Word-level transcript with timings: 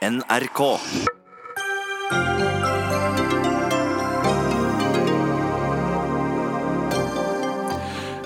NRK. 0.00 0.60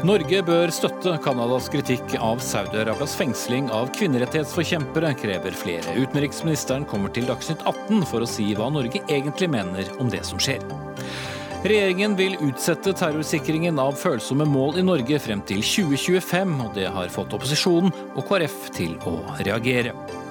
Norge 0.07 0.43
bør 0.47 0.71
støtte 0.71 1.17
Canadas 1.25 1.67
kritikk 1.75 2.15
av 2.23 2.39
Saudi-Arabias 2.47 3.17
fengsling 3.19 3.73
av 3.75 3.91
kvinnerettighetsforkjempere, 3.99 5.17
krever 5.19 5.59
flere. 5.59 5.99
Utenriksministeren 5.99 6.87
kommer 6.87 7.11
til 7.11 7.27
Dagsnytt 7.27 7.67
18 7.67 8.07
for 8.07 8.23
å 8.23 8.31
si 8.31 8.53
hva 8.55 8.71
Norge 8.71 9.03
egentlig 9.09 9.51
mener 9.51 9.91
om 9.99 10.13
det 10.15 10.23
som 10.31 10.39
skjer. 10.39 10.63
Regjeringen 11.67 12.15
vil 12.15 12.39
utsette 12.45 12.95
terrorsikringen 12.95 13.83
av 13.83 13.99
følsomme 13.99 14.47
mål 14.47 14.79
i 14.79 14.87
Norge 14.87 15.19
frem 15.27 15.43
til 15.51 15.65
2025, 15.65 16.61
og 16.69 16.77
det 16.79 16.93
har 16.95 17.11
fått 17.11 17.35
opposisjonen 17.35 17.91
og 18.15 18.29
KrF 18.31 18.69
til 18.79 18.95
å 19.11 19.19
reagere. 19.43 20.23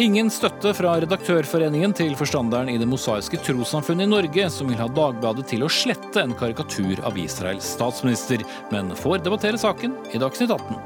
Ingen 0.00 0.30
støtte 0.32 0.70
fra 0.72 0.94
Redaktørforeningen 1.02 1.92
til 1.92 2.14
forstanderen 2.16 2.70
i 2.72 2.78
Det 2.80 2.86
mosaiske 2.88 3.36
trossamfunnet 3.44 4.06
i 4.06 4.08
Norge, 4.08 4.46
som 4.48 4.70
vil 4.72 4.80
ha 4.80 4.86
Dagbladet 4.88 5.44
til 5.50 5.66
å 5.66 5.68
slette 5.68 6.22
en 6.22 6.32
karikatur 6.32 7.02
av 7.04 7.18
Israels 7.20 7.74
statsminister, 7.74 8.40
men 8.72 8.88
får 8.96 9.20
debattere 9.26 9.60
saken 9.60 9.98
i 10.16 10.22
Dagsnytt 10.22 10.54
18. 10.56 10.80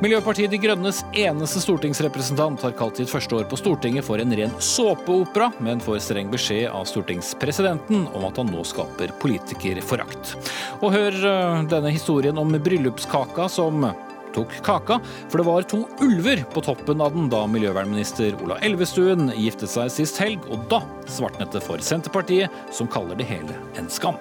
Miljøpartiet 0.00 0.52
De 0.52 0.60
Grønnes 0.60 1.02
eneste 1.16 1.60
stortingsrepresentant 1.60 2.64
har 2.64 2.74
kalt 2.76 2.96
sitt 3.00 3.12
første 3.12 3.36
år 3.36 3.46
på 3.48 3.60
Stortinget 3.60 4.04
for 4.08 4.20
en 4.20 4.32
ren 4.36 4.56
såpeopera, 4.64 5.50
men 5.60 5.84
får 5.84 6.00
streng 6.08 6.32
beskjed 6.32 6.72
av 6.72 6.88
stortingspresidenten 6.88 8.08
om 8.16 8.26
at 8.28 8.40
han 8.40 8.48
nå 8.52 8.64
skaper 8.64 9.12
politikerforakt. 9.20 10.34
Og 10.80 10.92
hør 10.96 11.16
øh, 11.20 11.62
denne 11.68 11.92
historien 11.92 12.40
om 12.40 12.56
bryllupskaka 12.56 13.48
som 13.52 13.88
tok 14.36 14.54
kaka, 14.66 15.00
for 15.30 15.40
det 15.40 15.48
var 15.48 15.66
to 15.68 15.82
ulver 16.04 16.44
på 16.52 16.64
toppen 16.68 17.02
av 17.02 17.16
den 17.16 17.30
da 17.32 17.42
miljøvernminister 17.50 18.36
Ola 18.44 18.60
Elvestuen 18.66 19.30
giftet 19.34 19.72
seg 19.72 19.92
sist 19.92 20.20
helg, 20.22 20.44
og 20.52 20.68
da 20.72 20.82
svartnet 21.10 21.56
det 21.56 21.64
for 21.64 21.82
Senterpartiet, 21.82 22.52
som 22.70 22.90
kaller 22.90 23.18
det 23.18 23.28
hele 23.32 23.56
en 23.80 23.90
skam. 23.92 24.20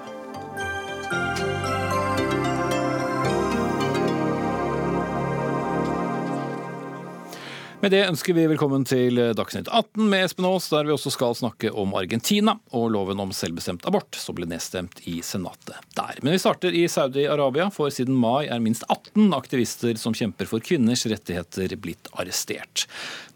Med 7.85 7.91
det 7.93 8.07
ønsker 8.09 8.33
vi 8.33 8.47
velkommen 8.49 8.81
til 8.81 9.19
Dagsnytt 9.37 9.67
18 9.69 10.07
med 10.09 10.23
Espen 10.25 10.47
Aas, 10.49 10.71
der 10.71 10.87
vi 10.87 10.93
også 10.95 11.11
skal 11.13 11.35
snakke 11.37 11.69
om 11.69 11.91
Argentina 11.93 12.55
og 12.73 12.87
loven 12.95 13.19
om 13.21 13.29
selvbestemt 13.29 13.85
abort, 13.85 14.17
som 14.17 14.33
ble 14.33 14.47
nedstemt 14.49 15.03
i 15.05 15.19
Senatet 15.21 15.83
der. 15.93 16.17
Men 16.25 16.33
vi 16.33 16.39
starter 16.41 16.73
i 16.73 16.87
Saudi-Arabia, 16.89 17.67
for 17.69 17.93
siden 17.93 18.17
mai 18.17 18.47
er 18.49 18.63
minst 18.65 18.87
18 18.89 19.27
aktivister 19.37 20.01
som 20.01 20.17
kjemper 20.17 20.49
for 20.49 20.65
kvinners 20.65 21.05
rettigheter, 21.05 21.75
blitt 21.77 22.09
arrestert. 22.17 22.87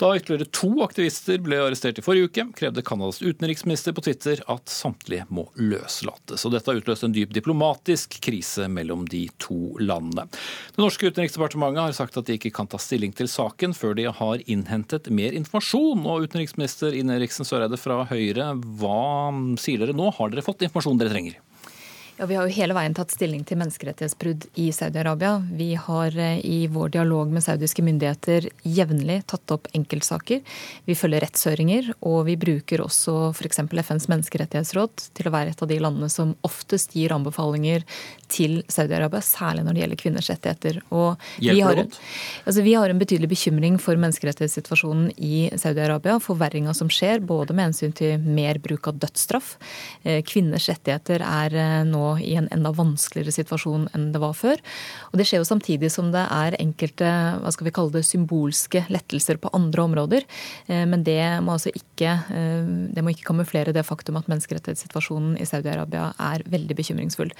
Da 0.02 0.16
ytterligere 0.18 0.50
to 0.50 0.72
aktivister 0.82 1.38
ble 1.46 1.62
arrestert 1.68 2.02
i 2.02 2.06
forrige 2.08 2.32
uke, 2.32 2.48
krevde 2.58 2.82
Canadas 2.82 3.22
utenriksminister 3.22 3.94
på 3.94 4.02
Twitter 4.08 4.42
at 4.50 4.74
samtlige 4.74 5.30
må 5.30 5.46
løslates. 5.62 6.48
Og 6.50 6.56
dette 6.58 6.74
har 6.74 6.82
utløst 6.82 7.06
en 7.06 7.14
dyp 7.14 7.38
diplomatisk 7.38 8.18
krise 8.26 8.66
mellom 8.66 9.06
de 9.14 9.28
to 9.38 9.76
landene. 9.78 10.26
Det 10.74 10.82
norske 10.82 11.14
utenriksdepartementet 11.14 11.86
har 11.86 11.98
sagt 12.02 12.18
at 12.18 12.26
de 12.26 12.42
ikke 12.42 12.56
kan 12.58 12.74
ta 12.74 12.82
stilling 12.82 13.14
til 13.14 13.30
saken 13.30 13.78
før 13.78 13.94
de 14.00 14.10
har 14.10 14.39
innhentet 14.48 15.10
mer 15.14 15.36
informasjon. 15.38 16.06
Og 16.06 16.30
utenriksminister 16.30 16.96
Ine 16.96 17.18
Eriksen 17.20 17.48
Søreide 17.48 17.80
fra 17.80 18.04
Høyre, 18.10 18.54
hva 18.80 19.32
sier 19.62 19.84
dere 19.84 19.98
nå? 19.98 20.12
Har 20.18 20.32
dere 20.32 20.46
fått 20.46 20.64
informasjonen 20.68 21.04
dere 21.04 21.16
trenger? 21.16 21.40
Ja, 22.20 22.26
Vi 22.26 22.36
har 22.36 22.50
jo 22.50 22.52
hele 22.52 22.76
veien 22.76 22.92
tatt 22.92 23.14
stilling 23.16 23.46
til 23.48 23.56
menneskerettighetsbrudd 23.62 24.50
i 24.60 24.66
Saudi-Arabia. 24.76 25.38
Vi 25.56 25.70
har 25.80 26.16
eh, 26.20 26.42
i 26.44 26.66
vår 26.68 26.90
dialog 26.98 27.30
med 27.32 27.46
saudiske 27.46 27.80
myndigheter 27.80 28.50
jevnlig 28.68 29.22
tatt 29.32 29.54
opp 29.56 29.70
enkeltsaker. 29.72 30.42
Vi 30.84 30.98
følger 31.00 31.24
rettshøringer, 31.24 31.88
og 32.04 32.26
vi 32.28 32.36
bruker 32.42 32.84
også 32.84 33.30
f.eks. 33.30 33.62
FNs 33.64 34.10
menneskerettighetsråd 34.12 35.06
til 35.16 35.30
å 35.30 35.32
være 35.32 35.54
et 35.54 35.64
av 35.64 35.72
de 35.72 35.78
landene 35.80 36.10
som 36.12 36.34
oftest 36.44 36.98
gir 37.00 37.16
anbefalinger 37.16 37.88
til 38.28 38.60
Saudi-Arabia, 38.68 39.24
særlig 39.24 39.64
når 39.64 39.78
det 39.78 39.84
gjelder 39.86 40.02
kvinners 40.04 40.30
rettigheter. 40.34 40.82
Vi 41.40 41.56
har, 41.64 41.82
altså 42.44 42.68
vi 42.68 42.76
har 42.76 42.92
en 42.92 43.00
betydelig 43.00 43.32
bekymring 43.32 43.80
for 43.80 43.96
menneskerettighetssituasjonen 43.96 45.16
i 45.16 45.48
Saudi-Arabia. 45.56 46.20
Forverringa 46.20 46.76
som 46.76 46.92
skjer, 46.92 47.24
både 47.24 47.56
med 47.56 47.70
hensyn 47.70 47.96
til 47.96 48.20
mer 48.20 48.60
bruk 48.60 48.92
av 48.92 49.00
dødsstraff. 49.08 49.56
Eh, 50.04 50.20
kvinners 50.28 50.68
rettigheter 50.68 51.24
er 51.24 51.56
eh, 51.56 51.82
i 52.18 52.36
en 52.40 52.50
enda 52.54 52.72
vanskeligere 52.76 53.36
situasjon 53.36 53.88
enn 53.94 54.10
det 54.14 54.22
var 54.24 54.34
før. 54.38 54.62
Og 55.12 55.20
Det 55.20 55.28
skjer 55.28 55.44
jo 55.44 55.50
samtidig 55.50 55.92
som 55.94 56.12
det 56.14 56.26
er 56.26 56.58
enkelte 56.60 57.10
hva 57.44 57.52
skal 57.54 57.70
vi 57.70 57.74
kalle 57.76 57.94
det, 57.94 58.06
symbolske 58.08 58.86
lettelser 58.90 59.40
på 59.42 59.52
andre 59.54 59.86
områder. 59.86 60.26
Eh, 60.68 60.86
men 60.90 61.04
det 61.04 61.22
må 61.46 61.58
altså 61.58 61.74
ikke, 61.76 62.16
eh, 62.32 62.70
det 62.96 63.04
må 63.04 63.14
ikke 63.14 63.30
kamuflere 63.30 63.76
det 63.76 63.86
faktum 63.86 64.18
at 64.20 64.30
menneskerettighetssituasjonen 64.32 65.38
i 65.40 65.48
Saudi-Arabia 65.50 66.14
er 66.18 66.46
veldig 66.50 66.78
bekymringsfull. 66.80 67.34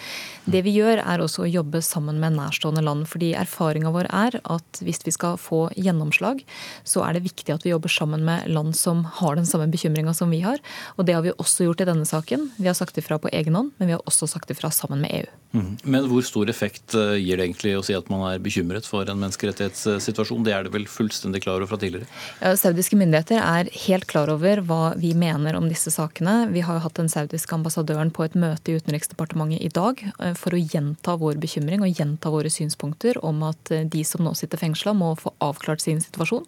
Det 0.46 0.64
vi 0.66 0.76
gjør, 0.78 1.00
er 1.00 1.24
også 1.24 1.46
å 1.46 1.52
jobbe 1.52 1.82
sammen 1.82 2.20
med 2.20 2.38
nærstående 2.38 2.84
land. 2.84 3.08
fordi 3.08 3.34
erfaringa 3.34 3.92
vår 3.94 4.08
er 4.12 4.42
at 4.44 4.80
hvis 4.84 5.00
vi 5.06 5.12
skal 5.16 5.38
få 5.38 5.72
gjennomslag, 5.78 6.44
så 6.84 7.08
er 7.08 7.14
det 7.14 7.24
viktig 7.24 7.54
at 7.54 7.64
vi 7.64 7.72
jobber 7.72 7.90
sammen 7.90 8.26
med 8.26 8.50
land 8.52 8.76
som 8.76 9.06
har 9.06 9.36
den 9.36 9.46
samme 9.46 9.72
bekymringa 9.72 10.14
som 10.14 10.30
vi 10.30 10.42
har. 10.42 10.60
Og 10.98 11.06
det 11.06 11.16
har 11.16 11.24
vi 11.24 11.32
også 11.32 11.64
gjort 11.64 11.82
i 11.82 11.88
denne 11.88 12.06
saken. 12.06 12.52
Vi 12.58 12.68
har 12.68 12.76
sagt 12.76 12.98
ifra 13.00 13.18
på 13.18 13.32
egen 13.32 13.56
hånd, 13.56 13.72
men 13.78 13.88
vi 13.88 13.94
har 13.96 14.04
også 14.06 14.28
sagt 14.28 14.52
ifra 14.52 14.59
fra 14.60 14.72
sammen 14.76 15.06
med 15.06 15.22
EU. 15.22 15.40
Mhm. 15.52 15.78
Men 15.90 16.06
hvor 16.06 16.22
stor 16.22 16.50
effekt 16.52 16.94
eh, 16.94 17.16
gir 17.18 17.40
det 17.40 17.48
egentlig 17.48 17.72
å 17.74 17.82
si 17.86 17.96
at 17.98 18.10
man 18.12 18.22
er 18.28 18.42
bekymret 18.44 18.86
for 18.86 19.08
en 19.10 19.18
menneskerettighetssituasjon? 19.18 20.44
Det 20.46 20.54
er 20.54 20.68
det 20.68 20.74
vel 20.76 20.86
fullstendig 20.86 21.42
klar 21.42 21.58
over 21.58 21.72
fra 21.72 21.80
tidligere? 21.82 22.06
Ja, 22.38 22.54
saudiske 22.60 22.98
myndigheter 23.00 23.42
er 23.42 23.72
helt 23.88 24.06
klar 24.12 24.30
over 24.30 24.62
hva 24.70 24.94
vi 25.00 25.16
mener 25.18 25.58
om 25.58 25.66
disse 25.72 25.90
sakene. 25.94 26.52
Vi 26.54 26.62
har 26.66 26.78
jo 26.78 26.84
hatt 26.84 27.00
den 27.02 27.10
saudiske 27.10 27.58
ambassadøren 27.58 28.14
på 28.14 28.28
et 28.28 28.38
møte 28.38 28.70
i 28.70 28.78
Utenriksdepartementet 28.78 29.66
i 29.66 29.72
dag 29.74 30.04
eh, 30.12 30.36
for 30.38 30.54
å 30.54 30.62
gjenta 30.62 31.18
vår 31.18 31.42
bekymring 31.42 31.82
og 31.82 31.98
gjenta 31.98 32.30
våre 32.30 32.54
synspunkter 32.54 33.18
om 33.26 33.42
at 33.50 33.74
eh, 33.74 33.88
de 33.90 34.06
som 34.06 34.22
nå 34.22 34.36
sitter 34.38 34.62
fengsla, 34.62 34.94
må 34.94 35.16
få 35.18 35.34
avklart 35.42 35.82
sin 35.82 36.04
situasjon. 36.04 36.46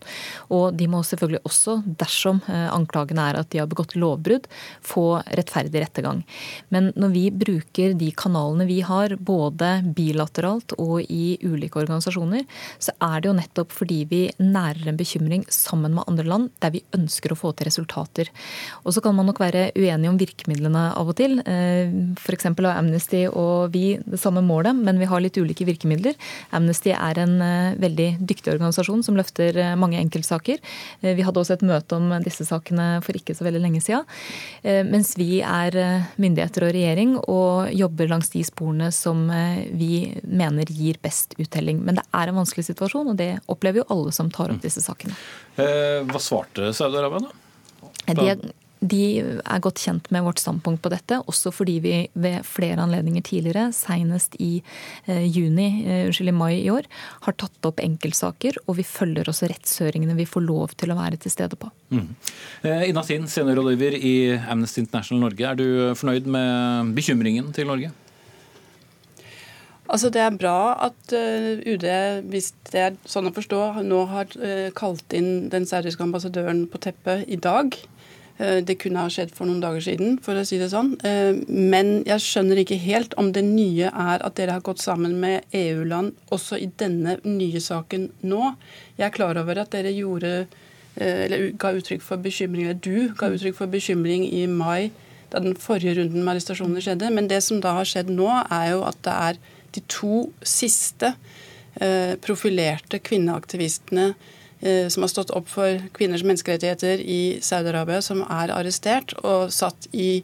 Og 0.53 0.77
de 0.77 0.89
må 0.91 1.01
selvfølgelig 1.07 1.41
også, 1.47 1.79
dersom 1.97 2.43
anklagene 2.51 3.23
er 3.31 3.39
at 3.39 3.49
de 3.53 3.59
har 3.61 3.69
begått 3.69 3.95
lovbrudd, 3.97 4.47
få 4.85 5.21
rettferdig 5.37 5.81
rettergang. 5.81 6.21
Men 6.73 6.91
når 6.99 7.13
vi 7.15 7.23
bruker 7.33 7.95
de 8.01 8.09
kanalene 8.17 8.67
vi 8.69 8.81
har, 8.85 9.15
både 9.17 9.73
bilateralt 9.95 10.75
og 10.81 11.01
i 11.05 11.37
ulike 11.45 11.79
organisasjoner, 11.81 12.45
så 12.81 12.95
er 13.01 13.21
det 13.21 13.29
jo 13.29 13.37
nettopp 13.37 13.73
fordi 13.75 14.01
vi 14.09 14.21
nærer 14.41 14.89
en 14.91 14.99
bekymring 14.99 15.45
sammen 15.51 15.95
med 15.95 16.07
andre 16.09 16.25
land 16.27 16.49
der 16.63 16.73
vi 16.75 16.83
ønsker 16.97 17.33
å 17.33 17.39
få 17.39 17.53
til 17.55 17.69
resultater. 17.69 18.31
Og 18.85 18.95
så 18.95 19.03
kan 19.03 19.15
man 19.17 19.27
nok 19.29 19.41
være 19.41 19.69
uenige 19.77 20.11
om 20.11 20.19
virkemidlene 20.19 20.85
av 20.97 21.11
og 21.11 21.17
til. 21.19 21.37
Eh, 21.45 21.91
F.eks. 22.17 22.49
har 22.49 22.69
Amnesty 22.73 23.23
og 23.29 23.71
vi 23.75 23.95
det 24.01 24.19
samme 24.21 24.43
målet, 24.45 24.75
men 24.77 24.99
vi 25.01 25.09
har 25.09 25.23
litt 25.23 25.37
ulike 25.37 25.67
virkemidler. 25.67 26.17
Amnesty 26.55 26.93
er 26.95 27.21
en 27.21 27.37
eh, 27.45 27.77
veldig 27.81 28.09
dyktig 28.19 28.53
organisasjon 28.55 29.05
som 29.05 29.17
løfter 29.19 29.57
eh, 29.57 29.75
mange 29.79 29.99
enkeltsaker. 30.01 30.61
Vi 31.01 31.25
hadde 31.25 31.41
også 31.41 31.55
et 31.57 31.65
møte 31.65 31.97
om 31.97 32.11
disse 32.23 32.45
sakene 32.47 33.01
for 33.05 33.17
ikke 33.17 33.35
så 33.37 33.45
veldig 33.45 33.61
lenge 33.63 33.81
siden. 33.83 34.05
Mens 34.87 35.13
vi 35.19 35.41
er 35.45 35.75
myndigheter 36.21 36.65
og 36.67 36.73
regjering 36.75 37.15
og 37.19 37.71
jobber 37.81 38.09
langs 38.11 38.31
de 38.33 38.43
sporene 38.45 38.91
som 38.95 39.25
eh, 39.33 39.67
vi 39.77 39.91
mener 40.23 40.69
gir 40.71 40.99
best 41.03 41.35
uttelling. 41.37 41.81
Men 41.85 41.99
det 41.99 42.05
er 42.15 42.31
en 42.31 42.39
vanskelig 42.41 42.67
situasjon, 42.69 43.13
og 43.13 43.19
det 43.19 43.33
opplever 43.51 43.83
jo 43.83 43.87
alle 43.93 44.15
som 44.15 44.31
tar 44.33 44.53
opp 44.53 44.63
disse 44.63 44.83
sakene. 44.83 45.17
Eh, 45.59 46.01
hva 46.07 46.21
svarte 46.21 46.71
Saudi-Arabia, 46.77 47.27
da? 47.27 47.37
De, 48.11 48.53
de 48.81 49.01
er 49.21 49.61
godt 49.61 49.77
kjent 49.77 50.07
med 50.13 50.23
vårt 50.25 50.41
standpunkt 50.41 50.81
på 50.81 50.89
dette, 50.89 51.19
også 51.29 51.51
fordi 51.53 51.75
vi 51.83 51.93
ved 52.17 52.41
flere 52.47 52.81
anledninger 52.81 53.21
tidligere, 53.27 53.67
senest 53.77 54.33
i 54.41 54.55
eh, 55.05 55.27
juni, 55.27 55.83
eh, 55.85 56.05
unnskyld, 56.07 56.31
i 56.31 56.33
mai 56.33 56.53
i 56.63 56.71
år, 56.73 56.89
har 57.27 57.37
tatt 57.37 57.69
opp 57.69 57.81
enkeltsaker, 57.83 58.57
og 58.65 58.79
vi 58.79 58.87
følger 58.87 59.29
også 59.29 59.51
rettshøringene 59.51 60.17
vi 60.17 60.25
får 60.25 60.45
lov 60.47 60.73
til 60.81 60.93
å 60.93 60.97
være 60.97 61.21
til 61.21 61.33
stede 61.33 61.59
på. 61.61 61.69
Mm. 61.93 62.09
Eh, 62.65 62.87
Ina 62.89 63.05
Sin, 63.05 63.29
seniorrådgiver 63.29 63.99
i 64.01 64.15
Amnesty 64.49 64.81
International 64.81 65.27
Norge. 65.27 65.45
Er 65.51 65.61
du 65.61 65.67
fornøyd 66.01 66.25
med 66.25 66.95
bekymringen 66.97 67.53
til 67.53 67.69
Norge? 67.69 67.93
Altså 69.91 70.09
Det 70.09 70.21
er 70.23 70.37
bra 70.39 70.57
at 70.87 71.11
UD, 71.11 71.83
hvis 72.31 72.53
det 72.71 72.79
er 72.79 72.93
sånn 73.03 73.27
å 73.27 73.33
forstå, 73.35 73.81
nå 73.83 74.05
har 74.07 74.31
kalt 74.77 75.11
inn 75.11 75.49
den 75.51 75.65
saudiske 75.67 76.05
ambassadøren 76.05 76.63
på 76.71 76.79
teppet 76.79 77.27
i 77.27 77.35
dag. 77.35 77.75
Eh, 78.41 78.59
det 78.65 78.79
kunne 78.81 79.03
ha 79.03 79.11
skjedd 79.11 79.33
for 79.35 79.45
noen 79.45 79.61
dager 79.61 79.83
siden, 79.85 80.15
for 80.23 80.37
å 80.37 80.45
si 80.47 80.57
det 80.61 80.71
sånn. 80.71 80.95
Eh, 81.05 81.37
men 81.47 81.99
jeg 82.07 82.23
skjønner 82.25 82.61
ikke 82.63 82.79
helt 82.81 83.13
om 83.21 83.29
det 83.35 83.43
nye 83.45 83.91
er 83.91 84.25
at 84.25 84.37
dere 84.39 84.57
har 84.57 84.65
gått 84.65 84.81
sammen 84.81 85.19
med 85.21 85.45
EU-land 85.57 86.15
også 86.33 86.57
i 86.57 86.71
denne 86.81 87.19
nye 87.27 87.61
saken 87.61 88.09
nå. 88.25 88.55
Jeg 88.97 89.09
er 89.09 89.15
klar 89.15 89.37
over 89.41 89.61
at 89.61 89.73
dere 89.75 89.93
gjorde, 89.93 90.47
eh, 90.97 91.51
ga 91.53 91.73
uttrykk 91.77 92.01
for 92.01 92.17
bekymring, 92.17 92.65
eller 92.65 92.81
du 92.81 93.13
ga 93.17 93.29
uttrykk 93.29 93.59
for 93.61 93.67
bekymring 93.67 94.25
i 94.25 94.47
mai 94.47 94.91
da 95.29 95.39
den 95.39 95.55
forrige 95.55 95.95
runden 95.99 96.25
med 96.25 96.35
arrestasjoner 96.35 96.81
skjedde. 96.81 97.13
Men 97.13 97.27
det 97.27 97.43
som 97.43 97.61
da 97.61 97.77
har 97.77 97.85
skjedd 97.85 98.09
nå, 98.09 98.27
er 98.51 98.71
jo 98.71 98.83
at 98.83 98.97
det 99.03 99.13
er 99.13 99.37
de 99.71 99.81
to 99.87 100.31
siste 100.43 101.13
profilerte 102.19 102.99
kvinneaktivistene 102.99 104.09
som 104.61 105.01
har 105.01 105.09
stått 105.09 105.31
opp 105.33 105.47
for 105.49 105.81
kvinners 105.97 106.21
menneskerettigheter 106.21 107.01
i 107.01 107.39
Saudi-Arabia, 107.41 108.01
som 108.05 108.21
er 108.27 108.53
arrestert 108.53 109.15
og 109.23 109.49
satt 109.53 109.87
i 109.91 110.21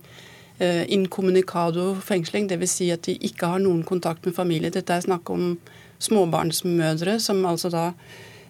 incommunicado-fengsling. 0.61 2.47
Dvs. 2.49 2.71
Si 2.79 2.91
at 2.93 3.05
de 3.09 3.17
ikke 3.25 3.49
har 3.49 3.61
noen 3.63 3.83
kontakt 3.85 4.25
med 4.25 4.37
familie. 4.37 4.73
Dette 4.73 4.93
er 4.93 5.05
snakk 5.05 5.29
om 5.33 5.55
småbarnsmødre 6.01 7.17
som 7.21 7.45
altså 7.49 7.69
da 7.73 7.91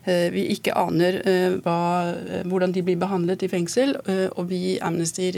vi 0.07 0.45
ikke 0.53 0.75
aner 0.79 1.19
hva, 1.63 1.79
hvordan 2.47 2.71
de 2.75 2.83
blir 2.87 2.99
behandlet 2.99 3.43
i 3.43 3.51
fengsel. 3.51 3.95
Og 4.35 4.47
vi 4.51 4.59
i 4.73 4.79
Amnesty 4.79 5.31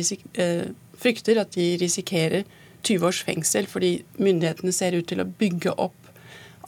frykter 0.99 1.41
at 1.41 1.53
de 1.57 1.71
risikerer 1.81 2.45
20 2.85 3.07
års 3.09 3.23
fengsel 3.27 3.65
fordi 3.67 4.03
myndighetene 4.21 4.71
ser 4.71 4.95
ut 4.95 5.07
til 5.09 5.19
å 5.23 5.27
bygge 5.27 5.73
opp 5.73 5.98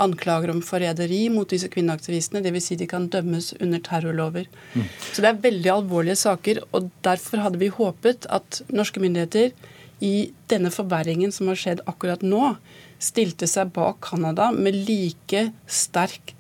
anklager 0.02 0.52
om 0.54 0.62
forræderi 0.66 1.28
mot 1.34 1.50
disse 1.50 1.70
kvinneaktivistene. 1.72 2.42
Dvs. 2.44 2.70
Si 2.72 2.78
de 2.80 2.88
kan 2.90 3.08
dømmes 3.12 3.52
under 3.60 3.82
terrorlover. 3.86 4.50
Mm. 4.74 4.88
Så 5.12 5.24
det 5.24 5.30
er 5.30 5.44
veldig 5.46 5.74
alvorlige 5.76 6.18
saker. 6.20 6.64
og 6.72 6.90
Derfor 7.06 7.46
hadde 7.46 7.62
vi 7.62 7.72
håpet 7.74 8.28
at 8.30 8.62
norske 8.74 9.04
myndigheter 9.04 9.52
i 10.02 10.32
denne 10.50 10.72
forverringen 10.74 11.32
som 11.34 11.52
har 11.52 11.60
skjedd 11.62 11.84
akkurat 11.90 12.24
nå, 12.26 12.56
stilte 13.02 13.48
seg 13.50 13.70
bak 13.76 14.02
Canada 14.06 14.50
med 14.54 14.78
like 14.88 15.48
sterk 15.70 16.34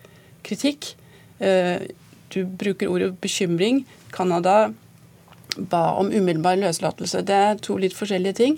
kritikk. 0.45 0.95
Eh, 1.39 1.85
du 2.33 2.45
bruker 2.45 2.89
ordet 2.89 3.13
bekymring. 3.21 3.83
Canada 4.11 4.71
ba 5.57 5.83
om 5.99 6.09
umiddelbar 6.09 6.59
løslatelse. 6.59 7.23
Det 7.27 7.37
er 7.37 7.61
to 7.61 7.77
litt 7.81 7.95
forskjellige 7.97 8.39
ting. 8.39 8.57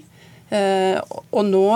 Eh, 0.54 1.00
og 1.32 1.46
nå 1.50 1.68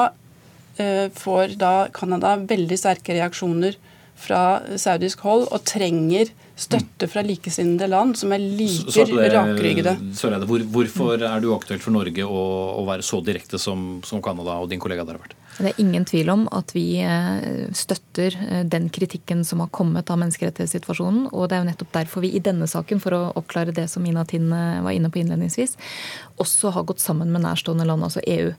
får 1.17 1.57
da 1.61 1.73
Canada 1.93 2.35
veldig 2.39 2.77
sterke 2.79 3.15
reaksjoner 3.17 3.77
fra 4.17 4.41
saudisk 4.81 5.21
hold 5.25 5.47
og 5.53 5.63
trenger 5.67 6.31
støtte 6.57 7.05
fra 7.09 7.21
likesinnede 7.21 7.85
land 7.91 8.15
som 8.17 8.31
er 8.33 8.41
like 8.41 9.03
rakryggede. 9.29 9.93
Hvor, 10.49 10.63
hvorfor 10.73 11.21
er 11.21 11.41
det 11.43 11.49
uaktuelt 11.51 11.83
for 11.83 11.93
Norge 11.93 12.25
å, 12.25 12.39
å, 12.79 12.85
være 12.87 13.05
så 13.05 13.19
direkte 13.21 13.59
som, 13.61 13.99
som 14.05 14.23
Canada 14.25 14.57
og 14.57 14.71
din 14.71 14.81
kollega 14.81 15.05
der 15.05 15.19
har 15.19 15.27
vært? 15.27 15.35
Det 15.57 15.69
er 15.71 15.81
ingen 15.81 16.03
tvil 16.05 16.29
om 16.33 16.47
at 16.53 16.73
vi 16.73 16.99
eh, 17.01 17.69
støtter 17.77 18.35
den 18.69 18.89
kritikken 18.93 19.45
som 19.45 19.61
har 19.61 19.71
kommet 19.73 20.09
av 20.13 20.19
menneskerettighetssituasjonen. 20.21 21.29
Og 21.29 21.47
det 21.49 21.57
er 21.57 21.63
jo 21.63 21.69
nettopp 21.69 21.93
derfor 21.93 22.25
vi 22.25 22.33
i 22.37 22.43
denne 22.45 22.69
saken, 22.69 23.01
for 23.01 23.17
å 23.17 23.23
oppklare 23.37 23.73
det 23.73 23.87
som 23.93 24.05
Ina 24.05 24.25
Tinn 24.29 24.49
var 24.49 24.93
inne 24.93 25.13
på 25.13 25.21
innledningsvis, 25.21 25.77
også 26.41 26.73
har 26.73 26.85
gått 26.89 27.01
sammen 27.01 27.33
med 27.33 27.45
nærstående 27.45 27.85
land, 27.89 28.05
altså 28.05 28.21
EU. 28.25 28.53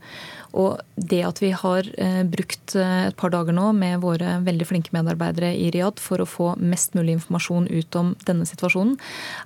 Og 0.57 0.79
det 0.97 1.21
at 1.27 1.41
vi 1.43 1.51
har 1.53 1.87
eh, 2.01 2.23
brukt 2.25 2.75
eh, 2.79 3.09
et 3.09 3.17
par 3.19 3.33
dager 3.33 3.55
nå 3.55 3.71
med 3.77 4.01
våre 4.03 4.39
veldig 4.45 4.67
flinke 4.69 4.95
medarbeidere 4.97 5.51
i 5.55 5.69
Riyadh 5.75 6.01
for 6.03 6.23
å 6.23 6.29
få 6.29 6.49
mest 6.59 6.97
mulig 6.97 7.19
informasjon 7.19 7.69
ut 7.69 7.99
om 8.01 8.15
denne 8.27 8.47
situasjonen, 8.49 8.97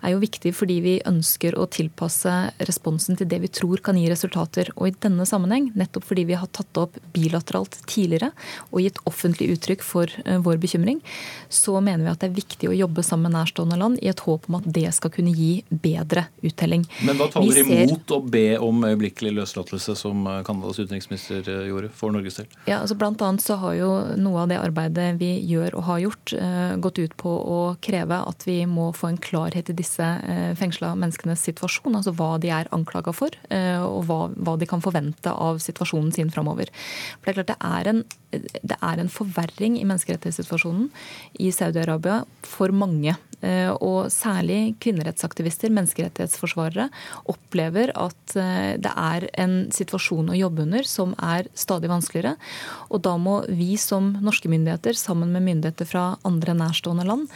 er 0.03 0.15
jo 0.15 0.23
viktig 0.23 0.55
fordi 0.57 0.79
vi 0.85 0.95
ønsker 1.09 1.57
å 1.59 1.67
tilpasse 1.73 2.35
responsen 2.69 3.19
til 3.19 3.29
det 3.31 3.43
vi 3.43 3.51
tror 3.53 3.83
kan 3.85 3.99
gi 3.99 4.07
resultater. 4.11 4.71
Og 4.77 4.91
i 4.93 4.95
denne 5.03 5.27
sammenheng, 5.29 5.71
nettopp 5.79 6.07
fordi 6.09 6.27
vi 6.31 6.39
har 6.39 6.51
tatt 6.55 6.71
det 6.73 6.87
opp 6.87 7.01
bilateralt 7.15 7.81
tidligere 7.91 8.33
og 8.71 8.83
gitt 8.85 9.03
offentlig 9.09 9.51
uttrykk 9.57 9.85
for 9.87 10.11
eh, 10.25 10.39
vår 10.43 10.63
bekymring, 10.63 11.03
så 11.53 11.79
mener 11.83 12.07
vi 12.07 12.13
at 12.15 12.23
det 12.23 12.31
er 12.31 12.39
viktig 12.39 12.71
å 12.71 12.79
jobbe 12.79 13.05
sammen 13.07 13.31
med 13.33 13.41
nærstående 13.41 13.79
land 13.79 14.01
i 14.03 14.09
et 14.11 14.23
håp 14.25 14.49
om 14.49 14.59
at 14.59 14.67
det 14.67 14.89
skal 14.97 15.13
kunne 15.15 15.35
gi 15.35 15.53
bedre 15.69 16.27
uttelling. 16.43 16.87
Men 17.07 17.19
hva 17.19 17.29
taler 17.33 17.59
ser... 17.59 17.85
imot 17.91 18.17
å 18.17 18.23
be 18.25 18.47
om 18.63 18.83
øyeblikkelig 18.87 19.35
løslatelse, 19.43 19.95
som 19.99 20.25
Canadas 20.47 20.79
utenriksminister 20.79 20.92
utenriksminister 20.93 21.49
eh, 21.49 21.69
gjorde 21.69 21.91
for 21.97 22.13
Norges 22.13 22.37
del? 22.37 22.49
Ja, 22.67 22.81
altså 22.81 22.97
Blant 22.99 23.23
annet 23.25 23.43
så 23.45 23.57
har 23.63 23.75
jo 23.79 23.91
noe 24.21 24.45
av 24.45 24.51
det 24.51 24.61
arbeidet 24.61 25.17
vi 25.21 25.33
gjør 25.49 25.79
og 25.79 25.87
har 25.89 26.03
gjort, 26.05 26.35
eh, 26.37 26.75
gått 26.85 27.01
ut 27.01 27.17
på 27.21 27.33
å 27.33 27.59
kreve 27.85 28.19
at 28.29 28.47
vi 28.47 28.61
må 28.69 28.91
få 28.97 29.13
en 29.13 29.21
klarhet 29.23 29.73
i 29.73 29.77
disse 29.77 30.05
eh, 30.05 30.53
fengsla 30.59 30.93
menneskenes 30.99 31.45
situasjon. 31.49 31.97
Altså 31.99 32.15
hva 32.17 32.37
de 32.43 32.53
er 32.53 32.71
anklaga 32.75 33.15
for, 33.17 33.35
og 33.53 34.05
hva, 34.09 34.19
hva, 34.37 34.55
de 34.59 34.67
kan 34.69 34.83
forvente 34.85 35.31
av 35.31 35.59
situasjonen 35.63 36.13
sin 36.15 36.31
framover. 36.33 36.71
For 37.21 37.29
det 37.29 37.33
er 37.33 37.39
klart 37.39 37.53
det 37.53 37.59
er 37.69 37.91
en, 37.91 38.03
det 38.73 38.79
er 38.79 39.03
en 39.03 39.13
forverring 39.13 39.79
i 39.81 39.87
menneskerettighetssituasjonen 39.89 40.89
i 41.43 41.51
Saudi-Arabia 41.55 42.23
for 42.47 42.73
mange. 42.75 43.17
Og 43.43 44.07
særlig 44.15 44.77
kvinnerettsaktivister, 44.83 45.73
menneskerettighetsforsvarere, 45.75 46.89
opplever 47.33 47.91
at 47.99 48.37
det 48.79 48.93
er 48.93 49.27
en 49.43 49.57
situasjon 49.75 50.31
å 50.31 50.39
jobbe 50.39 50.63
under 50.63 50.87
som 50.87 51.17
er 51.19 51.49
stadig 51.59 51.91
vanskeligere. 51.91 52.37
Og 52.91 53.03
da 53.03 53.17
må 53.19 53.41
vi 53.51 53.75
som 53.81 54.13
norske 54.23 54.51
myndigheter, 54.53 54.95
sammen 54.99 55.35
med 55.35 55.47
myndigheter 55.49 55.89
fra 55.89 56.05
andre 56.29 56.55
nærstående 56.59 57.07
land, 57.09 57.27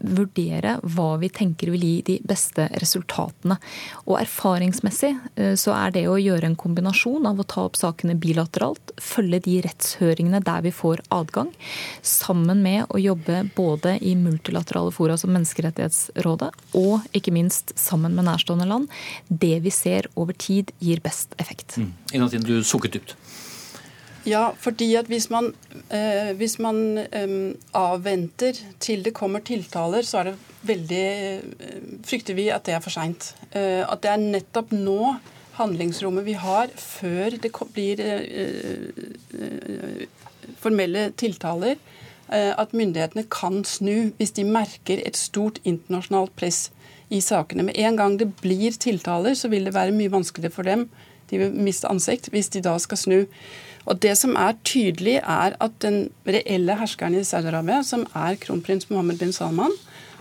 vurdere 0.00 0.76
hva 0.82 1.08
vi 1.20 1.30
tenker 1.32 1.70
vil 1.74 1.84
gi 1.84 1.96
de 2.06 2.16
beste 2.26 2.66
resultatene. 2.80 3.58
Og 4.06 4.16
erfaringsmessig 4.20 5.12
eh, 5.36 5.54
så 5.60 5.74
er 5.76 5.94
det 5.94 6.06
å 6.08 6.18
gjøre 6.20 6.50
en 6.50 6.58
kombinasjon 6.58 7.28
av 7.28 7.40
å 7.40 7.46
ta 7.48 7.66
opp 7.68 7.78
sakene 7.78 8.16
bilateralt, 8.20 8.94
følge 9.00 9.42
de 9.46 9.58
rettshøringene 9.66 10.42
der 10.44 10.64
vi 10.66 10.74
får 10.74 11.04
adgang, 11.14 11.52
sammen 12.02 12.62
med 12.64 12.86
å 12.88 13.00
jobbe 13.00 13.42
både 13.56 13.96
i 14.04 14.16
multilaterale 14.18 14.92
fora 14.94 15.18
som 15.20 15.32
Menneskerettighetsrådet, 15.34 16.50
og 16.78 17.16
ikke 17.16 17.34
minst 17.34 17.74
sammen 17.78 18.16
med 18.16 18.26
nærstående 18.28 18.68
land. 18.68 18.90
Det 19.28 19.58
vi 19.64 19.72
ser 19.74 20.10
over 20.16 20.36
tid 20.36 20.72
gir 20.82 21.02
best 21.04 21.36
effekt. 21.38 21.78
Mm. 21.78 21.92
Inatin, 22.16 22.46
du 22.46 22.60
sukket 22.66 22.98
dypt. 22.98 23.16
Ja, 24.28 24.50
fordi 24.60 24.94
at 25.00 25.08
hvis 25.08 25.30
man, 25.30 25.54
eh, 25.90 26.32
hvis 26.36 26.58
man 26.58 26.98
eh, 26.98 27.54
avventer 27.74 28.58
til 28.80 29.04
det 29.04 29.14
kommer 29.14 29.40
tiltaler, 29.40 30.02
så 30.02 30.18
er 30.18 30.24
det 30.30 30.34
veldig 30.68 31.04
eh, 31.04 31.78
Frykter 32.04 32.36
vi 32.36 32.48
at 32.52 32.66
det 32.66 32.74
er 32.76 32.82
for 32.84 32.92
seint. 32.92 33.34
Eh, 33.52 33.80
at 33.80 34.02
det 34.02 34.10
er 34.12 34.20
nettopp 34.20 34.74
nå 34.76 35.16
handlingsrommet 35.56 36.24
vi 36.24 36.36
har, 36.36 36.68
før 36.76 37.36
det 37.40 37.52
blir 37.72 38.00
eh, 38.00 38.92
eh, 39.40 40.04
formelle 40.60 41.10
tiltaler, 41.16 41.80
at 42.30 42.70
myndighetene 42.76 43.24
kan 43.26 43.64
snu 43.66 44.12
hvis 44.20 44.36
de 44.36 44.44
merker 44.46 45.00
et 45.02 45.16
stort 45.18 45.56
internasjonalt 45.66 46.30
press 46.38 46.68
i 47.10 47.18
sakene. 47.20 47.64
Med 47.66 47.74
en 47.82 47.96
gang 47.98 48.18
det 48.20 48.28
blir 48.38 48.76
tiltaler, 48.78 49.34
så 49.34 49.50
vil 49.50 49.66
det 49.66 49.74
være 49.74 49.90
mye 49.96 50.12
vanskeligere 50.12 50.54
for 50.54 50.62
dem. 50.62 50.84
De 51.30 51.40
vil 51.40 51.50
miste 51.50 51.90
ansikt 51.90 52.30
hvis 52.30 52.52
de 52.54 52.62
da 52.62 52.76
skal 52.78 53.00
snu. 53.00 53.18
Og 53.90 53.98
Det 53.98 54.12
som 54.18 54.36
er 54.38 54.58
tydelig, 54.62 55.16
er 55.18 55.56
at 55.58 55.72
den 55.82 56.04
reelle 56.22 56.76
herskeren 56.78 57.16
i 57.18 57.24
Saudi-Arabia, 57.26 57.82
som 57.82 58.04
er 58.14 58.38
kronprins 58.38 58.86
Mohammed 58.90 59.18
bin 59.18 59.34
Salman, 59.34 59.74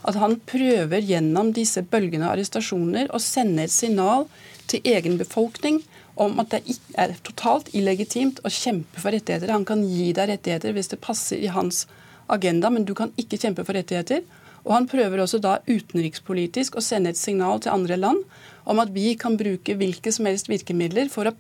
at 0.08 0.18
han 0.18 0.40
prøver 0.50 1.04
gjennom 1.06 1.52
disse 1.54 1.84
bølgende 1.86 2.32
arrestasjoner 2.32 3.12
å 3.14 3.22
sende 3.22 3.68
et 3.68 3.74
signal 3.74 4.26
til 4.72 4.82
egen 4.88 5.20
befolkning 5.20 5.84
om 6.20 6.40
at 6.42 6.56
det 6.56 6.78
er 7.00 7.14
totalt 7.24 7.70
illegitimt 7.78 8.42
å 8.44 8.52
kjempe 8.52 9.02
for 9.04 9.14
rettigheter. 9.14 9.54
Han 9.54 9.68
kan 9.68 9.84
gi 9.86 10.12
deg 10.18 10.32
rettigheter 10.34 10.74
hvis 10.76 10.92
det 10.92 11.02
passer 11.04 11.38
i 11.38 11.52
hans 11.54 11.86
agenda, 12.32 12.72
men 12.74 12.88
du 12.88 12.96
kan 12.98 13.14
ikke 13.22 13.40
kjempe 13.40 13.66
for 13.68 13.78
rettigheter. 13.78 14.26
Og 14.66 14.74
han 14.76 14.88
prøver 14.90 15.24
også 15.24 15.40
da 15.44 15.58
utenrikspolitisk 15.68 16.78
å 16.78 16.84
sende 16.84 17.14
et 17.14 17.20
signal 17.20 17.62
til 17.64 17.74
andre 17.74 17.98
land 18.00 18.24
om 18.70 18.82
at 18.84 18.92
vi 18.94 19.14
kan 19.20 19.38
bruke 19.40 19.76
hvilke 19.80 20.12
som 20.14 20.28
helst 20.30 20.50
virkemidler 20.52 21.10
for 21.12 21.30
å 21.30 21.36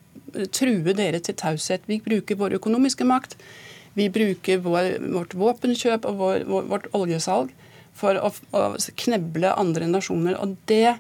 true 0.56 0.94
dere 0.96 1.20
til 1.24 1.38
taushet. 1.38 1.86
Vi 1.90 2.00
bruker 2.06 2.40
vår 2.40 2.58
økonomiske 2.60 3.06
makt, 3.08 3.36
vi 3.98 4.08
bruker 4.14 4.62
vår, 4.64 4.96
vårt 5.14 5.36
våpenkjøp 5.38 6.08
og 6.10 6.22
vår, 6.22 6.48
vårt 6.70 6.90
oljesalg 6.98 7.54
for 8.00 8.16
å, 8.16 8.32
å 8.56 8.64
kneble 9.04 9.52
andre 9.60 9.90
nasjoner. 9.90 10.38
Og 10.40 10.56
det 10.70 11.00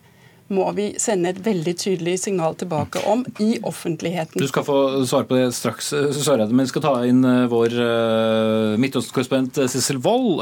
må 0.54 0.66
vi 0.78 0.90
sende 1.02 1.32
et 1.34 1.40
veldig 1.46 1.74
tydelig 1.80 2.16
signal 2.24 2.56
tilbake 2.60 3.02
om 3.10 3.24
i 3.42 3.52
offentligheten. 3.66 4.42
Du 4.42 4.50
skal 4.50 4.66
få 4.68 4.78
svare 5.10 5.28
på 5.30 5.38
det 5.38 5.50
straks, 5.58 5.92
Søreide, 6.18 6.50
men 6.52 6.66
vi 6.66 6.72
skal 6.72 6.86
ta 6.86 6.94
inn 7.08 7.22
eh, 7.28 7.46
vår 7.52 7.76
uh, 7.78 8.78
Midtøsten-korrespondent 8.82 9.62
eh, 9.64 9.70
Sissel 9.72 10.02
Wold, 10.04 10.42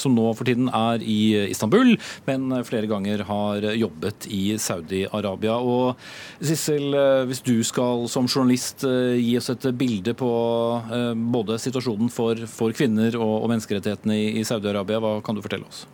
som 0.00 0.14
nå 0.14 0.30
for 0.36 0.48
tiden 0.48 0.68
er 0.74 1.02
i 1.04 1.48
Istanbul, 1.50 1.94
men 2.26 2.50
flere 2.66 2.88
ganger 2.90 3.24
har 3.28 3.64
jobbet 3.76 4.26
i 4.32 4.56
Saudi-Arabia. 4.60 5.56
Og 5.60 6.00
Sissel, 6.44 6.94
hvis 7.28 7.42
du 7.46 7.54
skal 7.66 8.06
som 8.10 8.28
journalist 8.28 8.84
gi 8.84 9.36
oss 9.38 9.50
et 9.52 9.68
bilde 9.78 10.14
på 10.18 10.32
både 11.32 11.60
situasjonen 11.62 12.12
for, 12.12 12.44
for 12.50 12.76
kvinner 12.76 13.16
og, 13.18 13.36
og 13.44 13.48
menneskerettighetene 13.54 14.18
i, 14.18 14.28
i 14.40 14.46
Saudi-Arabia, 14.46 15.02
hva 15.02 15.18
kan 15.24 15.38
du 15.38 15.44
fortelle 15.44 15.68
oss? 15.70 15.86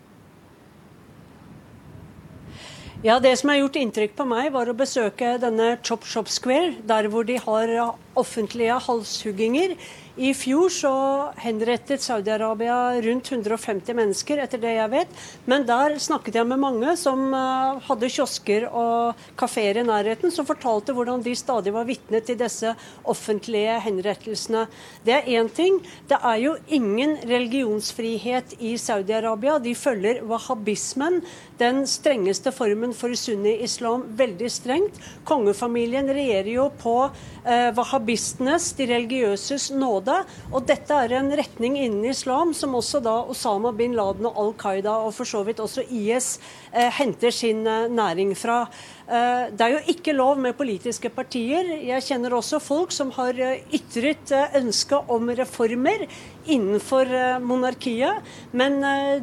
Ja, 3.07 3.21
Det 3.21 3.37
som 3.39 3.53
har 3.53 3.61
gjort 3.61 3.77
inntrykk 3.79 4.17
på 4.19 4.25
meg, 4.27 4.49
var 4.51 4.67
å 4.67 4.73
besøke 4.75 5.37
denne 5.39 5.77
Chop 5.87 6.03
Shop 6.11 6.27
Square, 6.27 6.73
der 6.91 7.07
hvor 7.07 7.23
de 7.23 7.37
har 7.39 7.71
offentlige 8.19 8.81
halshugginger 8.83 9.77
I 10.17 10.31
fjor 10.33 10.71
så 10.73 10.91
henrettet 11.37 12.01
Saudi-Arabia 12.01 13.03
rundt 13.05 13.29
150 13.29 13.93
mennesker, 13.99 14.41
etter 14.41 14.61
det 14.63 14.71
jeg 14.73 14.89
vet. 14.89 15.11
Men 15.45 15.67
der 15.69 15.99
snakket 16.01 16.39
jeg 16.39 16.49
med 16.49 16.63
mange 16.63 16.95
som 16.97 17.35
uh, 17.37 17.77
hadde 17.85 18.09
kiosker 18.09 18.65
og 18.71 19.27
kafeer 19.37 19.83
i 19.83 19.85
nærheten, 19.85 20.33
som 20.33 20.49
fortalte 20.49 20.95
hvordan 20.97 21.21
de 21.21 21.35
stadig 21.37 21.75
var 21.75 21.85
vitne 21.85 22.23
til 22.25 22.39
disse 22.41 22.73
offentlige 23.05 23.75
henrettelsene. 23.85 24.65
Det 25.05 25.19
er 25.19 25.29
én 25.37 25.51
ting. 25.53 25.83
Det 26.09 26.17
er 26.17 26.41
jo 26.41 26.57
ingen 26.65 27.19
religionsfrihet 27.21 28.57
i 28.65 28.73
Saudi-Arabia. 28.81 29.59
De 29.61 29.77
følger 29.77 30.23
wahhabismen, 30.25 31.21
den 31.61 31.85
strengeste 31.89 32.55
formen 32.57 32.97
for 32.97 33.13
sunni-islam, 33.17 34.09
veldig 34.17 34.49
strengt. 34.53 34.97
Kongefamilien 35.29 36.09
regjerer 36.09 36.53
jo 36.53 36.71
på 36.81 36.97
eh, 37.05 37.69
wahhabistenes, 37.77 38.73
de 38.81 38.89
religiøses, 38.91 39.71
nåde. 39.77 40.06
Og 40.53 40.67
dette 40.69 40.95
er 40.95 41.17
en 41.19 41.31
retning 41.39 41.79
innen 41.81 42.05
islam 42.11 42.53
som 42.57 42.77
også 42.79 43.01
da 43.05 43.15
Osama 43.33 43.73
bin 43.77 43.97
Laden 43.99 44.29
og 44.31 44.39
Al 44.43 44.53
Qaida 44.61 44.95
og 45.07 45.15
for 45.17 45.29
så 45.29 45.43
vidt 45.47 45.63
også 45.63 45.85
IS 45.87 46.37
eh, 46.73 46.91
henter 46.99 47.35
sin 47.35 47.67
eh, 47.67 47.89
næring 47.91 48.35
fra. 48.39 48.65
Eh, 49.07 49.53
det 49.55 49.63
er 49.63 49.75
jo 49.77 49.93
ikke 49.93 50.15
lov 50.17 50.39
med 50.43 50.57
politiske 50.59 51.11
partier. 51.15 51.69
Jeg 51.79 52.03
kjenner 52.03 52.35
også 52.35 52.59
folk 52.59 52.91
som 52.95 53.13
har 53.15 53.39
eh, 53.39 53.63
ytret 53.79 54.33
eh, 54.35 54.57
ønske 54.59 54.99
om 54.99 55.31
reformer 55.31 56.09
innenfor 56.47 57.11
monarkiet, 57.43 58.23
men 58.55 58.77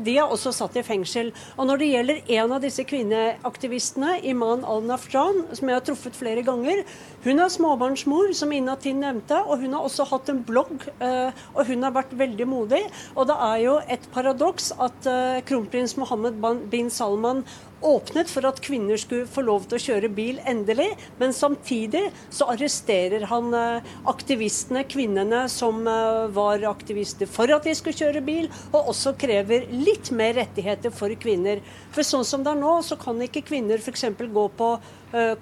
de 0.03 0.17
er 0.19 0.27
også 0.27 0.51
satt 0.51 0.75
i 0.75 0.81
fengsel. 0.83 1.29
Og 1.55 1.69
Når 1.69 1.79
det 1.79 1.87
gjelder 1.87 2.33
en 2.35 2.51
av 2.51 2.59
disse 2.59 2.83
kvinneaktivistene, 2.83 4.17
Iman 4.27 4.65
al-Nafjan, 4.67 5.39
som 5.55 5.71
jeg 5.71 5.77
har 5.77 5.85
truffet 5.87 6.19
flere 6.19 6.43
ganger, 6.43 6.81
hun 7.23 7.39
er 7.39 7.53
småbarnsmor, 7.53 8.33
som 8.35 8.51
Inatin 8.51 8.99
nevnte, 8.99 9.39
og 9.39 9.63
hun 9.63 9.71
har 9.71 9.87
også 9.87 10.09
hatt 10.11 10.33
en 10.33 10.43
blogg. 10.43 10.83
Og 10.99 11.63
hun 11.69 11.87
har 11.87 11.95
vært 11.95 12.11
veldig 12.11 12.49
modig. 12.51 12.83
Og 13.15 13.31
det 13.31 13.39
er 13.47 13.63
jo 13.69 13.79
et 13.95 14.09
paradoks 14.11 14.73
at 14.83 15.07
kronprins 15.47 15.95
Mohammed 15.95 16.43
bin 16.75 16.91
Salman 16.91 17.45
åpnet 17.83 18.31
for 18.31 18.47
at 18.47 18.61
kvinner 18.63 18.99
skulle 18.99 19.29
få 19.29 19.43
lov 19.45 19.67
til 19.67 19.77
å 19.77 19.83
kjøre 19.83 20.09
bil 20.15 20.39
endelig, 20.49 20.89
men 21.19 21.35
samtidig 21.35 22.05
så 22.33 22.47
arresterer 22.53 23.27
han 23.29 23.53
eh, 23.57 23.91
aktivistene, 24.09 24.85
kvinnene 24.89 25.43
som 25.51 25.83
eh, 25.89 26.25
var 26.35 26.63
aktivister 26.69 27.29
for 27.29 27.51
at 27.53 27.67
de 27.67 27.75
skulle 27.77 27.99
kjøre 27.99 28.23
bil, 28.25 28.49
og 28.71 28.93
også 28.93 29.15
krever 29.19 29.67
litt 29.71 30.11
mer 30.15 30.35
rettigheter 30.39 30.93
for 30.95 31.13
kvinner. 31.19 31.63
For 31.93 32.07
sånn 32.07 32.27
som 32.27 32.43
det 32.45 32.53
er 32.53 32.61
nå, 32.61 32.75
så 32.85 32.99
kan 32.99 33.21
ikke 33.23 33.45
kvinner 33.51 33.81
f.eks. 33.81 34.07
gå 34.23 34.47
på 34.57 34.73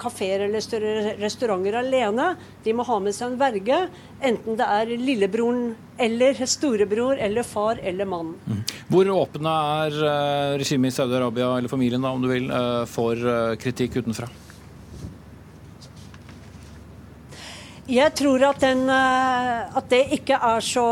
kafeer 0.01 0.45
eller 0.45 1.15
restauranter 1.21 1.77
alene. 1.79 2.27
De 2.65 2.73
må 2.75 2.83
ha 2.87 2.97
med 2.99 3.15
seg 3.15 3.31
en 3.31 3.37
verge, 3.39 3.77
enten 4.19 4.57
det 4.59 4.67
er 4.67 4.91
lillebroren 4.99 5.71
eller 6.01 6.41
storebror 6.43 7.21
eller 7.21 7.47
far 7.47 7.79
eller 7.79 8.09
mann. 8.09 8.33
Mm. 8.45 8.61
Hvor 8.91 9.11
åpne 9.15 9.53
er 9.85 9.97
uh, 10.03 10.57
regimet 10.59 10.91
i 10.91 10.97
Saudi-Arabia, 10.97 11.53
eller 11.57 11.71
familien 11.71 12.03
da, 12.03 12.11
om 12.11 12.23
du 12.23 12.27
vil, 12.31 12.51
uh, 12.51 12.83
for 12.89 13.15
kritikk 13.61 14.01
utenfra? 14.01 14.27
Jeg 17.91 18.13
tror 18.15 18.43
at, 18.51 18.61
den, 18.63 18.85
at 18.87 19.87
det 19.91 20.05
ikke 20.15 20.37
er 20.37 20.61
så 20.63 20.85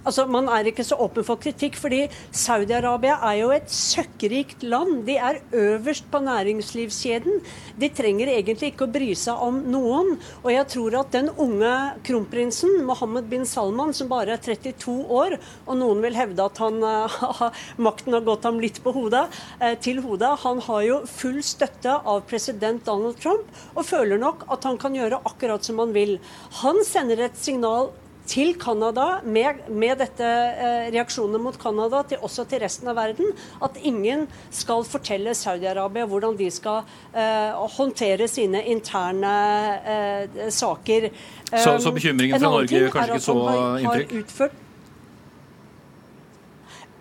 Altså, 0.00 0.24
Man 0.26 0.48
er 0.48 0.68
ikke 0.70 0.84
så 0.86 0.96
åpen 1.02 1.24
for 1.26 1.40
kritikk, 1.40 1.76
fordi 1.76 2.06
Saudi-Arabia 2.32 3.18
er 3.28 3.36
jo 3.42 3.50
et 3.52 3.68
søkkrikt 3.68 4.64
land. 4.64 5.02
De 5.04 5.18
er 5.20 5.40
øverst 5.52 6.06
på 6.10 6.22
næringslivskjeden. 6.24 7.42
De 7.80 7.90
trenger 7.92 8.32
egentlig 8.32 8.72
ikke 8.72 8.86
å 8.88 8.92
bry 8.94 9.10
seg 9.18 9.44
om 9.44 9.60
noen. 9.68 10.14
Og 10.40 10.50
jeg 10.54 10.68
tror 10.72 10.98
at 11.02 11.12
den 11.12 11.28
unge 11.36 11.74
kronprinsen, 12.06 12.80
Mohammed 12.88 13.28
bin 13.28 13.44
Salman, 13.44 13.92
som 13.96 14.08
bare 14.08 14.38
er 14.38 14.44
32 14.48 14.96
år, 15.20 15.36
og 15.66 15.80
noen 15.82 16.00
vil 16.06 16.16
hevde 16.16 16.48
at 16.48 16.64
han, 16.64 16.80
uh, 16.80 17.46
makten 17.88 18.16
har 18.16 18.24
gått 18.24 18.48
ham 18.48 18.60
litt 18.62 18.80
på 18.84 18.94
hodet, 18.96 19.26
uh, 19.60 19.74
til 19.84 20.00
hodet, 20.04 20.32
han 20.46 20.64
har 20.64 20.84
jo 20.86 21.00
full 21.10 21.42
støtte 21.44 22.00
av 22.00 22.24
president 22.30 22.86
Donald 22.88 23.20
Trump, 23.20 23.48
og 23.76 23.84
føler 23.88 24.20
nok 24.20 24.48
at 24.48 24.64
han 24.64 24.80
kan 24.80 24.96
gjøre 24.96 25.20
akkurat 25.28 25.66
som 25.66 25.82
han 25.82 25.92
vil. 25.96 26.16
Han 26.64 26.80
sender 26.88 27.26
et 27.28 27.36
signal 27.40 27.92
til 28.30 28.54
Canada 28.60 29.20
med, 29.26 29.64
med 29.68 29.98
dette 30.00 30.26
eh, 30.26 30.88
reaksjonene 30.94 31.40
mot 31.42 31.58
Canada, 31.60 32.02
til, 32.06 32.22
også 32.26 32.46
til 32.50 32.62
resten 32.62 32.90
av 32.92 32.98
verden, 33.00 33.32
at 33.64 33.78
ingen 33.82 34.26
skal 34.54 34.86
fortelle 34.88 35.34
Saudi-Arabia 35.36 36.06
hvordan 36.10 36.38
de 36.38 36.48
skal 36.54 36.84
eh, 37.10 37.58
håndtere 37.76 38.30
sine 38.30 38.62
interne 38.70 39.34
eh, 39.82 40.48
saker. 40.54 41.10
Så, 41.50 41.78
så 41.82 41.94
bekymringen 41.94 42.38
fra 42.38 42.56
Norge 42.58 42.84
gjør 42.84 42.92
kanskje 42.94 43.20
ikke 43.20 43.28
så 43.28 44.18
inntrykk? 44.18 44.66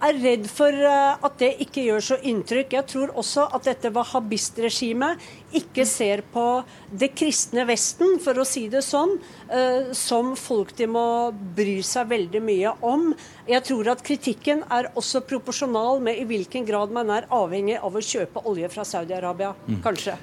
er 0.05 0.19
redd 0.23 0.47
for 0.51 0.73
eh, 0.73 1.25
at 1.25 1.37
det 1.41 1.51
ikke 1.65 1.83
gjør 1.87 2.05
så 2.11 2.17
inntrykk. 2.31 2.75
Jeg 2.77 2.87
tror 2.91 3.13
også 3.19 3.47
at 3.55 3.67
dette 3.67 3.91
wahhabist-regimet 3.95 5.19
ikke 5.55 5.85
ser 5.87 6.21
på 6.33 6.45
det 6.91 7.11
kristne 7.17 7.65
Vesten, 7.69 8.17
for 8.21 8.37
å 8.41 8.45
si 8.47 8.67
det 8.71 8.81
sånn, 8.85 9.15
eh, 9.49 9.91
som 9.97 10.35
folk 10.39 10.75
de 10.77 10.87
må 10.89 11.05
bry 11.57 11.79
seg 11.85 12.09
veldig 12.11 12.41
mye 12.43 12.73
om. 12.85 13.09
Jeg 13.49 13.65
tror 13.65 13.89
at 13.93 14.03
kritikken 14.05 14.63
er 14.69 14.91
også 14.99 15.23
proporsjonal 15.25 16.01
med 16.05 16.21
i 16.21 16.27
hvilken 16.29 16.67
grad 16.67 16.93
man 16.95 17.09
er 17.13 17.27
avhengig 17.33 17.79
av 17.81 17.95
å 17.95 18.03
kjøpe 18.03 18.43
olje 18.49 18.69
fra 18.69 18.85
Saudi-Arabia, 18.87 19.53
mm. 19.67 19.81
kanskje. 19.85 20.17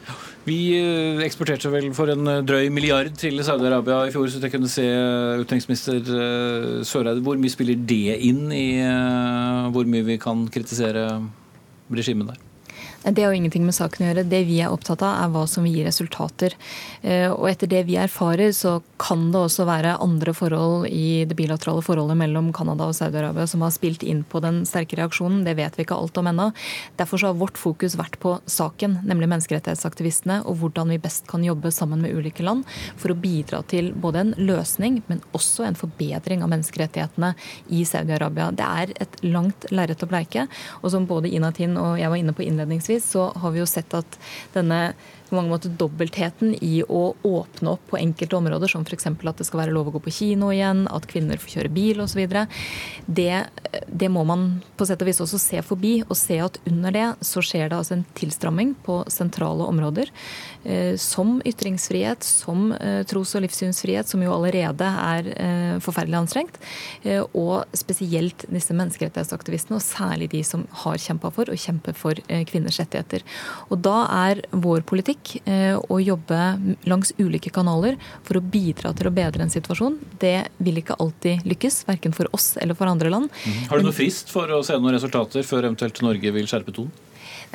Vi 0.46 0.58
eh, 0.78 1.24
eksporterte 1.26 1.72
vel 1.74 1.90
for 1.96 2.12
en 2.12 2.26
eh, 2.30 2.42
drøy 2.46 2.70
milliard 2.74 3.14
til 3.18 3.42
Saudi-Arabia 3.42 4.04
i 4.06 4.14
fjor, 4.14 4.30
så 4.30 4.42
jeg 4.42 4.54
kunne 4.54 4.70
se 4.70 4.86
utenriksminister 4.86 6.02
Søreide. 6.86 7.22
Hvor 7.26 7.38
mye 7.40 7.52
spiller 7.52 7.78
det 7.88 8.18
inn 8.28 8.50
i 8.54 8.66
hvor 9.74 9.88
mye 9.88 10.06
vi 10.06 10.18
kan 10.22 10.46
kritisere 10.52 11.08
regimet 11.90 12.34
der? 12.34 12.45
Det 13.06 13.22
har 13.22 13.30
jo 13.30 13.38
ingenting 13.38 13.62
med 13.62 13.74
saken 13.76 14.02
å 14.02 14.08
gjøre. 14.08 14.22
Det 14.26 14.40
vi 14.48 14.56
er 14.58 14.72
opptatt 14.74 15.02
av, 15.06 15.20
er 15.22 15.30
hva 15.30 15.44
som 15.46 15.62
vil 15.62 15.76
gi 15.78 15.82
resultater. 15.86 16.56
Eh, 17.06 17.28
og 17.30 17.44
etter 17.46 17.70
det 17.70 17.84
vi 17.86 17.94
erfarer, 18.02 18.50
så 18.50 18.80
kan 18.98 19.28
det 19.30 19.38
også 19.46 19.62
være 19.68 19.92
andre 20.02 20.32
forhold 20.34 20.88
i 20.90 21.22
det 21.28 21.36
bilaterale 21.38 21.84
forholdet 21.86 22.18
mellom 22.18 22.48
Canada 22.56 22.88
og 22.90 22.96
Saudi-Arabia 22.98 23.46
som 23.46 23.62
har 23.62 23.70
spilt 23.74 24.02
inn 24.02 24.24
på 24.26 24.40
den 24.42 24.64
sterke 24.66 24.98
reaksjonen. 24.98 25.44
Det 25.46 25.54
vet 25.54 25.78
vi 25.78 25.84
ikke 25.86 25.94
alt 25.94 26.18
om 26.18 26.30
ennå. 26.32 26.48
Derfor 26.98 27.28
har 27.28 27.38
vårt 27.38 27.60
fokus 27.60 27.94
vært 27.94 28.18
på 28.22 28.32
saken, 28.50 28.98
nemlig 29.06 29.30
menneskerettighetsaktivistene, 29.30 30.40
og 30.42 30.58
hvordan 30.64 30.90
vi 30.90 30.98
best 31.06 31.30
kan 31.30 31.46
jobbe 31.46 31.70
sammen 31.70 32.02
med 32.02 32.16
ulike 32.16 32.42
land 32.42 32.66
for 32.98 33.14
å 33.14 33.18
bidra 33.22 33.62
til 33.70 33.92
både 33.94 34.24
en 34.24 34.34
løsning, 34.50 34.98
men 35.06 35.22
også 35.30 35.68
en 35.68 35.78
forbedring 35.78 36.42
av 36.42 36.50
menneskerettighetene 36.56 37.36
i 37.70 37.86
Saudi-Arabia. 37.86 38.50
Det 38.50 38.66
er 38.82 38.96
et 39.06 39.16
langt 39.22 39.70
lerret 39.70 40.02
å 40.02 40.10
bleike, 40.10 40.48
og 40.82 40.90
som 40.90 41.06
både 41.06 41.30
Inatin 41.30 41.78
og 41.78 42.00
jeg 42.02 42.10
var 42.10 42.18
inne 42.18 42.34
på 42.34 42.42
innledningsvis, 42.48 42.95
så 43.00 43.28
har 43.36 43.54
vi 43.54 43.62
jo 43.62 43.68
sett 43.68 43.94
at 43.94 44.18
denne 44.54 44.80
på 45.28 45.36
mange 45.36 45.52
måter 45.52 45.72
dobbeltheten 45.78 46.54
i 46.64 46.80
å 46.82 47.14
åpne 47.26 47.74
opp 47.74 47.86
på 47.90 48.00
enkelte 48.00 48.38
områder, 48.38 48.70
som 48.70 48.84
f.eks. 48.86 49.08
at 49.10 49.40
det 49.40 49.46
skal 49.48 49.62
være 49.64 49.74
lov 49.74 49.90
å 49.90 49.96
gå 49.96 50.02
på 50.06 50.14
kino 50.18 50.50
igjen, 50.54 50.86
at 50.92 51.08
kvinner 51.10 51.40
får 51.40 51.56
kjøre 51.56 51.72
bil 51.74 52.02
osv. 52.04 52.22
Det, 53.06 53.30
det 53.86 54.10
må 54.12 54.24
man 54.28 54.46
på 54.76 54.88
sett 54.88 55.02
og 55.02 55.10
vis 55.10 55.22
også 55.24 55.40
se 55.42 55.62
forbi, 55.66 55.94
og 56.06 56.16
se 56.18 56.40
at 56.42 56.60
under 56.68 56.94
det 56.94 57.06
så 57.26 57.44
skjer 57.44 57.70
det 57.70 57.80
altså 57.80 57.96
en 57.98 58.06
tilstramming 58.18 58.76
på 58.86 59.02
sentrale 59.12 59.66
områder. 59.66 60.12
Eh, 60.66 60.96
som 60.96 61.42
ytringsfrihet, 61.44 62.24
som 62.26 62.72
eh, 62.72 63.02
tros- 63.06 63.34
og 63.38 63.44
livssynsfrihet, 63.44 64.08
som 64.08 64.22
jo 64.24 64.32
allerede 64.34 64.88
er 64.88 65.28
eh, 65.36 65.76
forferdelig 65.84 66.18
anstrengt. 66.18 66.58
Og 67.36 67.76
spesielt 67.76 68.44
disse 68.50 68.74
menneskerettighetsaktivistene, 68.74 69.78
og 69.78 69.84
særlig 69.84 70.30
de 70.32 70.42
som 70.46 70.64
har 70.82 70.98
kjempa 71.00 71.30
for 71.34 71.52
og 71.52 71.60
kjemper 71.60 71.94
for 71.96 72.18
kvinners 72.48 72.80
rettigheter. 72.80 73.22
Og 73.70 73.78
da 73.84 73.98
er 74.26 74.42
vår 74.50 74.82
politikk 74.88 75.15
politikk 75.16 75.42
og 75.86 75.96
å 75.96 76.00
jobbe 76.00 76.38
langs 76.86 77.12
ulike 77.18 77.50
kanaler 77.50 77.96
for 78.24 78.38
å 78.38 78.40
bidra 78.40 78.92
til 78.94 79.08
å 79.08 79.14
bedre 79.14 79.42
en 79.42 79.50
situasjon. 79.50 79.98
Det 80.18 80.48
vil 80.58 80.78
ikke 80.78 80.96
alltid 80.98 81.44
lykkes, 81.44 81.86
verken 81.86 82.12
for 82.12 82.26
oss 82.32 82.56
eller 82.56 82.74
for 82.74 82.86
andre 82.86 83.10
land. 83.10 83.30
Mm. 83.44 83.68
Har 83.68 83.78
du 83.78 83.84
noe 83.84 83.96
frist 83.96 84.30
for 84.30 84.48
å 84.50 84.62
se 84.62 84.76
noen 84.78 84.94
resultater 84.94 85.42
før 85.42 85.66
eventuelt 85.66 86.00
Norge 86.02 86.32
vil 86.32 86.46
skjerpe 86.46 86.72
tonen? 86.72 86.92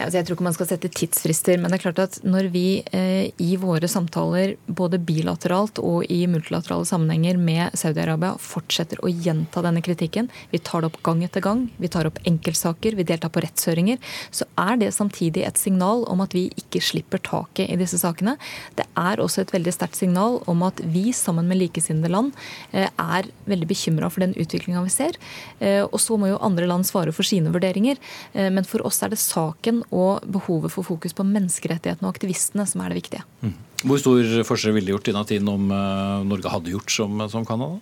Altså 0.02 0.20
jeg 0.20 0.28
tror 0.28 0.38
ikke 0.38 0.46
man 0.46 0.56
skal 0.56 0.70
sette 0.70 0.90
tidsfrister, 0.92 1.60
men 1.62 1.72
det 1.72 1.78
er 1.78 1.84
klart 1.84 2.02
at 2.04 2.18
når 2.26 2.50
vi 2.54 2.66
eh, 2.96 3.30
i 3.42 3.56
våre 3.60 3.88
samtaler 3.92 4.56
både 4.66 5.00
bilateralt 5.02 5.82
og 5.84 6.08
i 6.12 6.24
multilaterale 6.32 6.88
sammenhenger 6.88 7.40
med 7.42 7.78
Saudi-Arabia 7.78 8.34
fortsetter 8.42 9.02
å 9.04 9.12
gjenta 9.12 9.64
denne 9.66 9.84
kritikken, 9.86 10.30
vi 10.52 10.62
tar 10.64 10.84
det 10.84 10.92
opp 10.92 11.00
gang 11.06 11.24
etter 11.26 11.44
gang, 11.46 11.66
vi 11.82 11.90
tar 11.92 12.10
opp 12.10 12.20
enkeltsaker, 12.28 12.98
vi 12.98 13.06
deltar 13.08 13.34
på 13.34 13.44
rettshøringer, 13.46 14.02
så 14.34 14.48
er 14.60 14.82
det 14.82 14.92
samtidig 14.96 15.46
et 15.48 15.62
signal 15.62 16.06
om 16.12 16.24
at 16.26 16.36
vi 16.38 16.48
ikke 16.60 16.84
slipper 16.84 17.22
taket 17.24 17.70
i 17.70 17.80
disse 17.80 18.02
sakene. 18.02 18.38
Det 18.78 18.88
er 19.00 19.22
også 19.22 19.46
et 19.46 19.54
veldig 19.56 19.76
sterkt 19.76 20.00
signal 20.00 20.40
om 20.52 20.66
at 20.68 20.82
vi 20.94 21.10
sammen 21.16 21.50
med 21.50 21.62
likesinnede 21.62 22.12
land 22.12 22.34
eh, 22.72 22.90
er 22.90 23.30
veldig 23.50 23.70
bekymra 23.70 24.12
for 24.12 24.26
den 24.26 24.36
utviklinga 24.40 24.84
vi 24.88 24.94
ser. 24.94 25.20
Eh, 25.60 25.84
og 25.86 26.00
så 26.02 26.18
må 26.20 26.32
jo 26.32 26.42
andre 26.42 26.70
land 26.70 26.88
svare 26.90 27.14
for 27.16 27.28
sine 27.28 27.52
vurderinger, 27.54 28.00
men 28.34 28.66
for 28.68 28.84
oss 28.88 29.02
er 29.04 29.12
det 29.12 29.20
saken 29.20 29.82
og 29.92 30.26
behovet 30.32 30.72
for 30.74 30.88
fokus 30.88 31.16
på 31.16 31.26
menneskerettighetene 31.28 32.08
og 32.08 32.16
aktivistene 32.16 32.66
som 32.70 32.84
er 32.84 32.92
det 32.92 33.02
viktige. 33.02 33.24
Mm. 33.44 33.56
Hvor 33.84 34.00
stor 34.02 34.28
forskjell 34.48 34.76
ville 34.78 34.92
det 34.92 34.96
gjort 34.96 35.12
i 35.12 35.16
tiden 35.34 35.50
om 35.52 35.72
uh, 35.74 36.22
Norge 36.28 36.52
hadde 36.54 36.74
gjort 36.74 36.94
som, 36.94 37.24
som 37.32 37.46
Canada? 37.48 37.80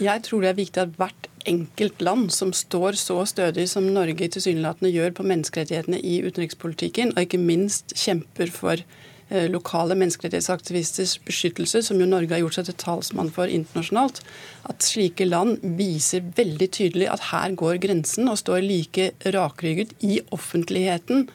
Jeg 0.00 0.24
tror 0.24 0.42
det 0.44 0.50
er 0.50 0.58
viktig 0.58 0.80
at 0.82 0.96
hvert 0.96 1.28
enkelt 1.48 2.02
land 2.04 2.30
som 2.32 2.52
står 2.56 2.96
så 3.00 3.22
stødig 3.28 3.66
som 3.68 3.86
Norge 3.94 4.28
tilsynelatende 4.32 4.92
gjør 4.92 5.14
på 5.16 5.26
menneskerettighetene 5.28 6.00
i 6.00 6.20
utenrikspolitikken, 6.24 7.14
og 7.14 7.24
ikke 7.24 7.40
minst 7.40 7.94
kjemper 7.96 8.52
for 8.52 8.80
eh, 8.80 9.09
lokale 9.52 9.94
menneskerettighetsaktivisters 10.00 11.16
beskyttelse, 11.26 11.84
som 11.86 12.00
jo 12.02 12.08
Norge 12.10 12.34
har 12.34 12.42
gjort 12.42 12.58
seg 12.58 12.66
til 12.66 12.78
talsmann 12.82 13.30
for 13.34 13.50
internasjonalt, 13.50 14.22
at 14.66 14.82
slike 14.82 15.28
land 15.28 15.62
viser 15.78 16.26
veldig 16.36 16.70
tydelig 16.74 17.06
at 17.12 17.30
her 17.30 17.54
går 17.54 17.78
grensen, 17.84 18.30
og 18.30 18.40
står 18.42 18.64
like 18.66 19.10
rakrygget 19.36 19.94
i 20.02 20.18
offentligheten 20.34 21.28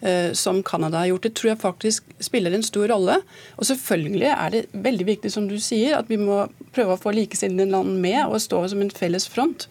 Eh, 0.00 0.32
som 0.32 0.62
Canada 0.62 0.98
har 0.98 1.06
gjort. 1.06 1.22
Det 1.22 1.34
tror 1.34 1.50
jeg 1.50 1.58
faktisk 1.58 2.04
spiller 2.20 2.52
en 2.52 2.62
stor 2.62 2.88
rolle. 2.88 3.16
Og 3.56 3.66
selvfølgelig 3.66 4.28
er 4.28 4.50
det 4.52 4.66
veldig 4.72 5.06
viktig, 5.06 5.32
som 5.32 5.48
du 5.48 5.56
sier, 5.60 5.96
at 5.96 6.10
vi 6.12 6.18
må 6.20 6.44
prøve 6.76 6.96
å 6.96 7.00
få 7.00 7.14
likesinnede 7.16 7.70
land 7.72 7.96
med 8.02 8.26
og 8.26 8.42
stå 8.44 8.60
som 8.68 8.84
en 8.84 8.92
felles 8.92 9.28
front. 9.28 9.68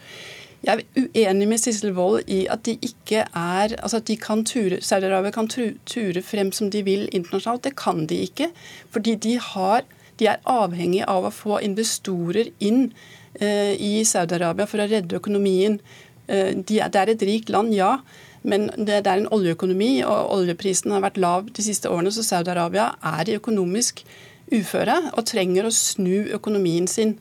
Jeg 0.65 0.81
er 0.81 1.03
uenig 1.05 1.45
med 1.45 1.61
Sissel 1.61 1.91
Wold 1.93 2.29
i 2.31 2.45
at 2.49 2.63
de 2.65 2.73
ikke 2.81 3.21
er 3.21 3.75
altså 3.77 3.99
at 3.99 4.09
Saudi-Arabia 4.81 5.31
kan 5.31 5.47
ture 5.47 6.21
frem 6.25 6.51
som 6.51 6.71
de 6.71 6.81
vil 6.83 7.09
internasjonalt. 7.11 7.63
Det 7.63 7.75
kan 7.75 8.07
de 8.07 8.15
ikke. 8.25 8.49
Fordi 8.89 9.15
de, 9.15 9.37
har, 9.39 9.83
de 10.19 10.25
er 10.25 10.41
avhengig 10.45 11.03
av 11.07 11.25
å 11.25 11.33
få 11.33 11.59
investorer 11.61 12.49
inn 12.59 12.93
eh, 13.39 13.77
i 13.77 14.03
Saudi-Arabia 14.03 14.65
for 14.65 14.81
å 14.81 14.89
redde 14.89 15.19
økonomien. 15.21 15.79
Eh, 16.27 16.55
de, 16.57 16.81
det 16.81 17.01
er 17.01 17.13
et 17.13 17.27
rikt 17.29 17.53
land, 17.53 17.73
ja. 17.75 17.99
Men 18.41 18.71
det, 18.73 19.03
det 19.05 19.11
er 19.11 19.21
en 19.21 19.33
oljeøkonomi, 19.33 20.01
og 20.01 20.33
oljeprisen 20.39 20.93
har 20.93 21.05
vært 21.05 21.21
lav 21.21 21.51
de 21.53 21.65
siste 21.65 21.89
årene, 21.93 22.13
så 22.13 22.25
Saudi-Arabia 22.25 22.95
er 23.05 23.29
i 23.29 23.37
økonomisk 23.37 24.01
uføre 24.53 24.97
og 25.13 25.25
trenger 25.29 25.65
å 25.65 25.73
snu 25.73 26.25
økonomien 26.33 26.89
sin. 26.89 27.19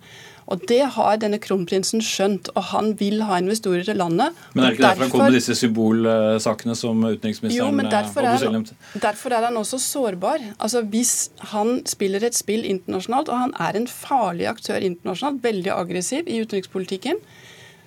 Og 0.53 0.65
Det 0.69 0.81
har 0.97 1.21
denne 1.23 1.39
kronprinsen 1.41 2.03
skjønt, 2.05 2.51
og 2.55 2.67
han 2.73 2.93
vil 3.01 3.23
ha 3.25 3.39
investorer 3.41 3.85
til 3.87 3.97
landet. 4.01 4.35
Men 4.53 4.65
er 4.65 4.75
det 4.75 4.77
ikke 4.77 4.87
derfor, 4.87 5.03
han 5.03 5.13
kom 5.15 5.25
med 5.25 5.39
disse 5.39 5.57
symbolsakene 5.57 6.77
som 6.77 7.01
utenriksministeren 7.05 7.61
jo, 7.63 7.71
men 7.73 7.89
derfor 7.93 8.29
er, 8.29 8.75
derfor 9.01 9.37
er 9.37 9.49
han 9.49 9.57
også 9.61 9.81
sårbar. 9.81 10.45
Altså 10.59 10.83
Hvis 10.83 11.15
han 11.55 11.81
spiller 11.89 12.25
et 12.25 12.37
spill 12.37 12.65
internasjonalt, 12.69 13.33
og 13.33 13.41
han 13.47 13.57
er 13.61 13.81
en 13.81 13.89
farlig 13.89 14.51
aktør 14.51 14.85
internasjonalt, 14.85 15.43
veldig 15.45 15.73
aggressiv 15.73 16.29
i 16.29 16.43
utenrikspolitikken, 16.45 17.23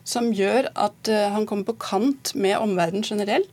som 0.07 0.31
gjør 0.31 0.69
at 0.79 1.11
eh, 1.11 1.27
han 1.33 1.45
kommer 1.45 1.67
på 1.67 1.77
kant 1.83 2.31
med 2.35 2.55
omverdenen 2.57 3.03
generelt, 3.03 3.51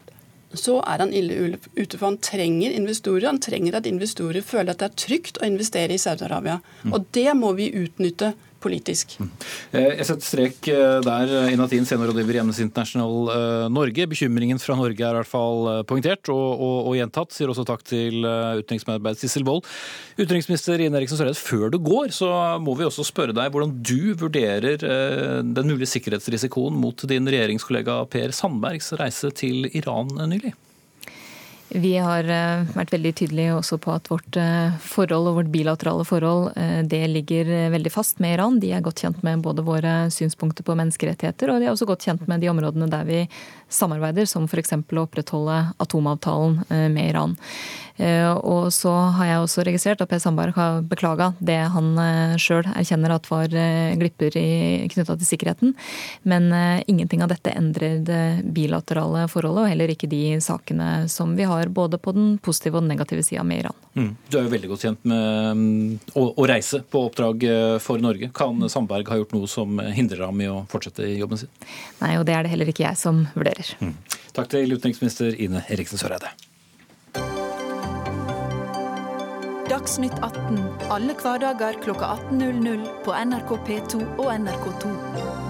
så 0.55 0.79
er 0.87 1.03
han 1.03 1.13
ille 1.15 1.59
ute. 1.75 1.99
For 1.99 2.07
han 2.07 2.21
trenger 2.23 2.75
investorer. 2.75 3.27
Han 3.27 3.43
trenger 3.43 3.79
at 3.79 3.89
investorer 3.91 4.45
føler 4.45 4.75
at 4.75 4.83
det 4.83 4.91
er 4.91 4.99
trygt 5.03 5.41
å 5.41 5.49
investere 5.49 5.97
i 5.97 6.01
Saudi-Arabia. 6.01 6.61
Mm. 6.85 6.95
Og 6.95 7.09
det 7.17 7.31
må 7.39 7.53
vi 7.59 7.73
utnytte 7.75 8.35
politisk. 8.65 9.17
Mm. 9.21 9.31
Eh, 9.73 9.91
jeg 10.01 10.07
setter 10.09 10.27
strek 10.29 10.71
eh, 10.73 10.99
der. 11.05 11.35
Eh, 11.41 11.53
Inatin, 11.55 11.87
seniorrådgiver 11.89 12.39
i 12.39 12.43
Amnesty 12.43 12.65
International 12.65 13.71
Norge. 13.73 14.09
Bekymringen 14.11 14.61
fra 14.63 14.77
Norge 14.79 15.05
er 15.05 15.15
i 15.15 15.21
hvert 15.21 15.31
fall 15.31 15.85
poengtert 15.89 16.31
og, 16.33 16.45
og, 16.55 16.77
og 16.91 16.99
gjentatt. 16.99 17.35
Sier 17.35 17.53
også 17.53 17.67
takk 17.69 17.85
til 17.89 18.25
utenriksmedarbeider 18.25 19.21
Sissel 19.21 19.47
Wold. 19.49 19.67
Utenriksminister 20.19 20.83
Ine 20.83 21.01
Eriksen 21.01 21.21
Søreide, 21.21 21.39
før 21.39 21.73
du 21.75 21.79
går, 21.85 22.13
så 22.17 22.31
må 22.63 22.77
vi 22.79 22.89
også 22.89 23.07
spørre 23.07 23.37
deg 23.37 23.53
hvordan 23.55 23.77
du 23.85 24.15
vurderer 24.21 24.81
den 24.81 25.71
mulige 25.71 25.91
sikkerhetsrisikoen 25.95 26.77
mot 26.81 27.07
din 27.09 27.29
regjeringskollega 27.31 28.03
Per 28.13 28.35
Sandbergs 28.37 28.95
reise 29.01 29.33
til 29.37 29.69
Iran 29.75 30.13
nylig? 30.31 30.55
Vi 31.75 31.97
har 31.99 32.29
eh, 32.31 32.63
vært 32.77 32.93
veldig 32.95 33.11
tydelige 33.19 33.55
også 33.57 33.81
på 33.83 33.91
at 33.91 34.07
vårt 34.07 34.37
eh, 34.39 34.75
forhold 34.79 35.31
og 35.31 35.41
vårt 35.41 35.51
bilaterale 35.51 36.05
forhold 36.07 36.53
eh, 36.55 36.85
det 36.87 37.01
ligger 37.11 37.51
veldig 37.75 37.91
fast 37.91 38.21
med 38.23 38.37
Iran. 38.37 38.61
De 38.63 38.71
er 38.71 38.85
godt 38.85 39.03
kjent 39.03 39.25
med 39.27 39.43
både 39.43 39.65
våre 39.67 39.95
synspunkter 40.15 40.63
på 40.63 40.77
menneskerettigheter, 40.79 41.51
og 41.51 41.59
de 41.59 41.67
er 41.67 41.75
også 41.75 41.89
godt 41.91 42.07
kjent 42.07 42.29
med 42.31 42.45
de 42.45 42.53
områdene 42.53 42.87
der 42.93 43.09
vi 43.09 43.25
samarbeider, 43.75 44.29
som 44.31 44.47
f.eks. 44.47 44.77
å 44.77 45.03
opprettholde 45.03 45.57
atomavtalen 45.83 46.61
med 46.95 47.09
Iran. 47.11 47.35
Og 48.45 48.69
så 48.75 48.93
har 49.17 49.29
jeg 49.29 49.41
også 49.41 49.65
registrert 49.67 50.03
at 50.03 50.11
Per 50.11 50.21
Sandberg 50.23 50.55
har 50.55 50.83
beklaga 50.87 51.29
det 51.43 51.59
han 51.75 51.89
sjøl 52.43 52.67
erkjenner 52.75 53.15
at 53.15 53.27
var 53.31 53.51
glipper 53.99 54.37
knytta 54.93 55.17
til 55.17 55.27
sikkerheten. 55.27 55.75
Men 56.23 56.51
ingenting 56.87 57.25
av 57.25 57.33
dette 57.33 57.55
endrer 57.55 57.99
det 58.07 58.23
bilaterale 58.55 59.25
forholdet, 59.33 59.65
og 59.65 59.73
heller 59.73 59.95
ikke 59.95 60.11
de 60.11 60.37
sakene 60.45 61.09
som 61.11 61.35
vi 61.39 61.49
har 61.51 61.64
har 61.65 61.73
både 61.75 61.99
på 62.03 62.15
den 62.17 62.39
positive 62.45 62.79
og 62.79 62.85
den 62.85 62.93
negative 62.95 63.25
sida 63.27 63.45
med 63.47 63.65
Iran. 63.65 63.77
Mm. 63.95 64.11
Du 64.29 64.39
er 64.39 64.47
jo 64.47 64.53
veldig 64.55 64.71
godt 64.73 64.87
kjent 64.87 65.05
med 65.11 65.61
mm, 65.61 65.99
å, 66.15 66.27
å, 66.33 66.47
reise 66.51 66.83
på 66.87 67.05
oppdrag 67.09 67.47
eh, 67.49 67.77
for 67.83 68.03
Norge. 68.03 68.31
Kan 68.37 68.63
Sandberg 68.71 69.11
ha 69.13 69.21
gjort 69.21 69.37
noe 69.37 69.51
som 69.51 69.79
hindrer 69.95 70.27
ham 70.27 70.41
i 70.45 70.51
å 70.51 70.65
fortsette 70.71 71.07
i 71.09 71.19
jobben 71.21 71.41
sin? 71.41 71.53
Nei, 72.03 72.17
og 72.21 72.27
det 72.29 72.39
er 72.39 72.47
det 72.47 72.55
heller 72.55 72.73
ikke 72.73 72.87
jeg 72.87 73.01
som 73.01 73.25
vurderer. 73.37 73.77
Mm. 73.81 73.95
Takk 74.35 74.51
til 74.55 74.75
utenriksminister 74.75 75.37
Ine 75.41 75.65
Eriksen 75.73 76.01
Søreide. 76.01 76.35
Dagsnytt 79.71 80.19
18 80.21 80.91
alle 80.93 81.17
hverdager 81.19 81.81
kl 81.83 81.97
18.00 81.97 82.85
på 83.07 83.17
NRK 83.31 83.57
P2 83.67 84.05
og 84.21 84.29
NRK2. 84.37 85.44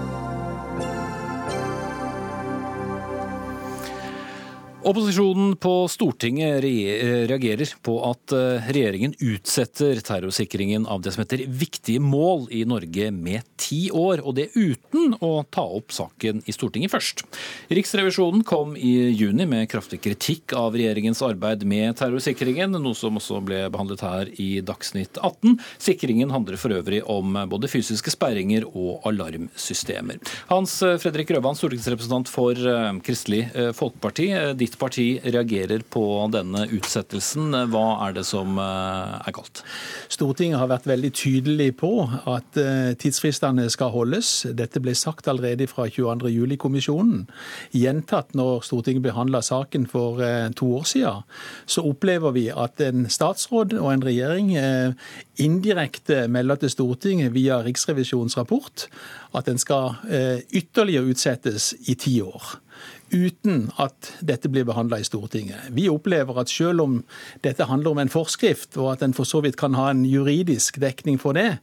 Opposisjonen 4.85 5.55
på 5.57 5.87
Stortinget 5.89 6.59
reagerer 6.61 7.71
på 7.81 7.95
at 8.05 8.33
eh, 8.37 8.67
regjeringen 8.69 9.15
utsetter 9.17 9.97
terrorsikringen 10.05 10.83
av 10.85 11.01
det 11.01 11.15
som 11.15 11.23
heter 11.23 11.41
viktige 11.49 11.97
mål 12.03 12.45
i 12.53 12.59
Norge 12.69 13.07
med 13.09 13.41
ti 13.57 13.87
år, 13.89 14.21
og 14.21 14.35
det 14.37 14.51
uten 14.53 15.15
å 15.25 15.39
ta 15.49 15.63
opp 15.65 15.89
saken 15.95 16.43
i 16.45 16.53
Stortinget 16.53 16.93
først. 16.93 17.23
Riksrevisjonen 17.73 18.43
kom 18.45 18.75
i 18.77 18.91
juni 19.17 19.47
med 19.49 19.65
kraftig 19.71 20.03
kritikk 20.05 20.53
av 20.53 20.77
regjeringens 20.77 21.23
arbeid 21.25 21.65
med 21.65 21.97
terrorsikringen, 21.97 22.77
noe 22.77 22.93
som 22.93 23.17
også 23.17 23.41
ble 23.41 23.63
behandlet 23.73 24.05
her 24.05 24.29
i 24.37 24.61
Dagsnytt 24.61 25.17
18. 25.17 25.57
Sikringen 25.81 26.35
handler 26.35 26.61
for 26.61 26.77
øvrig 26.77 27.01
om 27.09 27.33
både 27.49 27.71
fysiske 27.73 28.13
sperringer 28.13 28.69
og 28.69 29.01
alarmsystemer. 29.09 30.21
Hans 30.53 30.77
Fredrik 31.01 31.33
Røvan, 31.33 31.57
stortingsrepresentant 31.57 32.29
for 32.29 32.53
eh, 32.53 32.93
Kristelig 33.09 33.47
eh, 33.49 33.73
Folkeparti. 33.73 34.29
Ditt 34.61 34.74
parti 34.79 35.05
reagerer 35.23 35.83
på 35.91 36.03
denne 36.33 36.65
utsettelsen. 36.73 37.53
Hva 37.71 37.83
er 38.07 38.15
det 38.17 38.25
som 38.27 38.57
eh, 38.61 39.27
er 39.27 39.35
galt? 39.35 39.61
Stortinget 40.11 40.59
har 40.61 40.71
vært 40.71 40.87
veldig 40.89 41.11
tydelig 41.15 41.69
på 41.79 41.91
at 42.05 42.59
eh, 42.61 42.93
tidsfristene 42.99 43.67
skal 43.73 43.93
holdes. 43.93 44.31
Dette 44.57 44.81
ble 44.83 44.95
sagt 44.97 45.29
allerede 45.31 45.67
fra 45.71 45.87
22.07-kommisjonen. 45.91 47.25
Gjentatt 47.75 48.35
når 48.37 48.65
Stortinget 48.67 49.05
behandla 49.07 49.43
saken 49.45 49.87
for 49.91 50.23
eh, 50.25 50.49
to 50.57 50.71
år 50.79 50.89
siden, 50.89 51.23
så 51.69 51.85
opplever 51.85 52.35
vi 52.35 52.47
at 52.51 52.81
en 52.83 53.07
statsråd 53.11 53.77
og 53.79 53.91
en 53.91 54.05
regjering 54.05 54.51
indirekte 55.41 56.25
melder 56.31 56.63
til 56.63 56.71
Stortinget 56.73 57.33
via 57.35 57.61
Riksrevisjonens 57.65 58.37
rapport 58.39 58.87
at 59.35 59.49
den 59.49 59.59
skal 59.59 59.97
ytterligere 60.55 61.11
utsettes 61.11 61.73
i 61.91 61.97
ti 61.99 62.17
år 62.23 62.55
uten 63.15 63.69
at 63.81 64.11
dette 64.25 64.49
blir 64.51 64.65
behandla 64.67 64.99
i 64.99 65.07
Stortinget. 65.07 65.69
Vi 65.75 65.87
opplever 65.91 66.41
at 66.41 66.51
selv 66.51 66.83
om 66.83 66.97
dette 67.45 67.67
handler 67.69 67.95
om 67.95 68.01
en 68.03 68.11
forskrift, 68.11 68.75
og 68.77 68.91
at 68.95 69.05
en 69.05 69.15
for 69.15 69.27
så 69.27 69.41
vidt 69.45 69.57
kan 69.59 69.75
ha 69.77 69.87
en 69.91 70.03
juridisk 70.07 70.79
dekning 70.83 71.17
for 71.21 71.37
det, 71.37 71.57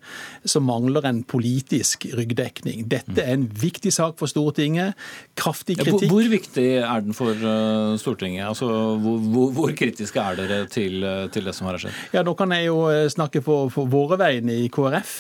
så 0.49 0.63
mangler 0.65 1.07
en 1.09 1.23
politisk 1.29 2.07
ryggdekning. 2.17 2.87
Dette 2.91 3.21
er 3.23 3.37
en 3.37 3.47
viktig 3.47 3.93
sak 3.95 4.19
for 4.21 4.31
Stortinget. 4.31 4.97
Kraftig 5.39 5.79
kritikk. 5.81 6.09
Hvor, 6.09 6.23
hvor 6.23 6.33
viktig 6.33 6.67
er 6.81 7.05
den 7.05 7.17
for 7.17 7.37
uh, 7.45 7.99
Stortinget? 8.01 8.47
Altså, 8.49 8.69
hvor, 9.03 9.21
hvor, 9.35 9.53
hvor, 9.57 9.75
kritiske 9.77 10.21
er 10.23 10.41
dere 10.41 10.61
til, 10.73 10.99
uh, 11.05 11.27
til, 11.33 11.47
det 11.49 11.57
som 11.57 11.69
har 11.69 11.81
skjedd? 11.83 12.01
Ja, 12.17 12.25
Nå 12.27 12.37
kan 12.39 12.55
jeg 12.55 12.69
jo 12.71 12.87
uh, 12.89 13.07
snakke 13.13 13.45
på, 13.45 13.59
på 13.75 13.87
våre 13.93 14.19
vegne 14.21 14.57
i 14.65 14.69
KrF. 14.73 15.15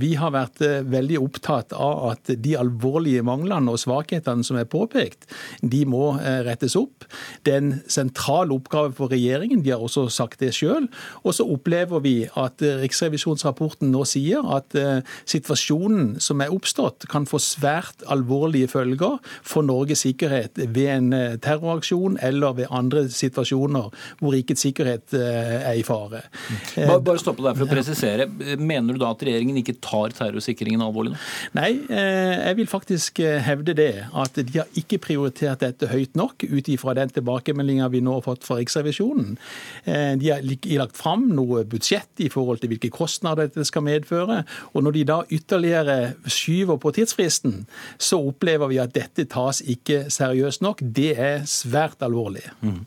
Vi 0.00 0.12
har 0.18 0.32
vært 0.34 0.60
veldig 0.88 1.18
opptatt 1.22 1.74
av 1.76 2.12
at 2.12 2.32
de 2.42 2.56
alvorlige 2.58 3.22
manglene 3.26 3.72
og 3.72 3.80
svakhetene 3.80 4.44
som 4.46 4.58
er 4.60 4.68
påpekt, 4.68 5.26
de 5.62 5.82
må 5.86 6.16
eh, 6.18 6.40
rettes 6.46 6.74
opp. 6.78 7.06
Det 7.46 7.54
er 7.54 7.60
en 7.60 7.72
sentral 7.90 8.50
oppgave 8.54 8.92
for 8.98 9.12
regjeringen, 9.12 9.62
de 9.62 9.70
har 9.70 9.82
også 9.82 10.08
sagt 10.10 10.40
det 10.42 10.50
sjøl. 10.56 10.88
Og 11.22 11.36
så 11.36 11.46
opplever 11.46 12.02
vi 12.02 12.16
at 12.26 12.64
eh, 12.66 12.80
riksrevisjonsrapporten 12.82 13.92
nå 13.94 14.02
sier 14.08 14.42
at 14.56 14.74
eh, 14.78 15.06
situasjonen 15.30 16.16
som 16.22 16.42
er 16.42 16.54
oppstått, 16.54 17.06
kan 17.12 17.28
få 17.28 17.38
svært 17.42 18.02
alvorlige 18.10 18.72
følger 18.72 19.20
for 19.46 19.66
Norges 19.66 20.02
sikkerhet 20.02 20.58
ved 20.74 20.88
en 20.90 21.38
terroraksjon 21.42 22.16
eller 22.24 22.56
ved 22.58 22.70
andre 22.74 23.04
situasjoner 23.12 23.92
hvor 24.18 24.34
rikets 24.34 24.64
sikkerhet 24.64 25.14
er 25.14 25.76
i 25.78 25.84
fare. 25.86 26.24
Bare, 26.74 26.98
bare 27.04 27.20
stoppe 27.20 27.44
der 27.44 27.54
for 27.58 27.66
å 27.66 27.70
presisere. 27.70 28.26
Mener 28.58 28.96
du 28.96 29.02
da 29.02 29.12
at 29.14 29.22
regjeringen 29.22 29.60
ikke 29.60 29.76
tar 29.84 30.14
terrorsikringen 30.16 30.82
alvorlig 30.82 31.14
nå? 31.14 31.20
Nei, 31.58 31.70
jeg 31.92 32.58
vil 32.58 32.70
faktisk 32.70 33.22
hevde 33.46 33.76
det. 33.78 33.92
At 34.18 34.38
de 34.38 34.62
har 34.62 34.78
ikke 34.78 35.00
prioritert 35.02 35.41
prioritert 35.42 35.62
dette 35.62 35.90
høyt 35.90 36.16
nok, 36.18 36.44
ut 36.44 36.68
ifra 36.70 36.94
den 36.94 37.10
tilbakemeldinga 37.12 37.88
vi 37.92 38.02
nå 38.02 38.18
har 38.18 38.24
fått 38.24 38.44
fra 38.46 38.58
Riksrevisjonen. 38.60 39.36
Eh, 39.84 40.14
de 40.18 40.30
har 40.30 40.42
lagt 40.78 40.96
fram 40.96 41.28
noe 41.34 41.64
budsjett 41.64 42.22
i 42.22 42.30
forhold 42.30 42.62
til 42.62 42.72
hvilke 42.72 42.92
kostnader 42.92 43.48
dette 43.48 43.64
skal 43.66 43.84
medføre. 43.86 44.42
Og 44.72 44.84
når 44.84 44.96
de 44.96 45.04
da 45.08 45.18
ytterligere 45.30 46.14
skyver 46.26 46.78
på 46.78 46.92
tidsfristen, 46.94 47.64
så 47.98 48.20
opplever 48.20 48.70
vi 48.70 48.80
at 48.82 48.94
dette 48.94 49.26
tas 49.30 49.62
ikke 49.62 50.06
seriøst 50.12 50.62
nok. 50.62 50.82
Det 50.82 51.12
er 51.16 51.46
svært 51.46 52.02
alvorlig. 52.02 52.44
Mm. 52.62 52.82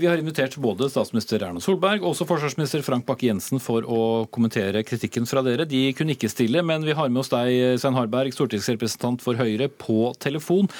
Vi 0.00 0.08
har 0.08 0.20
invitert 0.20 0.56
både 0.60 0.88
statsminister 0.90 1.42
Erna 1.44 1.60
Solberg 1.60 2.02
og 2.02 2.14
også 2.14 2.26
forsvarsminister 2.28 2.84
Frank 2.86 3.06
Bakke-Jensen 3.08 3.60
for 3.62 3.84
å 3.84 4.00
kommentere 4.32 4.84
kritikken 4.86 5.28
fra 5.28 5.42
dere. 5.44 5.66
De 5.68 5.90
kunne 5.96 6.16
ikke 6.16 6.30
stille, 6.32 6.62
men 6.64 6.86
vi 6.86 6.96
har 6.96 7.10
med 7.10 7.24
oss 7.24 7.32
deg, 7.32 7.76
Svein 7.80 7.98
Harberg, 7.98 8.32
stortingsrepresentant 8.34 9.24
for 9.24 9.38
Høyre, 9.38 9.68
på 9.68 10.12
telefon. 10.22 10.70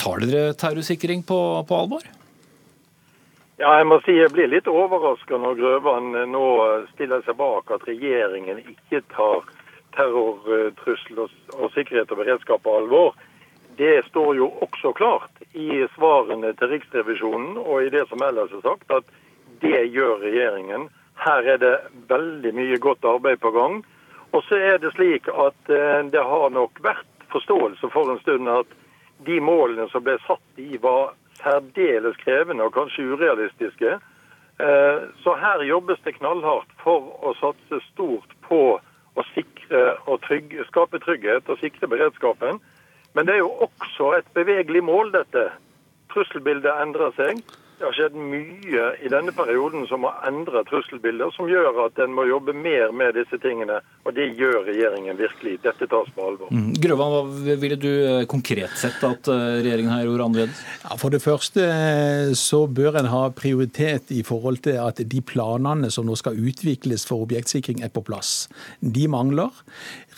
Tar 0.00 0.22
dere 0.22 0.52
terrorsikring 0.58 1.22
på, 1.26 1.38
på 1.68 1.78
alvor? 1.78 2.06
Ja, 3.60 3.76
jeg 3.78 3.86
må 3.86 4.00
si 4.02 4.14
jeg 4.16 4.32
blir 4.34 4.48
litt 4.50 4.66
overraska 4.70 5.38
når 5.38 5.58
Grøvan 5.60 6.14
nå 6.32 6.46
stiller 6.94 7.22
seg 7.26 7.36
bak 7.38 7.70
at 7.70 7.84
regjeringen 7.86 8.58
ikke 8.64 9.02
tar 9.12 9.44
terrortrussel 9.96 11.20
og, 11.26 11.36
og 11.58 11.70
sikkerhet 11.74 12.10
og 12.10 12.22
beredskap 12.22 12.64
på 12.64 12.74
alvor. 12.80 13.12
Det 13.78 14.02
står 14.08 14.34
jo 14.40 14.48
også 14.64 14.92
klart 14.96 15.44
i 15.54 15.84
svarene 15.94 16.52
til 16.58 16.72
Riksrevisjonen 16.72 17.60
og 17.60 17.86
i 17.86 17.92
det 17.92 18.06
som 18.10 18.24
ellers 18.24 18.52
er 18.56 18.64
sagt, 18.64 18.90
at 18.90 19.06
det 19.62 19.86
gjør 19.94 20.20
regjeringen. 20.24 20.88
Her 21.22 21.46
er 21.54 21.62
det 21.62 21.74
veldig 22.10 22.52
mye 22.56 22.78
godt 22.82 23.04
arbeid 23.06 23.40
på 23.44 23.52
gang. 23.54 23.82
Og 24.32 24.44
så 24.48 24.58
er 24.58 24.78
det 24.82 24.94
slik 24.96 25.28
at 25.28 25.72
eh, 25.72 26.00
det 26.10 26.22
har 26.24 26.50
nok 26.50 26.80
vært 26.84 27.28
forståelse 27.32 27.92
for 27.92 28.10
en 28.10 28.20
stund 28.24 28.48
at 28.48 28.78
de 29.26 29.40
målene 29.40 29.88
som 29.92 30.04
ble 30.04 30.18
satt 30.26 30.60
i, 30.60 30.76
var 30.82 31.14
særdeles 31.42 32.16
krevende 32.22 32.66
og 32.66 32.74
kanskje 32.76 33.06
urealistiske. 33.14 33.98
Eh, 34.62 34.98
så 35.24 35.34
her 35.40 35.64
jobbes 35.66 36.00
det 36.04 36.16
knallhardt 36.18 36.70
for 36.82 37.08
å 37.24 37.34
satse 37.40 37.80
stort 37.90 38.36
på 38.46 38.62
å 39.14 39.24
sikre 39.32 39.96
og 40.06 40.22
trygge, 40.26 40.64
skape 40.68 41.00
trygghet 41.02 41.48
og 41.48 41.60
sikre 41.60 41.88
beredskapen. 41.88 42.60
Men 43.14 43.26
det 43.28 43.34
er 43.34 43.42
jo 43.42 43.66
også 43.66 44.12
et 44.16 44.28
bevegelig 44.36 44.84
mål, 44.84 45.12
dette. 45.12 45.50
Trusselbildet 46.12 46.80
endrer 46.84 47.12
seg. 47.16 47.42
Det 47.82 47.88
har 47.88 47.96
skjedd 47.98 48.14
mye 48.14 48.82
i 49.02 49.08
denne 49.10 49.32
perioden 49.34 49.88
som 49.90 50.04
har 50.06 50.20
endret 50.28 50.68
trusselbildet, 50.70 51.32
som 51.34 51.48
gjør 51.50 51.80
at 51.88 51.96
en 52.04 52.12
må 52.14 52.28
jobbe 52.28 52.52
mer 52.54 52.92
med 52.94 53.16
disse 53.18 53.34
tingene. 53.42 53.80
Og 54.06 54.14
det 54.14 54.28
gjør 54.38 54.68
regjeringen 54.68 55.18
virkelig. 55.18 55.56
Dette 55.64 55.88
tas 55.90 56.12
på 56.14 56.28
alvor. 56.28 56.52
Mm. 56.54 56.68
Grøvan, 56.78 57.10
hva 57.10 57.56
ville 57.58 57.80
du 57.82 57.88
eh, 57.90 58.20
konkret 58.30 58.76
sett 58.78 59.02
at 59.02 59.26
eh, 59.34 59.58
regjeringen 59.64 59.90
her 59.96 60.06
gjorde 60.06 60.28
annerledes? 60.28 60.62
Ja, 60.84 61.00
for 61.02 61.10
det 61.10 61.24
første 61.24 61.66
eh, 61.66 62.30
så 62.38 62.60
bør 62.70 63.00
en 63.00 63.10
ha 63.10 63.24
prioritet 63.34 64.14
i 64.14 64.22
forhold 64.30 64.62
til 64.68 64.78
at 64.78 65.02
de 65.02 65.24
planene 65.32 65.90
som 65.90 66.06
nå 66.06 66.14
skal 66.22 66.38
utvikles 66.38 67.08
for 67.10 67.26
objektsikring, 67.26 67.82
er 67.82 67.90
på 67.90 68.06
plass. 68.06 68.46
De 68.78 69.10
mangler. 69.10 69.50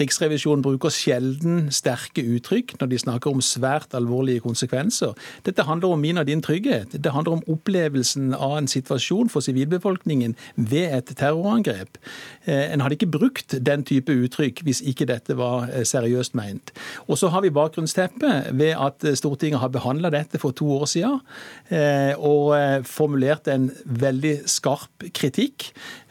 Riksrevisjonen 0.01 0.63
bruker 0.65 0.93
sjelden 0.95 1.69
sterke 1.75 2.25
uttrykk 2.35 2.75
når 2.81 2.91
de 2.91 2.99
snakker 2.99 3.31
om 3.31 3.43
svært 3.45 3.95
alvorlige 3.97 4.43
konsekvenser. 4.45 5.15
Dette 5.47 5.67
handler 5.69 5.95
om 5.95 6.03
min 6.03 6.19
og 6.19 6.27
din 6.29 6.43
trygghet. 6.43 6.97
Det 6.99 7.13
handler 7.15 7.39
om 7.39 7.45
opplevelsen 7.55 8.35
av 8.35 8.57
en 8.59 8.71
situasjon 8.71 9.31
for 9.33 9.45
sivilbefolkningen 9.45 10.37
ved 10.57 10.99
et 10.99 11.15
terrorangrep. 11.19 11.99
Eh, 12.47 12.73
en 12.73 12.83
hadde 12.85 12.99
ikke 12.99 13.13
brukt 13.15 13.57
den 13.67 13.85
type 13.87 14.13
uttrykk 14.13 14.65
hvis 14.67 14.83
ikke 14.83 15.09
dette 15.11 15.39
var 15.39 15.69
eh, 15.71 15.87
seriøst 15.87 16.35
meint. 16.39 16.75
Og 17.09 17.19
så 17.21 17.31
har 17.31 17.45
vi 17.45 17.55
bakgrunnsteppet 17.55 18.53
ved 18.59 18.75
at 18.75 19.07
Stortinget 19.19 19.63
har 19.63 19.73
behandla 19.75 20.11
dette 20.15 20.41
for 20.43 20.57
to 20.57 20.71
år 20.81 20.89
siden 20.91 21.21
eh, 21.71 22.15
og 22.19 22.55
formulert 22.89 23.49
en 23.49 23.71
veldig 23.85 24.41
skarp 24.51 25.07
kritikk 25.15 25.71
Eh, 25.75 26.04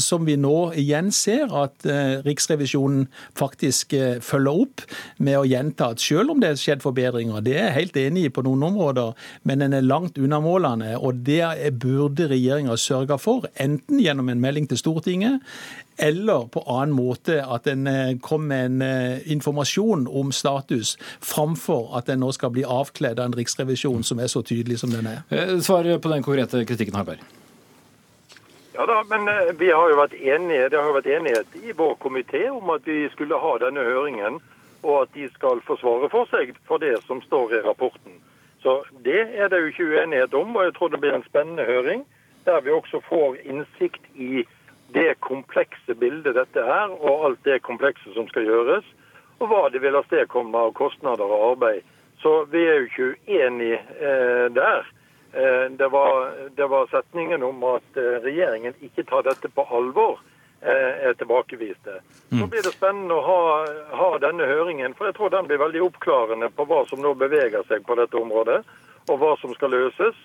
som 0.00 0.24
vi 0.24 0.36
nå 0.40 0.72
igjen 0.80 1.10
ser 1.12 1.52
at 1.52 1.84
eh, 1.88 2.22
Riksrevisjonen 2.24 3.06
faktisk 3.36 3.92
eh, 3.96 4.16
følger 4.24 4.64
opp 4.64 4.84
med 5.24 5.38
å 5.38 5.44
gjenta 5.48 5.90
at 5.92 6.02
selv 6.02 6.34
om 6.34 6.40
det 6.40 6.52
er 6.52 6.60
skjedd 6.60 6.84
forbedringer, 6.84 7.44
det 7.44 7.56
er 7.58 7.68
jeg 7.68 7.78
helt 7.78 8.00
enig 8.04 8.26
i 8.28 8.32
på 8.34 8.44
noen 8.46 8.64
områder, 8.70 9.12
men 9.44 9.64
en 9.66 9.76
er 9.76 9.84
langt 9.84 10.18
unna 10.20 10.40
målene. 10.44 10.94
Og 10.96 11.22
det 11.26 11.44
burde 11.82 12.30
regjeringa 12.32 12.76
sørge 12.80 13.18
for, 13.20 13.48
enten 13.60 14.00
gjennom 14.00 14.32
en 14.32 14.42
melding 14.42 14.68
til 14.70 14.80
Stortinget 14.80 15.40
eller 16.02 16.48
på 16.50 16.64
annen 16.66 16.90
måte 16.96 17.36
at 17.38 17.68
en 17.70 17.86
kom 18.24 18.48
med 18.50 18.80
en 18.82 19.20
informasjon 19.30 20.08
om 20.10 20.32
status, 20.34 20.96
framfor 21.22 21.94
at 22.00 22.10
en 22.10 22.24
nå 22.24 22.32
skal 22.34 22.50
bli 22.56 22.66
avkledd 22.66 23.22
av 23.22 23.30
en 23.30 23.38
riksrevisjon 23.38 24.02
som 24.02 24.18
er 24.18 24.32
så 24.32 24.42
tydelig 24.42 24.80
som 24.82 24.90
den 24.90 25.06
er. 25.12 25.22
Svar 25.62 25.86
på 25.86 26.10
den 26.16 26.26
konkrete 26.26 26.66
kritikken, 26.66 26.98
Harberg. 26.98 27.22
Ja 28.76 28.86
da, 28.86 29.04
men 29.08 29.28
eh, 29.28 29.54
vi 29.58 29.70
har 29.70 29.90
jo 29.90 29.96
vært 30.00 30.14
enige, 30.18 30.68
det 30.68 30.78
har 30.80 30.88
jo 30.90 30.96
vært 30.96 31.12
enighet 31.16 31.58
i 31.62 31.74
vår 31.78 31.92
komité 32.02 32.48
om 32.50 32.72
at 32.74 32.86
vi 32.90 33.04
skulle 33.12 33.38
ha 33.38 33.52
denne 33.62 33.84
høringen, 33.86 34.40
og 34.82 34.96
at 35.04 35.12
de 35.14 35.28
skal 35.36 35.62
forsvare 35.62 36.08
for 36.10 36.26
seg 36.32 36.50
for 36.66 36.82
det 36.82 36.96
som 37.06 37.20
står 37.22 37.54
i 37.54 37.60
rapporten. 37.62 38.18
Så 38.64 38.82
Det 39.04 39.20
er 39.38 39.48
det 39.48 39.60
jo 39.60 39.70
ikke 39.70 39.86
uenighet 39.92 40.34
om, 40.34 40.56
og 40.56 40.64
jeg 40.64 40.74
tror 40.74 40.90
det 40.90 41.00
blir 41.00 41.14
en 41.14 41.26
spennende 41.28 41.64
høring. 41.64 42.02
Der 42.44 42.60
vi 42.60 42.70
også 42.70 43.00
får 43.06 43.36
innsikt 43.44 44.02
i 44.14 44.42
det 44.94 45.20
komplekse 45.20 45.94
bildet 45.94 46.34
dette 46.34 46.60
er, 46.60 46.90
og 46.90 47.24
alt 47.28 47.44
det 47.44 47.62
komplekse 47.62 48.14
som 48.14 48.26
skal 48.28 48.48
gjøres. 48.48 48.84
Og 49.38 49.48
hva 49.52 49.68
det 49.70 49.82
vil 49.82 49.96
avstedkomme 49.96 50.58
av 50.58 50.74
kostnader 50.74 51.30
og 51.30 51.50
arbeid. 51.52 51.86
Så 52.18 52.44
vi 52.50 52.66
er 52.66 52.80
jo 52.80 52.90
ikke 52.90 53.14
uenige 53.28 53.78
eh, 54.00 54.50
der. 54.50 54.82
Eh, 55.34 55.70
det 55.70 55.88
var, 55.88 56.32
det 56.56 56.66
var, 56.66 56.86
setningen 56.86 57.42
om 57.42 57.62
at 57.64 57.96
eh, 57.96 58.20
regjeringen 58.22 58.74
ikke 58.80 59.02
tar 59.08 59.24
dette 59.26 59.48
på 59.50 59.64
alvor, 59.66 60.20
eh, 60.62 61.08
er 61.08 61.16
tilbakeviste. 61.18 61.96
Så 62.28 62.38
mm. 62.38 62.50
blir 62.52 62.62
det 62.62 62.74
spennende 62.76 63.16
å 63.18 63.24
ha, 63.26 63.40
ha, 63.98 64.10
denne 64.22 64.46
høringen, 64.46 64.94
for 64.94 65.10
jeg 65.10 65.16
tror 65.18 65.32
den 65.34 65.48
blir 65.50 65.58
veldig 65.58 65.82
oppklarende 65.88 66.52
på 66.54 66.68
hva 66.70 66.84
som 66.86 67.02
nå 67.02 67.16
beveger 67.18 67.66
seg 67.66 67.82
på 67.88 67.98
dette 67.98 68.20
området, 68.20 68.60
og 69.08 69.18
hva 69.18 69.32
som 69.42 69.56
skal 69.58 69.74
løses. 69.74 70.22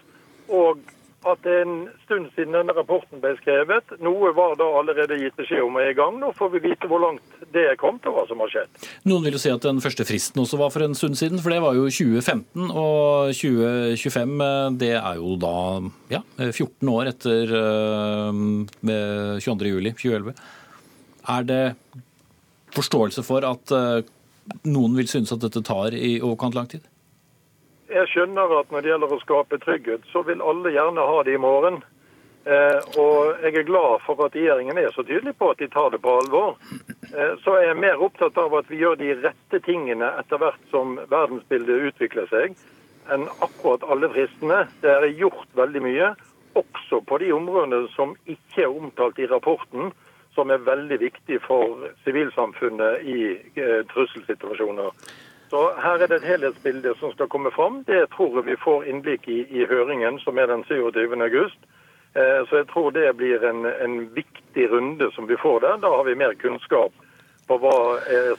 Og 0.53 0.77
at 1.27 1.41
det 1.43 1.51
er 1.51 1.65
en 1.65 1.79
stund 2.05 2.29
siden 2.35 2.55
denne 2.55 2.73
rapporten 2.75 3.19
ble 3.19 3.33
skrevet. 3.41 3.91
Noe 4.03 4.31
var 4.37 4.55
da 4.59 4.67
allerede 4.79 5.17
gitt 5.19 5.35
beskjed 5.39 5.65
om 5.65 5.75
er 5.81 5.91
i 5.91 5.97
gang. 5.97 6.19
Nå 6.21 6.31
får 6.37 6.53
vi 6.53 6.61
vite 6.69 6.87
hvor 6.87 7.01
langt 7.03 7.41
det 7.55 7.65
er 7.71 7.79
kommet 7.79 8.05
og 8.07 8.15
hva 8.15 8.23
som 8.29 8.39
har 8.43 8.51
skjedd. 8.53 8.87
Noen 9.09 9.25
vil 9.25 9.35
jo 9.35 9.41
si 9.41 9.51
at 9.51 9.65
den 9.65 9.81
første 9.83 10.05
fristen 10.07 10.39
også 10.43 10.59
var 10.61 10.71
for 10.73 10.85
en 10.85 10.95
stund 10.97 11.19
siden, 11.19 11.41
for 11.43 11.51
det 11.51 11.59
var 11.63 11.75
jo 11.75 11.89
2015. 11.91 12.69
Og 12.71 13.33
2025 13.35 14.79
det 14.79 14.93
er 14.99 15.19
jo 15.19 15.35
da 15.41 15.55
ja, 16.13 16.21
14 16.39 16.93
år 16.93 17.11
etter 17.11 17.55
22.07.2011. 19.43 20.31
Eh, 20.31 20.55
er 21.29 21.49
det 21.49 21.65
forståelse 22.75 23.25
for 23.27 23.45
at 23.47 23.75
eh, 23.75 24.07
noen 24.69 24.95
vil 24.97 25.09
synes 25.09 25.33
at 25.35 25.43
dette 25.43 25.61
tar 25.65 25.93
i 25.97 26.17
overkant 26.21 26.55
lang 26.57 26.69
tid? 26.71 26.85
Jeg 27.89 28.09
skjønner 28.11 28.59
at 28.59 28.71
når 28.71 28.83
det 28.83 28.91
gjelder 28.91 29.13
å 29.15 29.21
skape 29.23 29.59
trygghet, 29.63 30.05
så 30.13 30.23
vil 30.27 30.43
alle 30.45 30.73
gjerne 30.73 31.07
ha 31.11 31.23
det 31.25 31.35
i 31.37 31.41
morgen. 31.41 31.81
Eh, 32.49 32.79
og 33.01 33.41
jeg 33.43 33.57
er 33.59 33.67
glad 33.67 33.99
for 34.05 34.21
at 34.25 34.35
regjeringen 34.37 34.77
er 34.79 34.93
så 34.95 35.03
tydelig 35.03 35.35
på 35.37 35.51
at 35.51 35.59
de 35.59 35.67
tar 35.69 35.91
det 35.93 35.99
på 36.01 36.15
alvor. 36.21 36.55
Eh, 37.11 37.35
så 37.43 37.57
er 37.57 37.67
jeg 37.67 37.81
mer 37.83 38.01
opptatt 38.01 38.37
av 38.39 38.55
at 38.57 38.69
vi 38.71 38.79
gjør 38.79 38.97
de 39.01 39.13
rette 39.19 39.61
tingene 39.65 40.13
etter 40.21 40.41
hvert 40.41 40.61
som 40.71 40.95
verdensbildet 41.11 41.89
utvikler 41.91 42.29
seg, 42.31 42.57
enn 43.11 43.27
akkurat 43.43 43.85
alle 43.91 44.11
fristene. 44.13 44.63
Det 44.81 44.93
er 44.95 45.09
gjort 45.19 45.49
veldig 45.59 45.83
mye, 45.83 46.13
også 46.59 47.01
på 47.05 47.19
de 47.21 47.33
områdene 47.35 47.89
som 47.95 48.15
ikke 48.25 48.65
er 48.65 48.71
omtalt 48.71 49.19
i 49.19 49.27
rapporten, 49.29 49.91
som 50.37 50.51
er 50.53 50.63
veldig 50.63 50.99
viktig 51.01 51.41
for 51.43 51.89
sivilsamfunnet 52.05 53.03
i 53.03 53.19
eh, 53.59 53.81
trusselsituasjoner. 53.91 54.93
Så 55.49 55.73
Her 55.81 55.97
er 55.97 56.07
det 56.07 56.15
et 56.15 56.29
helhetsbilde 56.29 56.93
som 56.99 57.11
skal 57.11 57.27
komme 57.27 57.51
fram. 57.51 57.83
Det 57.87 58.09
tror 58.13 58.35
jeg 58.37 58.45
vi 58.45 58.63
får 58.63 58.83
innblikk 58.85 59.27
i 59.27 59.39
i 59.49 59.65
høringen, 59.65 60.19
som 60.19 60.37
er 60.37 60.45
den 60.45 60.63
27. 60.63 61.21
august. 61.23 61.59
Eh, 62.15 62.41
så 62.47 62.61
jeg 62.61 62.67
tror 62.67 62.91
det 62.91 63.17
blir 63.17 63.43
en, 63.49 63.65
en 63.65 64.15
viktig 64.15 64.71
runde 64.71 65.11
som 65.11 65.27
vi 65.27 65.37
får 65.37 65.59
der. 65.59 65.77
Da 65.77 65.89
har 65.95 66.03
vi 66.03 66.15
mer 66.15 66.33
kunnskap 66.33 66.93
på 67.49 67.57
hva 67.63 67.75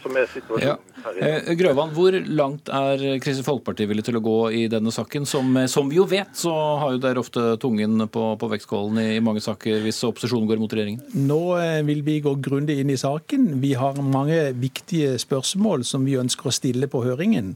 som 0.03 0.17
er 0.17 0.31
situasjonen. 0.31 0.69
Ja. 0.71 0.79
dag. 1.05 1.57
Grøvan, 1.59 1.93
hvor 1.95 2.15
langt 2.29 2.69
er 2.73 3.01
Kristelig 3.23 3.47
Folkeparti 3.47 3.87
villig 3.89 4.05
til 4.07 4.19
å 4.19 4.23
gå 4.25 4.37
i 4.57 4.63
denne 4.71 4.93
saken? 4.95 5.27
Som, 5.29 5.57
som, 5.71 5.89
vi 5.91 5.99
jo 5.99 6.07
vet, 6.09 6.33
så 6.39 6.53
har 6.81 6.95
jo 6.95 7.01
dere 7.03 7.23
ofte 7.23 7.57
tungen 7.63 8.07
på, 8.13 8.25
på 8.41 8.51
vektskålen 8.53 9.01
i, 9.03 9.07
i, 9.17 9.23
mange 9.25 9.43
saker 9.45 9.83
hvis 9.85 10.03
opposisjonen 10.09 10.49
går 10.51 10.61
mot 10.63 10.75
regjeringen. 10.75 11.03
Nå 11.29 11.41
eh, 11.61 11.81
vil 11.87 12.03
vi 12.07 12.19
gå 12.25 12.35
grundig 12.43 12.81
inn 12.83 12.93
i 12.93 12.99
saken. 13.01 13.49
Vi 13.63 13.73
har 13.81 13.99
mange 14.05 14.39
viktige 14.61 15.17
spørsmål 15.21 15.85
som 15.89 16.07
vi 16.07 16.19
ønsker 16.21 16.51
å 16.51 16.55
stille 16.55 16.91
på 16.91 17.03
høringen. 17.07 17.55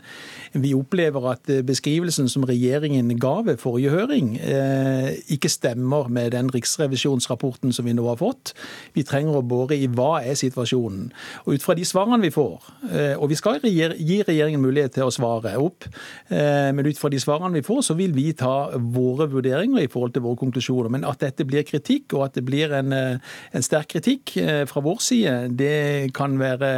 Vi 0.54 0.74
opplever 0.76 1.30
at 1.34 1.52
eh, 1.52 1.64
beskrivelsen 1.66 2.30
som 2.32 2.46
regjeringen 2.48 3.12
ga 3.20 3.36
ved 3.46 3.60
forrige 3.62 3.92
høring, 3.94 4.34
ikke 5.32 5.50
stemmer 5.50 6.08
med 6.12 6.32
den 6.34 6.48
riksrevisjonsrapporten 6.52 7.72
som 7.74 7.86
vi 7.86 7.94
nå 7.96 8.06
har 8.08 8.18
fått. 8.20 8.54
Vi 8.96 9.04
trenger 9.06 9.38
å 9.38 9.44
bore 9.46 9.76
i 9.76 9.88
hva 9.90 10.22
er 10.24 10.36
situasjonen. 10.38 11.10
Og 11.44 11.58
ut 11.58 11.64
fra 11.64 11.74
de 11.76 11.84
svarene 11.84 12.22
vi 12.24 12.32
får, 12.32 12.68
og 13.20 13.26
vi 13.28 13.36
skal 13.36 13.60
gi 13.60 14.16
regjeringen 14.24 14.62
mulighet 14.62 14.94
til 14.96 15.04
å 15.04 15.12
svare 15.12 15.52
opp, 15.60 15.84
men 16.30 16.86
ut 16.86 17.00
fra 17.00 17.10
de 17.12 17.20
svarene 17.20 17.58
vi 17.58 17.64
får, 17.66 17.82
så 17.84 17.96
vil 17.98 18.14
vi 18.16 18.30
ta 18.38 18.70
våre 18.80 19.26
vurderinger 19.28 19.84
i 19.84 19.90
forhold 19.92 20.14
til 20.14 20.24
våre 20.24 20.40
konklusjoner. 20.40 20.88
Men 20.94 21.04
at 21.04 21.20
dette 21.20 21.44
blir 21.44 21.66
kritikk, 21.68 22.14
og 22.16 22.26
at 22.28 22.38
det 22.38 22.44
blir 22.48 22.72
en, 22.78 22.94
en 22.96 23.66
sterk 23.66 23.90
kritikk 23.92 24.32
fra 24.70 24.82
vår 24.84 25.02
side, 25.04 25.34
det 25.58 26.14
kan, 26.16 26.38
være, 26.40 26.70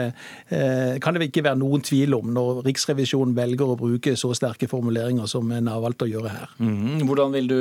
kan 1.02 1.14
det 1.14 1.30
ikke 1.30 1.46
være 1.46 1.60
noen 1.62 1.84
tvil 1.86 2.18
om 2.18 2.34
når 2.34 2.64
Riksrevisjonen 2.66 3.36
velger 3.38 3.70
å 3.70 3.78
bruke 3.78 4.16
så 4.18 4.32
sterke 4.36 4.68
formuleringer 4.70 5.30
som 5.30 5.50
en 5.54 5.70
har 5.70 5.82
valgt 5.84 6.02
å 6.06 6.10
gjøre 6.10 6.34
her. 6.34 6.56
Mm. 6.58 7.06
Hvordan 7.06 7.34
vil 7.38 7.50
du 7.52 7.60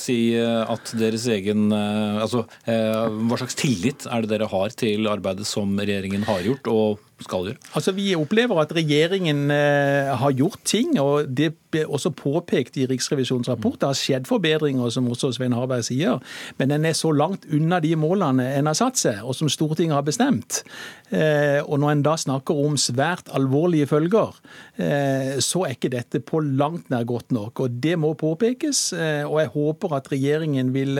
si 0.00 0.18
at 0.34 0.94
deres 0.98 1.28
egen 1.30 1.68
Altså, 1.70 2.42
hva 2.66 3.36
slags 3.38 3.56
tillit 3.58 4.06
er 4.10 4.24
det 4.24 4.30
dere 4.32 4.48
har 4.50 4.72
til 4.78 5.06
arbeidet 5.10 5.46
som 5.48 5.72
regjeringen 5.78 6.24
har 6.28 6.39
gjort? 6.46 6.66
og 6.70 7.00
skal 7.24 7.50
gjøre? 7.50 7.60
Altså, 7.74 7.92
Vi 7.92 8.14
opplever 8.16 8.60
at 8.62 8.72
regjeringen 8.74 9.50
eh, 9.50 10.10
har 10.16 10.32
gjort 10.36 10.60
ting, 10.64 10.94
og 11.00 11.28
det 11.28 11.52
ble 11.70 11.84
også 11.86 12.12
påpekt 12.16 12.78
i 12.80 12.86
Riksrevisjonens 12.90 13.50
rapport. 13.50 13.78
Det 13.80 13.90
har 13.90 13.98
skjedd 13.98 14.28
forbedringer, 14.30 14.90
som 14.90 15.08
også 15.10 15.32
Svein 15.36 15.54
Harberg 15.54 15.84
sier, 15.86 16.20
men 16.58 16.74
en 16.74 16.88
er 16.88 16.96
så 16.96 17.12
langt 17.14 17.46
unna 17.52 17.80
de 17.82 17.94
målene 17.98 18.46
en 18.56 18.70
har 18.70 18.78
satt 18.78 19.00
seg, 19.00 19.20
og 19.22 19.36
som 19.38 19.50
Stortinget 19.52 19.98
har 19.98 20.06
bestemt. 20.06 20.62
Eh, 21.10 21.60
og 21.64 21.80
når 21.82 21.94
en 21.94 22.04
da 22.06 22.16
snakker 22.20 22.58
om 22.64 22.78
svært 22.80 23.30
alvorlige 23.36 23.88
følger, 23.90 24.34
eh, 24.78 25.36
så 25.42 25.66
er 25.66 25.76
ikke 25.76 25.92
dette 25.92 26.22
på 26.24 26.42
langt 26.42 26.90
nær 26.90 27.06
godt 27.08 27.34
nok. 27.34 27.64
Og 27.66 27.78
det 27.82 27.96
må 28.00 28.14
påpekes, 28.18 28.92
og 29.26 29.36
jeg 29.40 29.52
håper 29.54 29.94
at 29.96 30.08
regjeringen 30.12 30.72
vil 30.74 30.98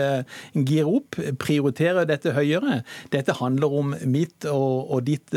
gire 0.54 0.87
opp, 0.88 1.18
prioritere 1.40 2.06
dette 2.09 2.35
høyere. 2.35 2.83
Dette 3.12 3.35
handler 3.38 3.74
om 3.80 3.94
mitt 4.06 4.46
og, 4.50 4.90
og 4.90 5.04
ditt, 5.06 5.35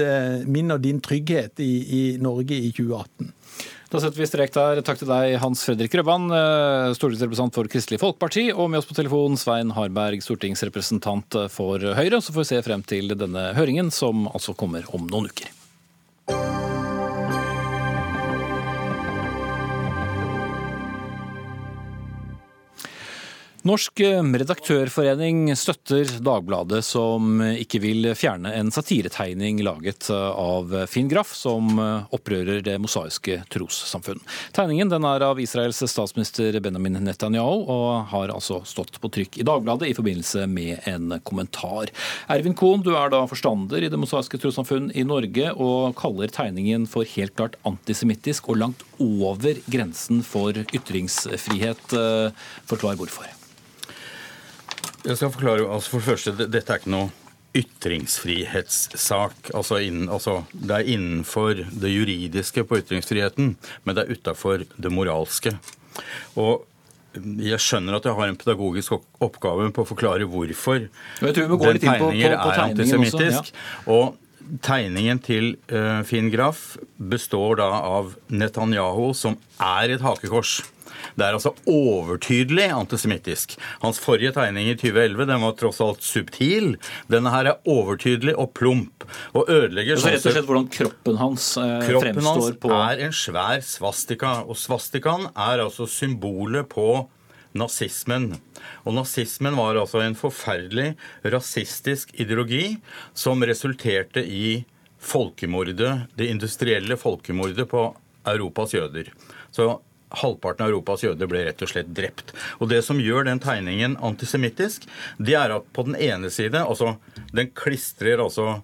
min 0.50 0.73
og 0.76 0.84
din 0.84 1.02
trygghet 1.04 1.62
i, 1.64 1.72
i 1.84 2.02
Norge 2.22 2.58
i 2.58 2.72
2018. 2.76 3.32
Da 3.94 4.02
setter 4.02 4.24
vi 4.24 4.26
strek 4.26 4.54
der. 4.56 4.82
Takk 4.82 5.04
til 5.04 5.12
deg, 5.12 5.36
Hans 5.44 5.62
Fredrik 5.68 5.94
Røbban, 6.00 6.26
eh, 6.34 6.96
stortingsrepresentant 6.98 7.60
for 7.60 7.70
Kristelig 7.70 8.02
Folkeparti, 8.02 8.48
og 8.50 8.72
med 8.74 8.82
oss 8.82 8.90
på 8.90 8.98
telefon 8.98 9.38
Svein 9.38 9.76
Harberg, 9.78 10.24
stortingsrepresentant 10.26 11.38
for 11.54 11.94
Høyre. 11.94 12.18
Så 12.18 12.34
får 12.34 12.42
vi 12.42 12.52
se 12.56 12.64
frem 12.66 12.86
til 12.90 13.14
denne 13.14 13.52
høringen, 13.54 13.94
som 13.94 14.26
altså 14.34 14.58
kommer 14.58 14.90
om 14.98 15.06
noen 15.14 15.30
uker. 15.30 15.54
Norsk 23.64 24.02
eh, 24.04 24.20
redaktørforening 24.20 25.54
støtter 25.56 26.10
Dagbladet, 26.20 26.82
som 26.84 27.40
ikke 27.40 27.80
vil 27.80 28.10
fjerne 28.20 28.52
en 28.58 28.68
satiretegning 28.76 29.62
laget 29.64 30.10
eh, 30.12 30.32
av 30.36 30.74
Finn 30.92 31.08
Graff, 31.08 31.32
som 31.32 31.70
eh, 31.80 32.10
opprører 32.12 32.60
det 32.66 32.74
mosaiske 32.84 33.38
trossamfunn. 33.54 34.20
Tegningen 34.52 34.92
er 34.92 35.24
av 35.24 35.40
Israels 35.40 35.80
statsminister 35.80 36.58
Benjamin 36.60 37.00
Netanyahu, 37.06 37.62
og 37.72 38.10
har 38.12 38.34
altså 38.34 38.58
stått 38.68 39.00
på 39.00 39.12
trykk 39.16 39.40
i 39.40 39.46
Dagbladet 39.48 39.88
i 39.88 39.96
forbindelse 39.96 40.44
med 40.52 40.84
en 40.92 41.16
kommentar. 41.24 41.94
Ervin 42.36 42.58
Kohn, 42.60 42.84
du 42.84 42.92
er 43.00 43.14
da 43.14 43.22
forstander 43.32 43.80
i 43.80 43.92
det 43.94 44.02
mosaiske 44.02 44.42
trossamfunn 44.44 44.90
i 44.92 45.06
Norge, 45.08 45.54
og 45.56 45.96
kaller 46.02 46.36
tegningen 46.36 46.84
for 46.84 47.08
helt 47.16 47.38
klart 47.40 47.56
antisemittisk 47.64 48.52
og 48.52 48.60
langt 48.60 48.84
over 49.00 49.64
grensen 49.72 50.20
for 50.28 50.60
ytringsfrihet. 50.66 51.96
Forklar 52.68 53.00
hvorfor. 53.00 53.32
Jeg 55.04 55.20
skal 55.20 55.32
forklare, 55.34 55.68
altså 55.68 55.90
For 55.92 56.00
det 56.00 56.08
første, 56.08 56.48
dette 56.48 56.74
er 56.74 56.82
ikke 56.82 56.94
noe 56.94 57.12
ytringsfrihetssak. 57.54 59.52
Altså, 59.54 59.78
innen, 59.86 60.10
altså 60.10 60.44
Det 60.52 60.72
er 60.72 60.92
innenfor 60.96 61.54
det 61.70 61.92
juridiske 61.94 62.64
på 62.66 62.80
ytringsfriheten, 62.82 63.56
men 63.84 63.96
det 63.96 64.06
er 64.06 64.14
utafor 64.16 64.64
det 64.66 64.92
moralske. 64.92 65.58
Og 66.40 66.66
jeg 67.14 67.62
skjønner 67.62 68.00
at 68.00 68.08
jeg 68.10 68.18
har 68.18 68.32
en 68.32 68.40
pedagogisk 68.40 68.96
oppgave 69.22 69.70
på 69.74 69.84
å 69.84 69.86
forklare 69.86 70.26
hvorfor 70.26 70.88
den 70.88 71.82
tegninger 71.84 72.34
er 72.34 72.62
antisemittisk. 72.64 73.52
Ja. 73.54 73.94
Og 73.94 74.60
tegningen 74.66 75.22
til 75.24 75.54
uh, 75.70 76.02
Finn 76.08 76.32
Graff 76.34 76.74
består 76.98 77.62
da 77.62 77.70
av 77.86 78.16
Netanyahu, 78.34 79.14
som 79.18 79.38
er 79.62 79.94
et 79.94 80.02
hakekors. 80.04 80.64
Det 81.16 81.26
er 81.26 81.38
altså 81.38 81.54
overtydelig 81.70 82.68
antisemittisk. 82.74 83.58
Hans 83.84 84.02
forrige 84.02 84.34
tegning 84.36 84.70
i 84.72 84.76
2011 84.80 85.28
den 85.30 85.46
var 85.46 85.56
tross 85.60 85.82
alt 85.84 86.04
subtil. 86.06 86.76
Denne 87.12 87.34
her 87.34 87.52
er 87.54 87.70
overtydelig 87.70 88.36
og 88.40 88.54
plump. 88.58 89.08
Og 89.38 89.50
ødelegger 89.52 90.02
Så 90.02 90.12
rett 90.12 90.26
og 90.26 90.36
slett 90.38 90.50
hvordan 90.50 90.70
kroppen 90.74 91.20
hans 91.22 91.50
eh, 91.62 91.76
kroppen 91.88 92.20
fremstår 92.20 92.56
på 92.58 92.72
Kroppen 92.72 92.78
hans 92.78 92.94
er 92.94 93.08
en 93.08 93.18
svær 93.24 93.66
svastika. 93.68 94.36
Og 94.48 94.60
svastikaen 94.60 95.30
er 95.34 95.64
altså 95.64 95.88
symbolet 95.90 96.70
på 96.72 96.88
nazismen. 97.58 98.32
Og 98.84 98.96
nazismen 98.98 99.58
var 99.58 99.78
altså 99.80 100.02
en 100.04 100.18
forferdelig 100.18 100.94
rasistisk 101.24 102.14
ideologi 102.20 102.78
som 103.14 103.44
resulterte 103.46 104.24
i 104.26 104.64
folkemordet, 105.04 106.08
det 106.16 106.30
industrielle 106.32 106.98
folkemordet 106.98 107.68
på 107.70 107.90
Europas 108.32 108.74
jøder. 108.74 109.10
Så 109.52 109.68
halvparten 110.22 110.66
av 110.66 110.72
Europas 110.72 111.04
jøder 111.06 111.30
ble 111.30 111.44
rett 111.48 111.62
og 111.66 111.72
slett 111.72 111.92
drept. 111.96 112.34
Og 112.60 112.70
Det 112.70 112.82
som 112.86 113.02
gjør 113.02 113.28
den 113.30 113.42
tegningen 113.44 113.98
antisemittisk, 114.04 114.88
det 115.18 115.38
er 115.40 115.56
at 115.58 115.70
på 115.74 115.86
den 115.88 115.98
ene 115.98 116.32
side 116.34 116.62
altså 116.62 116.98
Den 117.34 117.50
klistrer 117.58 118.22
altså 118.22 118.62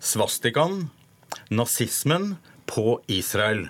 svastikaen, 0.00 0.90
nazismen, 1.50 2.36
på 2.66 3.00
Israel. 3.12 3.66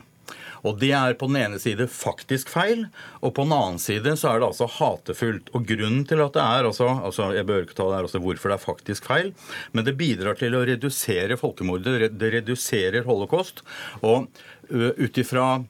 Og 0.64 0.78
Det 0.80 0.92
er 0.96 1.16
på 1.18 1.28
den 1.28 1.36
ene 1.42 1.58
side 1.60 1.86
faktisk 1.92 2.48
feil, 2.48 2.86
og 3.20 3.34
på 3.36 3.44
den 3.44 3.52
annen 3.52 3.80
side 3.82 4.14
så 4.16 4.30
er 4.30 4.40
det 4.40 4.48
altså 4.48 4.68
hatefullt. 4.78 5.50
Og 5.52 5.66
Grunnen 5.68 6.06
til 6.08 6.22
at 6.24 6.36
det 6.36 6.44
er 6.44 6.68
altså, 6.70 6.88
altså 7.04 7.32
Jeg 7.36 7.46
bør 7.46 7.64
ikke 7.66 7.76
ta 7.76 7.88
det 7.90 7.98
her 7.98 8.08
også 8.08 8.22
hvorfor 8.24 8.52
det 8.52 8.56
er 8.56 8.64
faktisk 8.64 9.08
feil, 9.10 9.32
men 9.72 9.84
det 9.84 9.96
bidrar 10.00 10.40
til 10.40 10.56
å 10.56 10.64
redusere 10.64 11.36
folkemordet. 11.40 12.16
Det 12.16 12.32
reduserer 12.38 13.04
holocaust. 13.04 13.60
Og 14.00 14.30
ut 14.70 15.20
ifra 15.20 15.64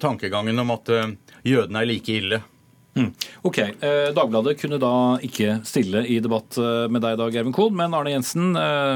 tankegangen 0.00 0.58
om 0.58 0.70
at 0.74 0.88
eh, 0.88 1.10
jødene 1.46 1.82
er 1.82 1.90
like 1.90 2.16
ille. 2.20 2.42
Mm. 2.98 3.10
Ok, 3.48 3.58
eh, 3.62 4.08
Dagbladet 4.16 4.56
kunne 4.60 4.80
da 4.82 4.92
ikke 5.24 5.58
stille 5.68 6.04
i 6.08 6.18
debatt 6.24 6.58
med 6.90 7.02
deg 7.04 7.16
i 7.16 7.20
dag, 7.20 7.38
Ervin 7.40 7.54
Kohn, 7.54 7.76
men 7.78 7.94
Arne 7.96 8.12
Jensen, 8.14 8.52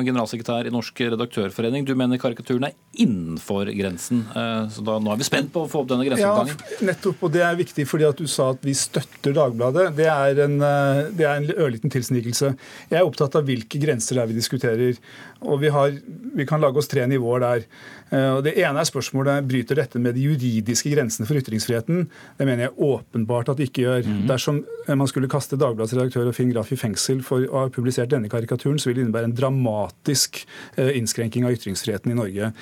generalsekretær 0.06 0.66
i 0.68 0.72
Norsk 0.74 1.04
redaktørforening, 1.14 1.86
du 1.86 1.94
mener 1.98 2.20
karikaturen 2.20 2.66
er 2.68 2.76
innenfor 2.92 3.70
grensen. 3.76 4.24
Så 4.72 4.84
da, 4.84 4.98
nå 5.00 5.12
er 5.12 5.20
vi 5.20 5.26
spent 5.26 5.52
på 5.54 5.64
å 5.64 5.70
få 5.70 5.82
opp 5.82 5.90
denne 5.92 6.06
grenseoppgangen. 6.08 6.58
Ja, 6.58 6.80
nettopp, 6.90 7.22
og 7.24 7.32
det 7.34 7.44
er 7.46 7.58
viktig 7.58 7.86
fordi 7.88 8.08
at 8.08 8.20
du 8.20 8.28
sa 8.30 8.50
at 8.52 8.64
vi 8.66 8.74
støtter 8.76 9.36
Dagbladet. 9.36 9.88
Det 9.96 10.08
er 10.10 10.42
en, 10.44 10.58
det 10.58 11.26
er 11.28 11.38
en 11.38 11.48
ørliten 11.54 11.92
tilsnikelse. 11.92 12.52
Jeg 12.90 13.00
er 13.00 13.08
opptatt 13.08 13.38
av 13.38 13.46
hvilke 13.48 13.80
grenser 13.82 14.18
det 14.18 14.24
er 14.24 14.32
vi 14.32 14.38
diskuterer. 14.38 15.00
Og 15.42 15.62
vi, 15.62 15.72
har, 15.74 15.94
vi 16.36 16.46
kan 16.48 16.62
lage 16.62 16.80
oss 16.82 16.90
tre 16.90 17.06
nivåer 17.10 17.42
der. 17.42 17.66
Eh, 18.12 18.28
og 18.36 18.42
det 18.46 18.54
ene 18.60 18.82
er 18.82 18.88
spørsmålet 18.88 19.46
bryter 19.48 19.78
dette 19.78 20.00
med 20.02 20.16
de 20.16 20.26
juridiske 20.26 20.92
grensene 20.92 21.26
for 21.28 21.38
ytringsfriheten. 21.40 22.06
Det 22.38 22.48
mener 22.48 22.68
jeg 22.68 22.76
åpenbart 22.76 23.52
at 23.52 23.60
det 23.60 23.70
ikke 23.70 23.86
gjør. 23.86 23.91
Mm. 24.06 24.24
Dersom 24.30 24.62
man 24.88 25.08
skulle 25.10 25.30
kaste 25.30 25.58
Dagbladets 25.60 25.94
redaktør 25.94 26.30
og 26.30 26.36
Finn 26.36 26.50
Graff 26.52 26.72
i 26.74 26.78
fengsel 26.78 27.20
for 27.26 27.44
å 27.46 27.64
ha 27.64 27.72
publisert 27.72 28.10
denne 28.10 28.30
karikaturen, 28.32 28.80
så 28.82 28.90
vil 28.90 28.98
det 28.98 29.04
innebære 29.06 29.30
en 29.30 29.36
dramatisk 29.36 30.42
eh, 30.76 30.94
innskrenking 30.98 31.46
av 31.46 31.54
ytringsfriheten 31.56 32.14
i 32.14 32.18
Norge. 32.18 32.52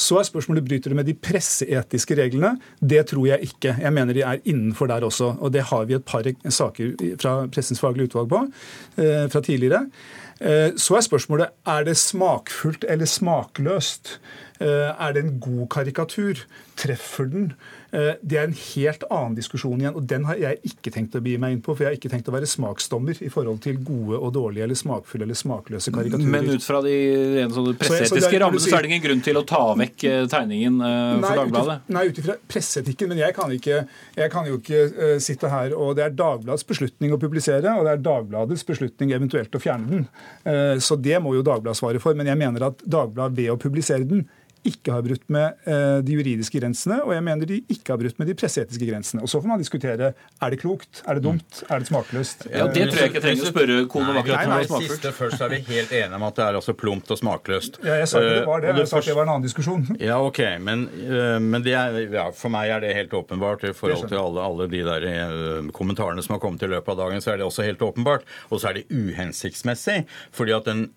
Så 0.00 0.18
er 0.18 0.28
spørsmålet 0.28 0.66
bryter 0.66 0.94
det 0.94 1.00
med 1.00 1.10
de 1.10 1.16
presseetiske 1.16 2.18
reglene. 2.18 2.56
Det 2.80 3.04
tror 3.12 3.28
jeg 3.30 3.50
ikke. 3.52 3.76
Jeg 3.82 3.94
mener 3.94 4.16
de 4.16 4.24
er 4.26 4.42
innenfor 4.44 4.90
der 4.90 5.06
også. 5.06 5.34
Og 5.38 5.52
det 5.54 5.68
har 5.70 5.86
vi 5.88 5.98
et 5.98 6.08
par 6.08 6.26
saker 6.26 6.96
fra 7.20 7.36
Pressens 7.52 7.82
faglige 7.82 8.10
utvalg 8.10 8.32
på 8.32 8.46
eh, 9.04 9.28
fra 9.30 9.44
tidligere. 9.44 9.86
Så 10.78 10.94
er 10.94 11.02
spørsmålet 11.02 11.48
er 11.66 11.82
det 11.88 11.96
smakfullt 11.98 12.84
eller 12.86 13.08
smakløst. 13.10 14.12
Eh, 14.60 14.90
er 14.90 15.12
det 15.14 15.22
en 15.22 15.40
god 15.40 15.68
karikatur? 15.70 16.40
Treffer 16.78 17.28
den? 17.30 17.52
Eh, 17.88 18.18
det 18.20 18.36
er 18.36 18.44
en 18.44 18.56
helt 18.56 19.04
annen 19.08 19.34
diskusjon 19.38 19.80
igjen, 19.80 19.94
og 19.96 20.04
den 20.08 20.26
har 20.28 20.36
jeg 20.36 20.60
ikke 20.68 20.92
tenkt 20.92 21.14
å 21.16 21.22
begi 21.24 21.38
meg 21.40 21.54
inn 21.54 21.62
på. 21.64 21.72
For 21.72 21.86
jeg 21.86 21.94
har 21.94 21.96
ikke 21.96 22.10
tenkt 22.12 22.28
å 22.28 22.34
være 22.34 22.48
smaksdommer 22.50 23.20
i 23.24 23.30
forhold 23.32 23.62
til 23.64 23.78
gode 23.80 24.18
og 24.18 24.32
dårlige 24.36 24.66
eller 24.66 24.78
smakfulle 24.78 25.24
eller 25.24 25.38
smakløse 25.38 25.92
karikaturer. 25.94 26.32
Men 26.34 26.50
ut 26.52 26.64
fra 26.64 26.82
de 26.84 26.96
presseetiske 27.80 28.42
rammene 28.42 28.60
så 28.60 28.76
er 28.76 28.84
det 28.84 28.92
ingen 28.92 29.04
grunn 29.06 29.24
til 29.24 29.40
å 29.40 29.44
ta 29.48 29.62
vekk 29.80 30.04
eh, 30.04 30.20
tegningen 30.28 30.80
eh, 30.84 30.98
for 31.14 31.24
nei, 31.24 31.34
Dagbladet? 31.40 31.78
Utifra, 31.78 31.96
nei, 31.96 32.04
ut 32.10 32.22
ifra 32.22 32.36
presseetikken. 32.54 33.12
Men 33.14 33.22
jeg 33.22 33.36
kan, 33.38 33.54
ikke, 33.56 33.80
jeg 34.20 34.34
kan, 34.34 34.48
jo 34.48 34.58
ikke 34.60 34.82
uh, 34.92 35.14
sitte 35.22 35.48
her 35.52 35.72
og 35.76 35.94
Det 35.96 36.04
er 36.04 36.16
Dagbladets 36.16 36.66
beslutning 36.68 37.14
å 37.14 37.20
publisere, 37.20 37.72
og 37.72 37.86
det 37.86 37.94
er 37.94 38.04
Dagbladets 38.04 38.66
beslutning 38.68 39.14
eventuelt 39.16 39.56
å 39.56 39.62
fjerne 39.62 39.88
den. 39.94 40.04
Uh, 40.44 40.76
så 40.82 40.98
det 41.00 41.16
må 41.24 41.32
jo 41.38 41.46
Dagbladet 41.46 41.80
svare 41.80 42.02
for. 42.02 42.16
Men 42.18 42.28
jeg 42.28 42.40
mener 42.40 42.68
at 42.68 42.84
Dagbladet 42.84 43.38
ved 43.38 43.54
å 43.54 43.58
publisere 43.60 44.04
den 44.08 44.26
ikke 44.66 44.92
har 44.94 45.02
brutt 45.06 45.24
med 45.32 45.54
eh, 45.68 45.98
de 46.04 46.14
juridiske 46.16 46.58
grensene, 46.60 46.98
og 47.04 47.12
jeg 47.14 47.24
mener 47.26 47.46
de 47.48 47.60
ikke 47.70 47.92
har 47.94 48.00
brutt 48.00 48.18
med 48.18 48.28
de 48.30 48.34
presseetiske 48.38 48.86
grensene. 48.88 49.22
Og 49.22 49.28
Så 49.30 49.40
får 49.42 49.48
man 49.52 49.58
diskutere 49.62 50.12
er 50.14 50.50
det 50.54 50.58
klokt, 50.62 51.02
er 51.06 51.18
det 51.18 51.24
dumt, 51.24 51.62
er 51.68 51.78
det 51.82 51.88
smakløst. 51.90 52.46
Ja, 52.50 52.66
Det 52.66 52.88
tror 52.90 53.00
jeg 53.02 53.10
ikke 53.12 53.20
jeg 53.20 53.26
trenger 53.26 53.46
å 53.48 53.52
spørre 53.52 53.78
kona 53.92 54.08
om 54.10 54.14
Nei, 54.18 54.22
akkurat. 54.24 54.48
nei, 54.48 54.64
nei, 54.68 54.82
siste 54.88 55.12
først 55.16 55.40
er 55.44 55.52
vi 55.54 55.60
helt 55.68 55.92
enige 55.92 56.18
om 56.20 56.26
at 56.28 56.36
det 56.40 56.44
er 56.46 56.58
altså 56.60 56.74
plumpt 56.74 57.10
og 57.14 57.20
smakløst. 57.22 57.80
Ja, 57.84 57.98
jeg 58.02 58.08
sa 58.08 58.22
ikke 58.22 58.34
det 58.38 58.46
var 58.48 58.60
det, 58.64 58.68
Eh, 58.68 58.78
jeg 58.82 58.88
sa 58.92 58.98
at 58.98 59.04
det 59.08 59.16
var 59.16 59.28
en 59.28 59.34
annen 59.36 59.46
diskusjon. 59.48 59.86
Ja, 60.08 60.18
ok, 60.22 60.40
men, 60.60 60.88
øh, 61.08 61.38
men 61.42 61.62
det 61.62 61.74
er, 61.74 61.98
ja, 62.12 62.28
for 62.34 62.52
meg 62.52 62.70
er 62.70 62.80
det 62.84 62.94
helt 62.96 63.14
åpenbart. 63.14 63.64
I 63.68 63.72
forhold 63.76 64.08
til 64.08 64.18
alle, 64.20 64.40
alle 64.44 64.68
de 64.70 64.82
der 64.86 65.70
kommentarene 65.72 66.22
som 66.22 66.34
har 66.36 66.40
kommet 66.42 66.62
i 66.62 66.70
løpet 66.70 66.92
av 66.94 67.00
dagen, 67.04 67.20
så 67.24 67.32
er 67.32 67.40
det 67.40 67.46
også 67.46 67.64
helt 67.66 67.82
åpenbart. 67.82 68.24
Og 68.50 68.60
så 68.60 68.70
er 68.70 68.80
det 68.80 68.86
uhensiktsmessig, 68.90 70.04
fordi 70.34 70.52
at 70.56 70.64
den 70.68 70.88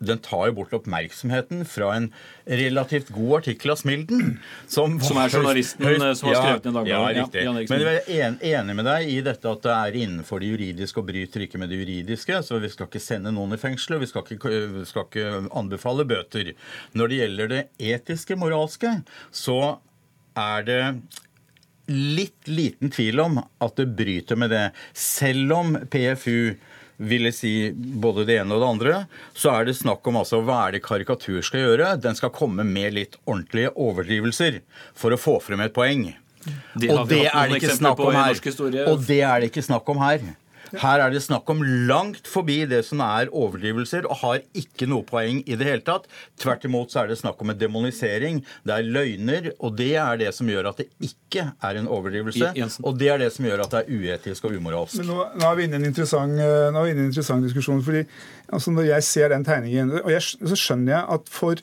den 0.00 0.20
tar 0.24 0.46
jo 0.48 0.54
bort 0.56 0.72
oppmerksomheten 0.72 1.64
fra 1.68 1.90
en 1.98 2.06
relativt 2.48 3.10
god 3.12 3.34
artikkel 3.42 3.74
av 3.74 3.76
Smilden. 3.82 4.38
Som, 4.64 4.96
Som 5.04 5.20
er 5.20 5.28
journalisten, 5.28 5.84
høyst, 5.84 6.22
som 6.22 6.30
har 6.30 6.38
skrevet 6.38 6.64
den 6.64 6.72
i 6.72 6.78
Dagbladet. 6.78 6.94
Ja, 6.94 7.00
Ja, 7.10 7.24
riktig. 7.24 7.44
Ja, 7.44 7.52
Men 7.52 7.84
jeg 7.84 8.00
er 8.16 8.24
en, 8.30 8.38
enig 8.52 8.76
med 8.78 8.88
deg 8.88 9.12
i 9.12 9.18
dette 9.26 9.52
at 9.52 9.62
det 9.66 9.76
er 9.76 9.98
innenfor 10.04 10.40
det 10.40 10.50
juridiske 10.54 11.02
og 11.02 11.08
bryter 11.10 11.44
ikke 11.44 11.60
med 11.60 11.72
det 11.72 11.82
juridiske. 11.82 12.40
Så 12.46 12.60
vi 12.64 12.72
skal 12.72 12.88
ikke 12.88 13.02
sende 13.04 13.34
noen 13.36 13.52
i 13.56 13.60
fengsel, 13.60 13.98
og 13.98 14.04
vi 14.06 14.10
skal 14.10 14.24
ikke, 14.24 14.54
vi 14.80 14.86
skal 14.88 15.06
ikke 15.08 15.44
anbefale 15.60 16.08
bøter. 16.08 16.54
Når 16.96 17.12
det 17.12 17.20
gjelder 17.20 17.52
det 17.52 17.62
etiske, 17.92 18.40
moralske, 18.40 18.96
så 19.36 19.60
er 20.40 20.64
det 20.64 20.82
litt 21.90 22.48
liten 22.48 22.92
tvil 22.94 23.20
om 23.20 23.40
at 23.42 23.76
det 23.76 23.90
bryter 23.98 24.38
med 24.38 24.52
det. 24.54 24.66
Selv 24.96 25.52
om 25.56 25.74
PFU 25.90 26.54
ville 27.00 27.32
si 27.32 27.70
både 27.72 28.26
det 28.28 28.40
ene 28.42 28.56
og 28.56 28.60
det 28.62 28.68
andre, 28.68 28.96
så 29.32 29.54
er 29.56 29.68
det 29.68 29.76
snakk 29.78 30.04
om 30.10 30.20
altså 30.20 30.42
hva 30.44 30.66
er 30.66 30.76
det 30.76 30.82
karikatur 30.84 31.40
skal 31.46 31.64
gjøre. 31.64 31.94
Den 32.02 32.18
skal 32.18 32.32
komme 32.34 32.66
med 32.66 32.96
litt 32.98 33.16
ordentlige 33.24 33.72
overdrivelser 33.72 34.60
for 34.98 35.16
å 35.16 35.20
få 35.20 35.38
frem 35.44 35.64
et 35.64 35.74
poeng. 35.76 36.10
Det 36.74 36.90
Og 36.92 37.08
det 37.08 37.26
er 37.28 37.50
det 37.50 37.60
ikke 37.60 37.76
snakk 37.76 38.00
om 38.00 38.16
her. 38.16 38.38
Og 38.88 39.02
det 39.08 39.20
er 39.20 39.40
det 39.40 39.50
ikke 39.50 39.64
snakk 39.64 39.88
om 39.92 40.00
her. 40.04 40.22
Her 40.78 41.02
er 41.04 41.10
det 41.12 41.22
snakk 41.24 41.48
om 41.50 41.62
langt 41.88 42.28
forbi 42.30 42.60
det 42.70 42.82
som 42.86 43.02
er 43.04 43.30
overdrivelser, 43.32 44.06
og 44.06 44.20
har 44.22 44.42
ikke 44.56 44.88
noe 44.90 45.06
poeng 45.06 45.42
i 45.44 45.56
det 45.58 45.66
hele 45.66 45.84
tatt. 45.86 46.06
Tvert 46.40 46.66
imot 46.68 46.92
så 46.92 47.02
er 47.02 47.10
det 47.10 47.18
snakk 47.20 47.40
om 47.42 47.52
en 47.52 47.58
demonisering. 47.58 48.42
Det 48.66 48.76
er 48.76 48.86
løgner, 48.96 49.50
og 49.58 49.76
det 49.78 49.92
er 50.00 50.20
det 50.20 50.32
som 50.36 50.50
gjør 50.50 50.70
at 50.72 50.82
det 50.82 50.88
ikke 51.10 51.48
er 51.52 51.80
en 51.80 51.90
overdrivelse. 51.90 52.52
Og 52.84 52.98
det 53.00 53.10
er 53.12 53.24
det 53.24 53.32
som 53.34 53.48
gjør 53.48 53.64
at 53.66 53.74
det 53.74 53.82
er 53.82 53.90
uetisk 53.90 54.46
og 54.48 54.56
umoralsk. 54.56 55.00
Men 55.00 55.10
nå, 55.12 55.18
nå 55.40 55.50
er 55.50 55.58
vi 55.58 55.66
inne 55.66 55.80
i 55.80 55.82
en 55.82 55.90
interessant, 55.90 56.38
eh, 56.38 56.68
nå 56.70 56.82
er 56.84 56.88
vi 56.88 56.94
inne 56.94 57.04
i 57.04 57.08
en 57.08 57.12
interessant 57.12 57.46
diskusjon. 57.46 57.82
fordi 57.84 58.04
altså 58.52 58.70
Når 58.70 58.88
jeg 58.90 59.08
ser 59.08 59.34
den 59.34 59.44
tegningen, 59.44 59.92
og 60.04 60.10
jeg, 60.12 60.22
så 60.22 60.58
skjønner 60.58 60.96
jeg 60.96 61.04
at 61.18 61.30
for 61.30 61.62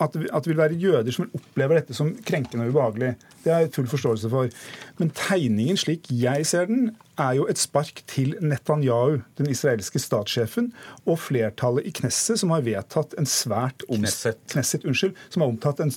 at 0.00 0.12
det, 0.12 0.46
vil 0.46 0.58
være 0.58 0.76
jøder 0.80 1.14
som 1.14 1.30
opplever 1.34 1.80
dette 1.80 1.96
som 1.96 2.12
krenkende 2.26 2.66
og 2.66 2.74
ubehagelig. 2.74 3.14
Det 3.44 3.52
har 3.52 3.64
jeg 3.64 3.72
full 3.76 3.88
forståelse 3.88 4.30
for. 4.32 4.52
Men 4.98 5.12
tegningen 5.16 5.78
slik 5.80 6.10
jeg 6.12 6.46
ser 6.48 6.68
den, 6.70 6.90
er 7.16 7.32
jo 7.38 7.46
et 7.48 7.56
spark 7.56 8.02
til 8.10 8.34
Netanyahu, 8.44 9.22
den 9.38 9.48
israelske 9.48 10.00
statssjefen, 10.02 10.68
og 11.08 11.16
flertallet 11.24 11.86
i 11.88 11.92
Knesset, 11.96 12.42
som 12.42 12.52
har 12.52 12.64
vedtatt 12.66 13.14
en 13.16 13.28
svært 13.30 13.86
Knesset. 13.88 14.42
Knesset, 14.52 14.84
unnskyld, 14.84 15.14
som 15.32 15.46
har 15.46 15.80
en, 15.80 15.94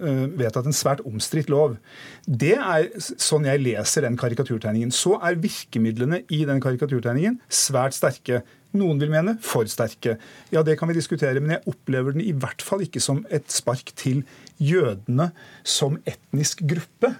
eh, 0.00 0.24
vedtatt 0.40 0.64
en 0.64 0.72
svært 0.72 1.04
omstridt 1.04 1.52
lov. 1.52 1.76
Det 2.24 2.56
er 2.56 2.88
sånn 2.98 3.44
jeg 3.44 3.60
leser 3.60 4.02
den 4.02 4.16
karikaturtegningen. 4.16 4.92
Så 4.92 5.18
er 5.20 5.36
virkemidlene 5.36 6.24
i 6.30 6.44
den 6.44 6.60
karikaturtegningen 6.60 7.40
svært 7.50 7.92
sterke. 7.92 8.42
Noen 8.74 8.98
vil 9.02 9.12
mene 9.12 9.36
for 9.44 9.68
sterke. 9.70 10.16
Ja, 10.54 10.64
det 10.66 10.78
kan 10.80 10.90
vi 10.90 10.96
diskutere, 10.96 11.42
men 11.42 11.56
jeg 11.56 11.70
opplever 11.70 12.16
den 12.16 12.24
i 12.24 12.32
hvert 12.34 12.64
fall 12.64 12.82
ikke 12.86 13.02
som 13.02 13.22
et 13.34 13.46
spark 13.54 13.94
til 13.98 14.24
jødene 14.62 15.30
som 15.62 16.00
etnisk 16.10 16.64
gruppe. 16.68 17.14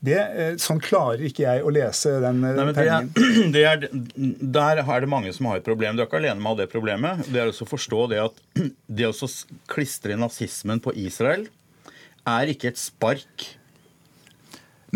Det, 0.00 0.16
eh, 0.16 0.54
sånn 0.56 0.78
klarer 0.80 1.20
ikke 1.28 1.44
jeg 1.44 1.64
å 1.66 1.70
lese 1.74 2.14
den 2.22 2.38
eh, 2.46 2.54
Nei, 2.56 2.70
det 2.70 2.84
er, 2.86 3.04
tegningen. 3.10 3.52
det 3.56 3.64
er, 3.68 3.82
der 4.56 4.80
er 4.80 5.04
det 5.04 5.10
mange 5.12 5.32
som 5.36 5.50
har 5.50 5.60
et 5.60 5.66
problem. 5.66 5.98
Du 5.98 6.04
er 6.04 6.08
ikke 6.08 6.22
alene 6.22 6.40
med 6.40 6.48
å 6.48 6.54
ha 6.54 6.60
det 6.62 6.70
problemet. 6.72 7.26
Det 7.28 7.42
er 7.42 7.52
også 7.52 7.66
å 7.66 7.72
forstå 7.74 8.06
det 8.14 8.22
at 8.22 8.40
det 9.00 9.10
å 9.10 9.30
klistre 9.68 10.16
nazismen 10.16 10.80
på 10.80 10.94
Israel 10.96 11.44
er 12.30 12.54
ikke 12.54 12.72
et 12.72 12.80
spark. 12.80 13.50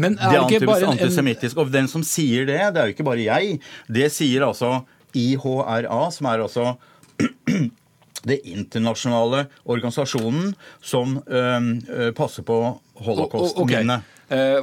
Men 0.00 0.16
Det 0.16 0.24
er 0.24 0.40
er 0.40 0.48
det 0.48 0.56
ikke 0.56 0.72
bare 0.72 0.86
en, 0.86 0.94
en 0.94 0.96
antisemittisk. 0.96 1.60
Og 1.60 1.70
den 1.74 1.90
som 1.90 2.02
sier 2.06 2.48
det, 2.48 2.58
det 2.74 2.80
er 2.80 2.88
jo 2.88 2.96
ikke 2.96 3.06
bare 3.06 3.28
jeg. 3.28 3.60
Det 3.92 4.08
sier 4.12 4.46
altså 4.48 4.78
IHRA, 5.14 6.02
som 6.14 6.30
er 6.30 6.44
altså 6.44 6.74
det 8.28 8.40
internasjonale 8.48 9.46
organisasjonen 9.64 10.54
som 10.82 11.18
øh, 11.28 12.10
passer 12.16 12.46
på 12.46 12.58
holocaust-minnet. 13.04 14.00
Okay. 14.00 14.10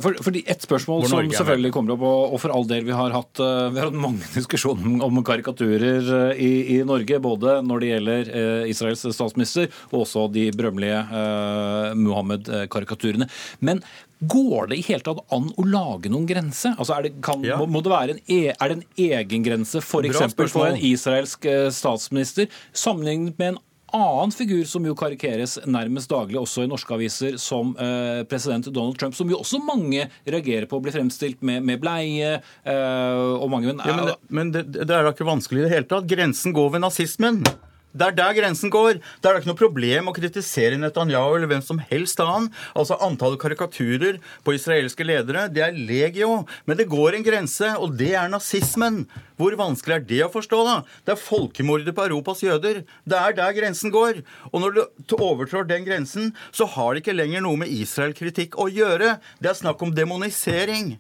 For, 0.02 0.18
for 0.26 0.36
Et 0.36 0.64
spørsmål 0.66 1.04
som 1.06 1.28
selvfølgelig 1.30 1.72
kommer 1.76 1.94
opp, 1.94 2.02
og, 2.02 2.38
for 2.42 2.52
all 2.52 2.66
del 2.68 2.88
vi 2.88 2.96
har 2.98 3.14
hatt, 3.14 3.40
eh, 3.40 3.70
vi 3.72 3.80
har 3.80 3.92
hatt 3.92 4.00
mange 4.08 4.26
diskusjoner 4.38 5.04
om, 5.06 5.22
karikaturer 5.24 6.10
eh, 6.18 6.42
i, 6.42 6.52
i 6.76 6.80
Norge, 6.88 7.22
både 7.22 7.60
når 7.68 7.84
det 7.84 7.92
gjelder 7.92 8.32
eh, 8.42 8.72
Israels 8.74 9.06
statsminister 9.06 9.70
og 9.92 10.02
også 10.02 10.26
de 10.34 10.50
berømmelige 10.56 10.98
eh, 10.98 11.92
Muhammed-karikaturene. 12.02 13.30
Men 13.62 13.86
går 14.22 14.68
det 14.70 14.78
i 14.78 14.86
hele 14.86 15.02
tatt 15.06 15.24
an 15.34 15.50
å 15.58 15.66
lage 15.66 16.12
noen 16.14 16.28
grense? 16.30 16.76
Altså 16.78 16.98
er 16.98 17.08
det, 17.08 17.16
kan, 17.26 17.42
Ja. 17.46 17.58
må, 17.58 17.66
må 17.68 17.82
det 17.82 17.92
være 17.92 18.16
en, 18.16 18.22
e, 18.28 18.54
er 18.54 18.70
det 18.70 18.78
en 18.78 18.86
egen 19.10 19.44
grense 19.44 19.82
f.eks. 19.82 20.22
for 20.38 20.48
for 20.52 20.70
en 20.70 20.78
israelsk 20.78 21.46
eh, 21.50 21.68
statsminister 21.74 22.48
sammenlignet 22.74 23.38
med 23.42 23.56
en 23.56 23.60
annen 23.92 24.32
figur 24.32 24.64
som 24.70 24.86
jo 24.88 24.94
karikeres 24.96 25.58
nærmest 25.68 26.08
daglig 26.12 26.40
også 26.40 26.64
i 26.64 26.70
norske 26.72 26.94
aviser, 26.96 27.36
som 27.42 27.74
eh, 27.76 28.22
president 28.30 28.70
Donald 28.72 28.96
Trump, 29.02 29.18
som 29.18 29.28
jo 29.28 29.42
også 29.42 29.60
mange 29.66 30.06
reagerer 30.24 30.70
på, 30.72 30.80
blir 30.80 30.96
fremstilt 30.96 31.42
med, 31.42 31.66
med 31.68 31.82
bleie 31.82 32.38
eh, 32.38 33.18
og 33.36 33.50
mange 33.52 33.74
men, 33.74 33.84
Ja, 33.84 33.98
men 33.98 34.08
det, 34.08 34.16
men 34.30 34.54
det, 34.56 34.64
det 34.78 34.88
er 34.88 35.04
da 35.04 35.12
ikke 35.12 35.28
vanskelig 35.28 35.66
i 35.66 35.68
det 35.68 35.74
hele 35.76 35.90
tatt. 35.92 36.08
Grensen 36.08 36.56
går 36.56 36.72
ved 36.78 36.86
nazismen. 36.86 37.44
Det 37.92 38.08
er 38.08 38.16
der 38.16 38.36
grensen 38.38 38.72
går. 38.72 39.00
Det 39.00 39.28
er 39.28 39.36
det 39.36 39.42
ikke 39.42 39.52
noe 39.52 39.60
problem 39.60 40.10
å 40.10 40.16
kritisere 40.16 40.80
Netanyahu 40.80 41.36
eller 41.36 41.50
hvem 41.52 41.64
som 41.66 41.82
helst 41.90 42.22
annen. 42.24 42.48
Altså 42.78 42.98
Antallet 43.04 43.42
karikaturer 43.42 44.22
på 44.46 44.56
israelske 44.56 45.06
ledere, 45.08 45.48
det 45.52 45.66
er 45.66 45.76
legio. 45.76 46.46
Men 46.70 46.80
det 46.80 46.88
går 46.92 47.18
en 47.18 47.26
grense, 47.26 47.74
og 47.82 47.98
det 48.00 48.14
er 48.16 48.32
nazismen. 48.32 49.04
Hvor 49.42 49.58
vanskelig 49.60 49.98
er 49.98 50.08
det 50.08 50.22
å 50.28 50.32
forstå, 50.32 50.62
da? 50.68 50.78
Det 51.04 51.16
er 51.16 51.20
folkemordet 51.24 51.96
på 51.98 52.06
Europas 52.08 52.46
jøder. 52.46 52.84
Det 53.04 53.20
er 53.20 53.36
der 53.38 53.58
grensen 53.58 53.94
går. 53.94 54.24
Og 54.52 54.64
når 54.64 54.80
du 54.80 55.18
overtrår 55.18 55.68
den 55.68 55.88
grensen, 55.88 56.32
så 56.56 56.70
har 56.78 56.94
det 56.94 57.04
ikke 57.04 57.18
lenger 57.18 57.44
noe 57.44 57.60
med 57.60 57.74
Israel-kritikk 57.74 58.60
å 58.62 58.70
gjøre. 58.72 59.18
Det 59.42 59.52
er 59.52 59.62
snakk 59.64 59.84
om 59.84 59.94
demonisering. 59.96 60.96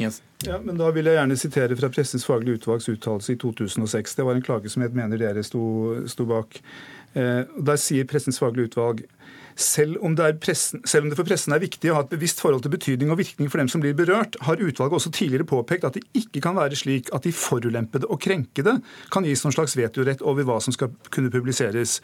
Jens. 0.00 0.22
Ja, 0.46 0.56
men 0.64 0.78
Da 0.80 0.88
vil 0.90 1.04
jeg 1.04 1.18
gjerne 1.18 1.36
sitere 1.36 1.76
fra 1.76 1.90
Pressens 1.92 2.24
faglige 2.24 2.60
utvalgs 2.60 2.88
uttalelse 2.88 3.34
i 3.34 3.38
2006. 3.40 4.14
Det 4.16 4.24
var 4.24 4.38
en 4.38 4.44
klage 4.44 4.72
som 4.72 4.82
jeg 4.82 4.94
mener 4.96 5.20
dere 5.20 5.42
sto, 5.44 5.62
sto 6.08 6.24
bak. 6.28 6.60
Eh, 7.12 7.42
der 7.44 7.80
sier 7.80 8.08
Pressens 8.08 8.40
faglige 8.40 8.70
utvalg 8.70 9.04
selv 9.60 10.00
om, 10.04 10.16
det 10.16 10.40
pressen, 10.42 10.82
selv 10.88 11.06
om 11.06 11.12
det 11.12 11.18
for 11.18 11.28
pressen 11.28 11.54
er 11.54 11.62
viktig 11.62 11.90
å 11.92 11.98
ha 11.98 12.04
et 12.04 12.12
bevisst 12.12 12.40
forhold 12.42 12.64
til 12.64 12.72
betydning 12.74 13.12
og 13.12 13.20
virkning 13.20 13.50
for 13.52 13.60
dem 13.62 13.68
som 13.70 13.82
blir 13.82 13.96
berørt, 13.96 14.38
har 14.46 14.60
utvalget 14.60 14.96
også 14.98 15.12
tidligere 15.14 15.48
påpekt 15.48 15.86
at 15.86 15.96
det 15.98 16.04
ikke 16.16 16.42
kan 16.44 16.58
være 16.58 16.78
slik 16.78 17.10
at 17.16 17.26
de 17.26 17.32
forulempede 17.34 18.08
og 18.10 18.20
krenkede 18.22 18.78
kan 19.12 19.26
gis 19.26 19.44
noen 19.44 19.56
slags 19.56 19.76
vetorett 19.78 20.24
over 20.24 20.46
hva 20.48 20.58
som 20.64 20.74
skal 20.74 20.92
kunne 21.12 21.32
publiseres. 21.32 21.98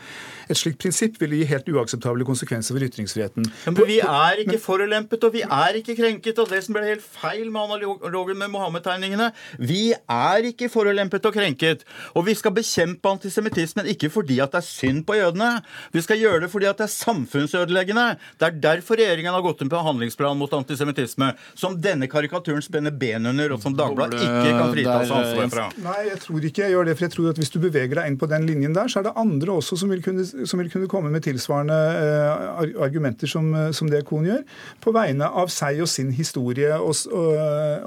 Et 0.51 0.59
slikt 0.59 0.81
prinsipp 0.83 1.21
ville 1.21 1.41
gi 1.41 1.49
helt 1.51 1.69
uakseptable 1.73 2.27
konsekvenser 2.29 2.77
for 2.77 2.87
ytringsfriheten. 2.87 3.49
Men 3.67 3.81
vi 3.89 3.99
er 4.03 4.43
ikke 4.45 4.59
forulempet, 4.63 5.25
og 5.27 5.35
vi 5.35 5.43
er 5.45 5.81
ikke 5.81 5.97
krenket. 5.99 6.39
Og 6.43 6.51
det 6.51 6.63
som 6.65 6.77
ble 6.77 6.85
helt 6.87 7.05
feil 7.05 7.51
med 7.53 7.77
analogen 7.77 8.39
med 8.39 8.53
Mohammed-tegningene 8.53 9.31
Vi 9.59 9.93
er 9.93 10.51
ikke 10.51 10.69
forulempet 10.73 11.27
og 11.27 11.35
krenket. 11.37 11.85
Og 12.15 12.27
vi 12.29 12.35
skal 12.39 12.55
bekjempe 12.57 13.11
antisemittismen 13.11 13.89
ikke 13.93 14.11
fordi 14.13 14.41
at 14.45 14.53
det 14.55 14.63
er 14.63 14.69
synd 14.69 15.05
på 15.07 15.17
jødene. 15.19 15.51
Vi 15.93 16.03
skal 16.05 16.21
gjøre 16.21 16.45
det 16.45 16.51
fordi 16.53 16.69
at 16.71 16.79
det 16.81 16.87
er 16.89 16.95
samfunnsødeleggende. 17.47 18.17
Det 18.39 18.47
er 18.47 18.59
derfor 18.61 18.99
regjeringen 18.99 19.35
har 19.35 19.43
gått 19.45 19.63
inn 19.63 19.71
på 19.71 19.81
handlingsplan 19.83 20.39
mot 20.39 20.53
antisemittisme, 20.53 21.33
som 21.55 21.77
denne 21.81 22.09
karikaturen 22.11 22.63
spenner 22.63 22.91
ben 22.91 23.27
under, 23.27 23.53
og 23.55 23.63
som 23.63 23.75
Dagbladet 23.77 24.21
ikke 24.21 24.53
kan 24.57 24.73
frita 24.73 24.97
seg 25.05 25.17
ansvar 25.17 25.51
fra. 25.53 25.67
Nei, 25.85 25.99
jeg 26.11 26.21
tror 26.25 26.49
ikke 26.49 26.65
jeg 26.65 26.75
gjør 26.75 26.89
det. 26.89 26.97
For 26.97 27.07
jeg 27.07 27.15
tror 27.15 27.31
at 27.31 27.41
hvis 27.41 27.53
du 27.53 27.59
beveger 27.63 28.01
deg 28.01 28.11
inn 28.11 28.19
på 28.21 28.29
den 28.31 28.47
linjen 28.49 28.77
der, 28.77 28.91
så 28.91 29.01
er 29.01 29.09
det 29.09 29.15
andre 29.17 29.57
også 29.57 29.79
som 29.81 29.93
vil 29.93 30.03
kunne, 30.05 30.25
som 30.27 30.63
vil 30.63 30.71
kunne 30.73 30.91
komme 30.91 31.13
med 31.13 31.25
tilsvarende 31.27 31.77
uh, 31.77 32.65
argumenter 32.85 33.31
som, 33.31 33.53
eh, 33.55 33.71
som 33.77 33.91
det 33.91 34.05
Kohn 34.09 34.27
gjør, 34.29 34.43
på 34.83 34.93
vegne 34.95 35.29
av 35.29 35.51
seg 35.53 35.83
og 35.85 35.91
sin 35.91 36.13
historie 36.17 36.73
og, 36.77 36.95
og, 37.13 37.33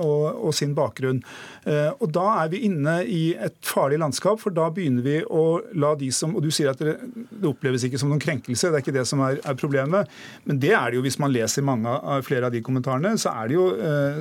og, 0.04 0.26
og 0.50 0.56
sin 0.56 0.76
bakgrunn. 0.78 1.22
Uh, 1.66 1.92
og 2.00 2.10
da 2.16 2.26
er 2.44 2.54
vi 2.54 2.64
inne 2.70 3.00
i 3.10 3.24
et 3.36 3.58
farlig 3.66 4.00
landskap, 4.02 4.40
for 4.42 4.56
da 4.56 4.70
begynner 4.74 5.06
vi 5.06 5.18
å 5.26 5.60
la 5.80 5.94
de 6.00 6.08
som 6.14 6.36
Og 6.38 6.44
du 6.46 6.50
sier 6.54 6.70
at 6.72 6.80
det, 6.82 6.96
det 7.02 7.48
oppleves 7.50 7.84
ikke 7.86 8.00
som 8.00 8.12
noen 8.12 8.22
krenkelse, 8.22 8.70
det 8.70 8.80
er 8.80 8.84
ikke 8.84 8.96
det 8.96 9.06
som 9.10 9.22
er 9.26 9.39
er, 9.40 9.46
er, 9.52 9.58
problemet. 9.60 10.10
Men 10.48 10.60
det 10.62 10.74
er 10.76 10.92
det 10.92 11.00
jo, 11.00 11.04
hvis 11.06 11.20
man 11.22 11.34
leser 11.34 11.66
mange 11.66 11.94
flere 12.28 12.50
av 12.50 12.56
de 12.56 12.62
kommentarene, 12.66 13.16
så 13.20 13.34
er 13.42 13.50
det 13.50 13.58
jo, 13.58 13.66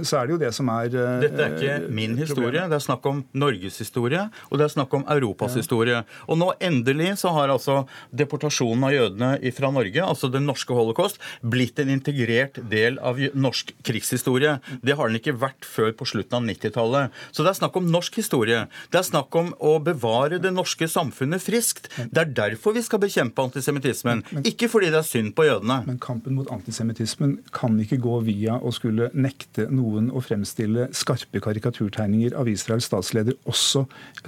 så 0.06 0.20
er 0.20 0.28
det, 0.28 0.34
jo 0.34 0.40
det 0.42 0.52
som 0.56 0.70
er 0.72 0.90
Dette 0.92 1.44
er 1.44 1.56
ikke 1.56 1.92
min 1.94 2.16
historie, 2.18 2.64
det 2.68 2.78
er 2.78 2.84
snakk 2.84 3.06
om 3.08 3.22
Norges 3.38 3.78
historie, 3.82 4.24
og 4.48 4.60
det 4.60 4.68
er 4.68 4.74
snakk 4.74 4.94
om 4.96 5.04
Europas 5.14 5.56
ja. 5.56 5.62
historie. 5.62 6.02
Og 6.26 6.40
nå 6.40 6.50
endelig 6.64 7.14
så 7.22 7.32
har 7.36 7.52
altså 7.52 7.82
deportasjonen 8.14 8.88
av 8.88 8.94
jødene 8.94 9.52
fra 9.56 9.72
Norge, 9.74 10.04
altså 10.04 10.30
den 10.32 10.46
norske 10.48 10.74
holocaust, 10.74 11.20
blitt 11.42 11.78
en 11.82 11.92
integrert 11.92 12.60
del 12.70 12.98
av 13.04 13.20
norsk 13.34 13.72
krigshistorie. 13.86 14.58
Det 14.82 14.96
har 14.98 15.10
den 15.10 15.20
ikke 15.20 15.36
vært 15.38 15.66
før 15.66 15.94
på 15.98 16.08
slutten 16.08 16.40
av 16.40 16.46
90-tallet. 16.48 17.16
Så 17.32 17.44
det 17.44 17.52
er 17.52 17.60
snakk 17.60 17.78
om 17.80 17.88
norsk 17.92 18.20
historie. 18.20 18.64
Det 18.92 19.00
er 19.00 19.08
snakk 19.08 19.34
om 19.38 19.52
å 19.58 19.76
bevare 19.82 20.40
det 20.42 20.52
norske 20.54 20.88
samfunnet 20.90 21.42
friskt. 21.42 21.90
Det 21.96 22.22
er 22.22 22.34
derfor 22.44 22.76
vi 22.76 22.84
skal 22.86 23.02
bekjempe 23.02 23.44
antisemittismen, 23.48 24.24
ikke 24.46 24.70
fordi 24.70 24.92
det 24.92 25.00
er 25.02 25.07
synd 25.08 25.34
på 25.36 25.46
jødene. 25.46 25.80
Men 25.86 25.98
kampen 26.02 26.36
mot 26.36 26.48
antisemittismen 26.52 27.38
kan 27.54 27.78
ikke 27.80 27.98
gå 28.02 28.18
via 28.26 28.58
å 28.60 28.72
skulle 28.74 29.08
nekte 29.16 29.68
noen 29.72 30.10
å 30.12 30.22
fremstille 30.24 30.88
skarpe 30.96 31.40
karikaturtegninger 31.44 32.36
av 32.38 32.50
Israels 32.50 32.88
statsleder, 32.88 33.36
også 33.48 33.84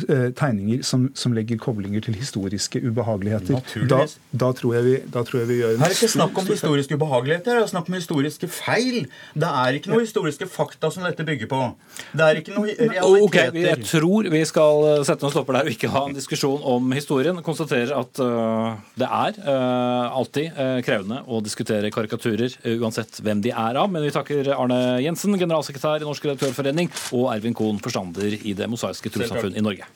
eh, 0.09 0.31
tegninger 0.37 0.85
som, 0.87 1.09
som, 1.19 1.35
legger 1.37 1.61
koblinger 1.63 2.03
til 2.05 2.17
historiske 2.19 2.81
ubehageligheter. 2.83 3.61
Da, 3.91 4.01
da, 4.33 4.51
tror 4.57 4.81
vi, 4.87 4.97
da, 5.07 5.23
tror 5.27 5.43
jeg 5.43 5.51
vi, 5.51 5.59
gjør 5.61 5.77
en 5.77 5.85
Her 5.85 5.93
er 5.93 5.99
ikke 5.99 6.13
snakk 6.15 6.41
om 6.43 6.51
historiske 6.51 6.99
ubehageligheter, 6.99 7.61
det 7.61 7.67
er 7.67 7.71
snakk 7.71 7.91
om 7.91 7.99
historiske 7.99 8.51
feil. 8.51 9.05
Det 9.35 9.53
er 9.63 9.79
ikke 9.79 9.93
noen 9.93 10.07
historiske 10.07 10.49
fakta 10.51 10.91
som 10.93 11.07
dette 11.07 11.27
bygger 11.27 11.51
på. 11.51 11.63
Det 12.17 12.27
er 12.27 12.41
ikke 12.43 12.57
noen 12.57 12.71
realiteter. 12.71 13.27
Okay, 13.29 13.65
jeg 13.67 13.87
tror 13.87 14.31
vi 14.33 14.43
skal 14.49 14.87
eh, 14.91 15.05
sette 15.09 15.27
noen 15.27 15.35
stopper 15.37 15.59
der 15.61 15.71
og 15.71 15.77
ikke 15.77 15.93
ha 15.93 16.07
en 16.09 16.17
diskusjon 16.17 16.65
om 16.75 16.91
historien. 16.97 17.39
Konstaterer 17.45 17.93
at 17.97 18.23
uh, 18.23 18.75
det 18.99 19.07
er 19.07 19.41
uh, 19.45 20.19
alltid 20.19 20.51
uh, 20.57 20.70
krevende 20.87 21.23
å 21.27 21.41
diskutere 21.45 21.91
karikaturer, 21.95 22.55
uansett 22.79 23.21
hvem 23.25 23.43
de 23.45 23.53
er 23.55 23.79
av. 23.81 23.91
Men 23.93 24.05
vi 24.07 24.13
takker 24.15 24.53
Arne 24.57 25.01
Jensen, 25.05 25.37
generalsekretær 25.41 26.03
i 26.03 26.09
Norsk 26.09 26.29
redaktørforening, 26.29 26.91
og 27.17 27.31
Ervin 27.35 27.57
Kohn, 27.57 27.81
forstander 27.83 28.39
i 28.41 28.55
Det 28.57 28.71
mosaiske 28.71 29.13
trossamfunn 29.13 29.59
i 29.59 29.65
Norge. 29.65 29.89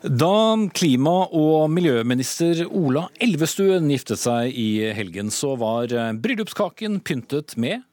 Da 0.00 0.56
klima- 0.72 1.28
og 1.36 1.68
miljøminister 1.68 2.64
Ola 2.72 3.10
Elvestuen 3.20 3.90
giftet 3.92 4.22
seg 4.22 4.56
i 4.56 4.70
helgen, 4.96 5.28
så 5.28 5.52
var 5.60 5.92
bryllupskaken 6.16 7.02
pyntet 7.04 7.58
med 7.60 7.84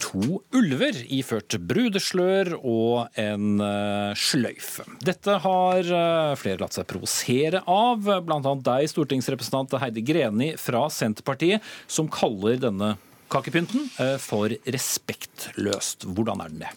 to 0.00 0.40
ulver 0.56 0.96
iført 1.12 1.54
brudeslør 1.68 2.54
og 2.58 3.20
en 3.20 3.60
uh, 3.62 4.16
sløyfe. 4.18 4.86
Dette 5.04 5.36
har 5.44 5.92
uh, 5.92 6.34
flere 6.40 6.60
latt 6.62 6.76
seg 6.76 6.88
provosere 6.90 7.62
av, 7.70 8.08
bl.a. 8.26 8.54
deg, 8.66 8.88
stortingsrepresentant 8.90 9.78
Heidi 9.82 10.04
Greni 10.06 10.52
fra 10.60 10.86
Senterpartiet, 10.92 11.64
som 11.86 12.10
kaller 12.12 12.60
denne 12.60 12.94
kakepynten 13.30 13.88
uh, 14.00 14.16
for 14.20 14.52
respektløst. 14.66 16.08
Hvordan 16.08 16.44
er 16.44 16.54
den 16.54 16.64
det? 16.64 16.72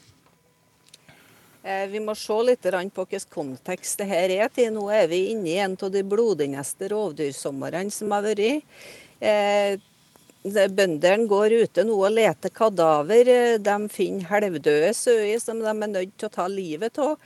Eh, 1.63 1.87
vi 1.87 2.01
må 2.03 2.15
se 2.19 2.35
litt 2.43 2.65
på 2.67 3.05
hvilken 3.07 3.31
kontekst 3.31 4.01
det 4.01 4.09
her 4.11 4.35
er 4.35 4.51
til. 4.51 4.73
Nå 4.75 4.89
er 4.91 5.07
vi 5.07 5.29
inne 5.31 5.49
i 5.49 5.57
en 5.63 5.77
av 5.79 5.91
de 5.93 6.03
blodigste 6.03 6.91
rovdyrsomrene 6.91 7.91
som 7.93 8.11
har 8.11 8.27
vært. 8.27 9.89
Eh, 10.43 10.67
bøndene 10.67 11.27
går 11.31 11.55
ute 11.63 11.85
nå 11.87 11.95
og 11.95 12.11
leter 12.17 12.51
kadaver. 12.51 13.31
De 13.63 13.79
finner 13.91 14.27
halvdøde 14.27 14.91
sauer 14.97 15.39
som 15.39 15.63
de 15.63 15.71
er 15.71 15.91
nødt 15.95 16.15
til 16.17 16.27
å 16.27 16.35
ta 16.35 16.47
livet 16.51 16.99
av. 16.99 17.17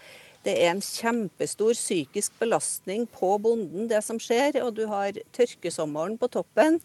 Det 0.45 0.53
er 0.63 0.69
en 0.71 0.83
kjempestor 0.83 1.73
psykisk 1.75 2.37
belastning 2.39 3.07
på 3.11 3.33
bonden, 3.41 3.89
det 3.89 4.03
som 4.05 4.19
skjer. 4.21 4.61
Og 4.63 4.77
du 4.77 4.85
har 4.87 5.17
tørkesommeren 5.35 6.15
på 6.21 6.29
toppen. 6.31 6.77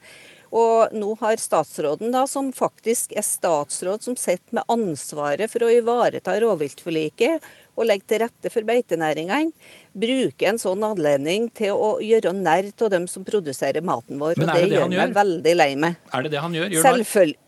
Og 0.52 0.92
nå 0.96 1.12
har 1.20 1.40
statsråden, 1.40 2.10
da, 2.12 2.24
som 2.28 2.50
faktisk 2.52 3.14
er 3.16 3.24
statsråd 3.24 4.02
som 4.04 4.16
sitter 4.18 4.58
med 4.58 4.72
ansvaret 4.72 5.52
for 5.52 5.64
å 5.64 5.70
ivareta 5.72 6.34
rovviltforliket 6.42 7.44
og 7.72 7.88
legge 7.88 8.08
til 8.10 8.22
rette 8.22 8.52
for 8.52 8.68
beitenæringene, 8.68 9.52
bruke 9.96 10.48
en 10.48 10.60
sånn 10.60 10.84
anledning 10.86 11.48
til 11.56 11.72
å 11.72 11.94
gjøre 12.04 12.34
narr 12.36 12.68
av 12.72 12.92
dem 12.92 13.08
som 13.08 13.24
produserer 13.24 13.84
maten 13.84 14.20
vår. 14.20 14.36
Men 14.40 14.50
og 14.50 14.54
det, 14.58 14.68
det 14.68 14.78
gjør 14.78 14.92
meg 14.92 15.16
veldig 15.16 15.56
lei 15.56 15.72
meg. 15.86 15.98
Er 16.12 16.26
det 16.26 16.34
det 16.34 16.44
han 16.44 16.56
gjør? 16.56 16.76
gjør 16.76 16.88
Selvfølgelig. 16.88 17.38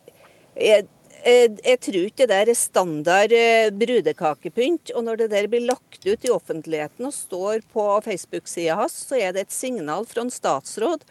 Jeg, 0.55 0.89
jeg, 1.25 1.53
jeg, 1.65 1.79
tror 1.89 2.03
ikke 2.09 2.27
det 2.31 2.41
er 2.41 2.57
standard 2.57 3.37
eh, 3.37 3.69
brudekakepynt. 3.85 4.95
Og 4.97 5.07
når 5.07 5.25
det 5.25 5.31
der 5.35 5.49
blir 5.53 5.65
lagt 5.69 6.05
ut 6.05 6.27
i 6.27 6.33
offentligheten 6.33 7.09
og 7.09 7.17
står 7.17 7.65
på 7.75 7.87
Facebook-sida 8.05 8.77
hans, 8.81 8.99
så 9.09 9.21
er 9.21 9.37
det 9.37 9.47
et 9.47 9.57
signal 9.57 10.09
fra 10.09 10.25
en 10.25 10.33
statsråd 10.33 11.05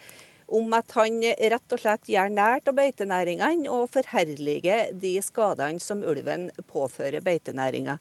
om 0.53 0.73
at 0.75 0.91
han 0.97 1.21
rett 1.23 1.73
og 1.73 1.81
slett 1.81 2.09
gjør 2.11 2.29
nært 2.33 2.69
av 2.69 2.75
beitenæringene 2.77 3.71
og 3.71 3.87
forherliger 3.93 4.91
de 5.01 5.15
skadene 5.23 5.81
som 5.81 6.03
ulven 6.05 6.49
påfører 6.69 7.23
beitenæringa. 7.25 7.97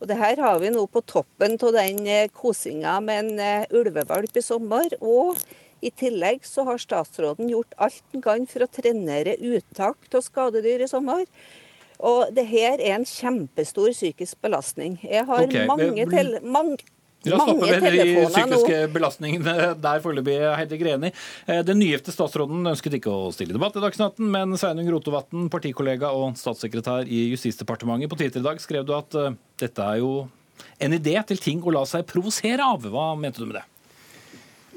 Og 0.00 0.08
det 0.08 0.16
her 0.16 0.40
har 0.40 0.60
vi 0.62 0.72
nå 0.72 0.86
på 0.88 1.02
toppen 1.04 1.58
av 1.60 1.74
den 1.76 2.06
eh, 2.08 2.28
kosinga 2.32 2.96
med 3.04 3.24
en 3.24 3.42
eh, 3.44 3.72
ulvevalp 3.76 4.36
i 4.36 4.44
sommer. 4.44 4.94
Og 5.00 5.40
i 5.84 5.92
tillegg 5.92 6.44
så 6.48 6.64
har 6.68 6.80
statsråden 6.80 7.50
gjort 7.52 7.76
alt 7.76 8.04
han 8.14 8.24
kan 8.24 8.46
for 8.48 8.64
å 8.64 8.70
trenere 8.72 9.36
uttak 9.36 10.08
av 10.12 10.24
skadedyr 10.24 10.86
i 10.86 10.88
sommer. 10.88 11.26
Og 12.00 12.32
det 12.32 12.46
her 12.48 12.80
er 12.80 12.96
en 12.96 13.04
kjempestor 13.04 13.92
psykisk 13.92 14.40
belastning. 14.40 14.96
Jeg 15.04 15.26
har 15.28 15.44
okay, 15.44 15.66
mange, 15.68 16.06
til, 16.08 16.38
mange 16.40 16.80
La 17.28 17.36
oss 17.36 17.42
stoppe 17.44 17.68
ved 17.68 17.96
de 17.98 18.04
psykiske 18.30 18.76
belastningene 18.94 19.54
der 19.76 20.00
foreløpig, 20.00 20.38
Heidi 20.56 20.78
Greni. 20.80 21.10
Eh, 21.44 21.60
den 21.68 21.76
nygifte 21.82 22.14
statsråden 22.14 22.64
ønsket 22.70 22.96
ikke 22.96 23.12
å 23.12 23.28
stille 23.34 23.52
debatt 23.52 23.76
i 23.76 23.82
Dagsnytt 23.84 24.22
men 24.24 24.56
Sveinung 24.60 24.88
Rotevatn, 24.94 25.50
partikollega 25.52 26.14
og 26.16 26.38
statssekretær 26.40 27.04
i 27.04 27.26
Justisdepartementet, 27.34 28.08
på 28.08 28.16
Twitter 28.22 28.40
i 28.40 28.46
dag 28.46 28.62
skrev 28.62 28.86
du 28.88 28.94
at 28.96 29.18
uh, 29.20 29.34
dette 29.60 29.84
er 29.84 30.00
jo 30.00 30.14
en 30.80 30.96
idé 30.96 31.18
til 31.28 31.42
ting 31.44 31.60
å 31.60 31.76
la 31.76 31.84
seg 31.88 32.08
provosere 32.08 32.64
av. 32.64 32.88
Hva 32.88 33.12
mente 33.20 33.44
du 33.44 33.50
med 33.50 33.60
det? 33.60 33.66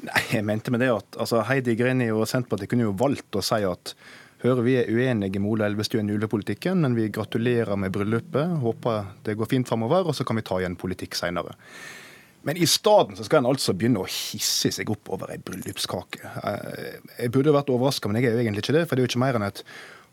Nei, 0.03 0.25
jeg 0.33 0.43
mente 0.43 0.75
med 0.75 0.83
det 0.83 0.91
at 0.91 1.15
altså, 1.23 1.45
Heidi 1.47 1.77
Greni 1.79 2.09
og 2.11 2.27
Senterpartiet 2.27 2.73
kunne 2.73 2.89
jo 2.89 2.97
valgt 2.99 3.39
å 3.39 3.45
si 3.45 3.63
at 3.63 3.95
hører 4.43 4.65
vi 4.65 4.75
er 4.81 4.91
uenige 4.91 5.39
med 5.39 5.53
Ola 5.53 5.71
Elvestuen 5.71 6.09
i 6.11 6.17
julepolitikken, 6.17 6.83
men 6.83 6.99
vi 6.99 7.07
gratulerer 7.07 7.79
med 7.79 7.93
bryllupet, 7.95 8.57
håper 8.59 9.13
det 9.23 9.39
går 9.39 9.47
fint 9.55 9.69
framover, 9.69 10.09
og 10.09 10.17
så 10.17 10.27
kan 10.27 10.35
vi 10.35 10.43
ta 10.43 10.59
igjen 10.59 10.75
politikk 10.75 11.15
seinere. 11.15 11.55
Men 12.43 12.59
i 12.59 12.67
stedet 12.67 13.17
så 13.17 13.25
skal 13.25 13.41
en 13.41 13.49
altså 13.53 13.75
begynne 13.77 14.03
å 14.03 14.09
hisse 14.09 14.71
seg 14.75 14.91
opp 14.91 15.11
over 15.15 15.31
ei 15.31 15.39
bryllupskake. 15.39 16.21
Eh, 16.43 16.97
jeg 17.21 17.31
burde 17.33 17.55
vært 17.55 17.71
overraska, 17.71 18.11
men 18.11 18.19
jeg 18.19 18.31
er 18.31 18.37
jo 18.37 18.43
egentlig 18.43 18.65
ikke 18.65 18.75
det. 18.77 18.87
For 18.89 18.95
det 18.95 19.03
er 19.03 19.07
jo 19.07 19.11
ikke 19.13 19.23
mer 19.23 19.39
enn 19.39 19.47
et 19.47 19.63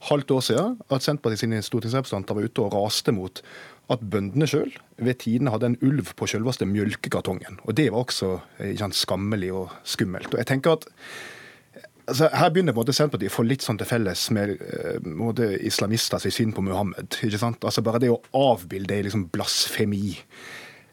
halvt 0.09 0.33
år 0.37 0.45
siden 0.47 0.79
at 0.89 1.05
Senterpartiet 1.05 1.43
sine 1.43 1.59
stortingsrepresentanter 1.65 2.39
var 2.39 2.47
ute 2.47 2.65
og 2.65 2.77
raste 2.79 3.13
mot 3.13 3.43
at 3.91 4.07
bøndene 4.13 4.47
sjøl 4.49 4.71
ved 5.03 5.19
tidene 5.25 5.53
hadde 5.53 5.73
en 5.73 5.81
ulv 5.85 6.15
på 6.17 6.29
sjølveste 6.31 6.69
mjølkekartongen. 6.71 7.59
Og 7.67 7.77
det 7.77 7.91
var 7.91 8.07
også 8.07 8.37
eh, 8.63 8.73
sant, 8.79 8.97
skammelig 8.97 9.51
og 9.57 9.75
skummelt. 9.83 10.31
Og 10.31 10.39
jeg 10.41 10.51
tenker 10.53 10.79
at 10.79 10.87
altså, 12.07 12.31
Her 12.31 12.55
begynner 12.55 12.77
på 12.77 12.81
en 12.81 12.87
måte 12.87 12.95
Senterpartiet 12.97 13.35
å 13.35 13.39
få 13.41 13.47
litt 13.49 13.67
sånn 13.67 13.81
til 13.81 13.91
felles 13.91 14.29
med 14.37 14.55
uh, 14.63 15.45
islamister 15.59 16.23
sitt 16.23 16.39
syn 16.39 16.55
på 16.55 16.65
Muhammed. 16.65 17.19
ikke 17.19 17.43
sant? 17.43 17.65
Altså 17.67 17.83
Bare 17.83 18.03
det 18.03 18.13
å 18.15 18.23
avbilde 18.55 18.95
er 18.95 19.09
liksom 19.09 19.27
blasfemi. 19.35 20.15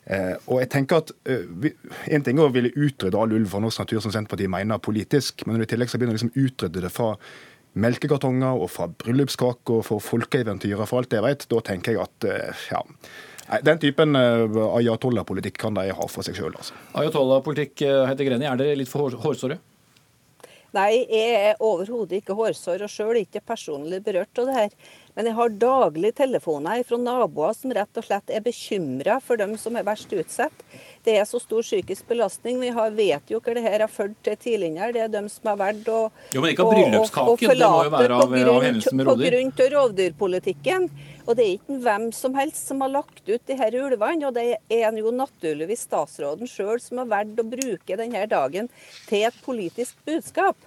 Eh, 0.07 0.35
og 0.47 0.61
jeg 0.61 0.69
tenker 0.71 1.01
at 1.01 1.09
eh, 1.27 1.73
En 2.15 2.23
ting 2.23 2.37
er 2.39 2.47
å 2.47 2.53
ville 2.53 2.71
utrydde 2.71 3.19
all 3.19 3.33
ulv 3.35 3.51
fra 3.51 3.59
norsk 3.63 3.83
natur, 3.83 3.99
som 4.03 4.13
Senterpartiet 4.13 4.51
mener 4.51 4.79
politisk, 4.79 5.43
men 5.43 5.57
når 5.57 5.65
du 5.65 5.67
i 5.67 5.71
tillegg 5.73 5.91
skal 5.91 6.01
begynne 6.01 6.15
å 6.15 6.19
liksom 6.19 6.35
utrydde 6.45 6.83
det 6.85 6.91
fra 6.93 7.13
melkekartonger 7.77 8.61
og 8.63 8.71
fra 8.73 8.87
bryllupskaker 9.03 9.81
og 9.81 9.83
for 9.85 10.01
folkeeventyr 10.01 10.79
og 10.79 10.87
for 10.87 11.01
alt 11.01 11.11
det 11.11 11.19
jeg 11.19 11.27
vet, 11.27 11.47
da 11.51 11.63
tenker 11.71 11.97
jeg 11.97 12.05
at 12.07 12.29
eh, 12.29 12.67
ja. 12.71 12.83
Den 13.63 13.79
typen 13.79 14.11
ayatollah-politikk 14.11 15.55
kan 15.61 15.77
de 15.77 15.85
ha 15.95 16.07
for 16.11 16.25
seg 16.27 16.35
sjøl. 16.35 16.51
Altså. 16.59 16.75
Ayatollah-politikk, 16.99 17.79
heter 18.09 18.27
Greni, 18.27 18.43
er 18.43 18.59
dere 18.59 18.75
litt 18.75 18.91
for 18.91 19.15
hårsåre? 19.23 19.55
Nei, 20.75 21.05
jeg 21.07 21.35
er 21.53 21.61
overhodet 21.63 22.19
ikke 22.19 22.35
hårsår, 22.35 22.83
og 22.83 22.91
sjøl 22.91 23.21
ikke 23.21 23.39
personlig 23.47 24.01
berørt 24.03 24.41
av 24.41 24.49
det 24.49 24.57
her. 24.57 24.75
Men 25.17 25.31
jeg 25.31 25.33
har 25.33 25.53
daglig 25.57 26.11
telefoner 26.13 26.83
fra 26.85 26.97
naboer 27.01 27.55
som 27.57 27.71
rett 27.73 27.97
og 27.97 28.05
slett 28.05 28.29
er 28.29 28.43
bekymra 28.45 29.15
for 29.17 29.41
dem 29.41 29.55
som 29.57 29.73
er 29.79 29.85
verst 29.87 30.11
utsatt. 30.13 30.61
Det 31.07 31.15
er 31.17 31.25
så 31.25 31.39
stor 31.41 31.65
psykisk 31.65 32.05
belastning. 32.11 32.59
Vi 32.61 32.69
har, 32.75 32.93
vet 32.93 33.33
jo 33.33 33.39
hva 33.41 33.55
det 33.57 33.63
her 33.65 33.81
har 33.81 33.89
ført 33.89 34.13
til 34.21 34.37
tidligere. 34.37 34.91
Det 34.93 35.01
er 35.07 35.09
dem 35.15 35.31
som 35.33 35.49
har 35.49 35.57
valgt 35.57 35.89
å, 35.89 36.03
jo, 36.35 36.43
men 36.43 36.53
ikke 36.53 36.67
av 36.67 36.73
bryllupskaken, 36.75 37.49
det 37.49 37.71
må 37.73 37.81
jo 37.87 37.95
være 37.95 38.21
av, 38.21 38.37
av 38.53 38.67
hendelsen 38.67 38.99
med 38.99 39.09
rovdyr. 39.09 39.25
På 39.25 39.33
grunn 39.33 39.51
av 39.65 39.73
rovdyrpolitikken. 39.73 40.87
Og 41.25 41.33
det 41.33 41.47
er 41.47 41.53
ikke 41.57 41.81
hvem 41.87 42.07
som 42.13 42.37
helst 42.37 42.69
som 42.69 42.85
har 42.85 42.93
lagt 42.93 43.25
ut 43.25 43.49
de 43.49 43.57
her 43.57 43.81
ulvene. 43.81 44.29
Og 44.29 44.37
det 44.37 44.45
er 44.69 45.01
jo 45.01 45.17
naturligvis 45.17 45.87
statsråden 45.89 46.45
sjøl 46.51 46.77
som 46.83 47.01
har 47.01 47.09
valgt 47.17 47.41
å 47.41 47.49
bruke 47.57 47.97
denne 47.97 48.27
dagen 48.29 48.69
til 49.09 49.25
et 49.31 49.45
politisk 49.49 49.97
budskap. 50.05 50.66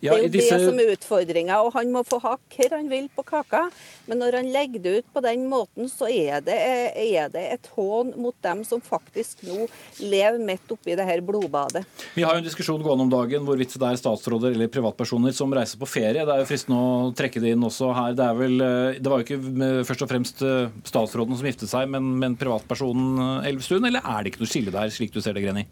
Ja, 0.00 0.14
det 0.14 0.18
er 0.18 0.26
jo 0.26 0.32
disse... 0.34 0.58
det 0.58 0.68
som 0.68 0.80
er 0.80 0.92
utfordringa. 0.94 1.60
Og 1.64 1.74
han 1.76 1.92
må 1.94 2.02
få 2.06 2.20
ha 2.24 2.36
hva 2.36 2.68
han 2.72 2.88
vil 2.90 3.08
på 3.14 3.24
kaka, 3.26 3.66
men 4.08 4.20
når 4.22 4.40
han 4.40 4.50
legger 4.54 4.84
det 4.84 4.94
ut 5.00 5.08
på 5.14 5.22
den 5.24 5.46
måten, 5.50 5.90
så 5.90 6.08
er 6.10 6.42
det, 6.44 6.56
er 6.56 7.30
det 7.32 7.44
et 7.56 7.70
hån 7.76 8.14
mot 8.20 8.36
dem 8.44 8.62
som 8.66 8.82
faktisk 8.84 9.44
nå 9.46 9.66
lever 10.00 10.40
midt 10.42 10.72
oppi 10.72 10.96
det 10.98 11.06
her 11.06 11.22
blodbadet. 11.24 11.84
Vi 12.16 12.24
har 12.26 12.36
jo 12.36 12.42
en 12.42 12.48
diskusjon 12.48 12.82
gående 12.84 13.06
om 13.06 13.12
dagen 13.12 13.46
hvorvidt 13.46 13.76
det 13.80 13.92
er 13.92 14.00
statsråder 14.00 14.56
eller 14.56 14.72
privatpersoner 14.72 15.34
som 15.36 15.52
reiser 15.54 15.80
på 15.80 15.88
ferie. 15.90 16.24
Det 16.24 16.34
er 16.34 16.42
jo 16.42 16.48
fristende 16.48 16.80
å 16.80 17.12
trekke 17.16 17.42
det 17.42 17.54
inn 17.54 17.66
også 17.66 17.92
her. 17.96 18.16
Det, 18.18 18.30
vel, 18.40 18.58
eh, 18.64 18.98
det 19.00 19.12
var 19.12 19.22
jo 19.22 19.28
ikke 19.28 19.70
først 19.88 20.06
og 20.06 20.12
fremst 20.12 20.44
eh, 20.46 20.72
statsråden 20.88 21.38
som 21.38 21.50
giftet 21.50 21.70
seg, 21.70 21.88
men, 21.92 22.12
men 22.20 22.38
privatpersonen 22.40 23.46
Elvestuen, 23.46 23.86
eller 23.88 24.04
er 24.04 24.22
det 24.22 24.32
ikke 24.32 24.44
noe 24.44 24.50
skille 24.50 24.74
der, 24.74 24.92
slik 24.94 25.14
du 25.14 25.20
ser 25.22 25.36
det, 25.36 25.44
Greni? 25.44 25.66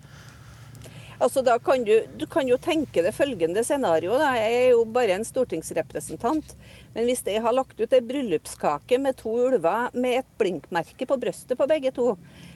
Altså, 1.19 1.43
da 1.43 1.57
kan 1.59 1.83
du, 1.83 1.97
du 2.15 2.27
kan 2.31 2.47
jo 2.47 2.57
tenke 2.63 3.03
det 3.03 3.11
følgende 3.17 3.65
scenario. 3.67 4.15
Da. 4.21 4.37
Jeg 4.39 4.59
er 4.59 4.69
jo 4.71 4.85
bare 4.95 5.17
en 5.17 5.27
stortingsrepresentant. 5.27 6.53
Men 6.95 7.09
hvis 7.09 7.25
jeg 7.27 7.43
har 7.43 7.57
lagt 7.57 7.81
ut 7.81 7.95
ei 7.95 8.01
bryllupskake 8.07 9.01
med 9.03 9.19
to 9.19 9.33
ulver 9.49 9.91
med 9.99 10.21
et 10.21 10.29
blinkmerke 10.39 11.09
på 11.11 11.19
brystet 11.19 11.59
på 11.59 11.67
begge 11.71 11.91
to, 11.97 12.13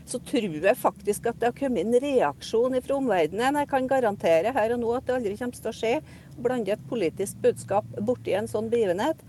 så 0.06 0.20
tror 0.30 0.54
jeg 0.62 0.78
faktisk 0.78 1.26
at 1.26 1.40
det 1.40 1.50
har 1.50 1.58
kommet 1.58 1.82
en 1.82 1.98
reaksjon 2.06 2.78
fra 2.86 3.00
omverdenen. 3.00 3.58
Jeg 3.64 3.70
kan 3.74 3.90
garantere 3.90 4.54
her 4.54 4.76
og 4.76 4.82
nå 4.84 4.94
at 4.94 5.10
det 5.10 5.18
aldri 5.18 5.34
kommer 5.40 5.58
til 5.58 5.72
å 5.72 5.76
skje. 5.80 5.92
Blande 6.38 6.76
et 6.76 6.86
politisk 6.90 7.42
budskap 7.42 7.98
borti 7.98 8.38
en 8.38 8.50
sånn 8.50 8.70
begivenhet. 8.70 9.26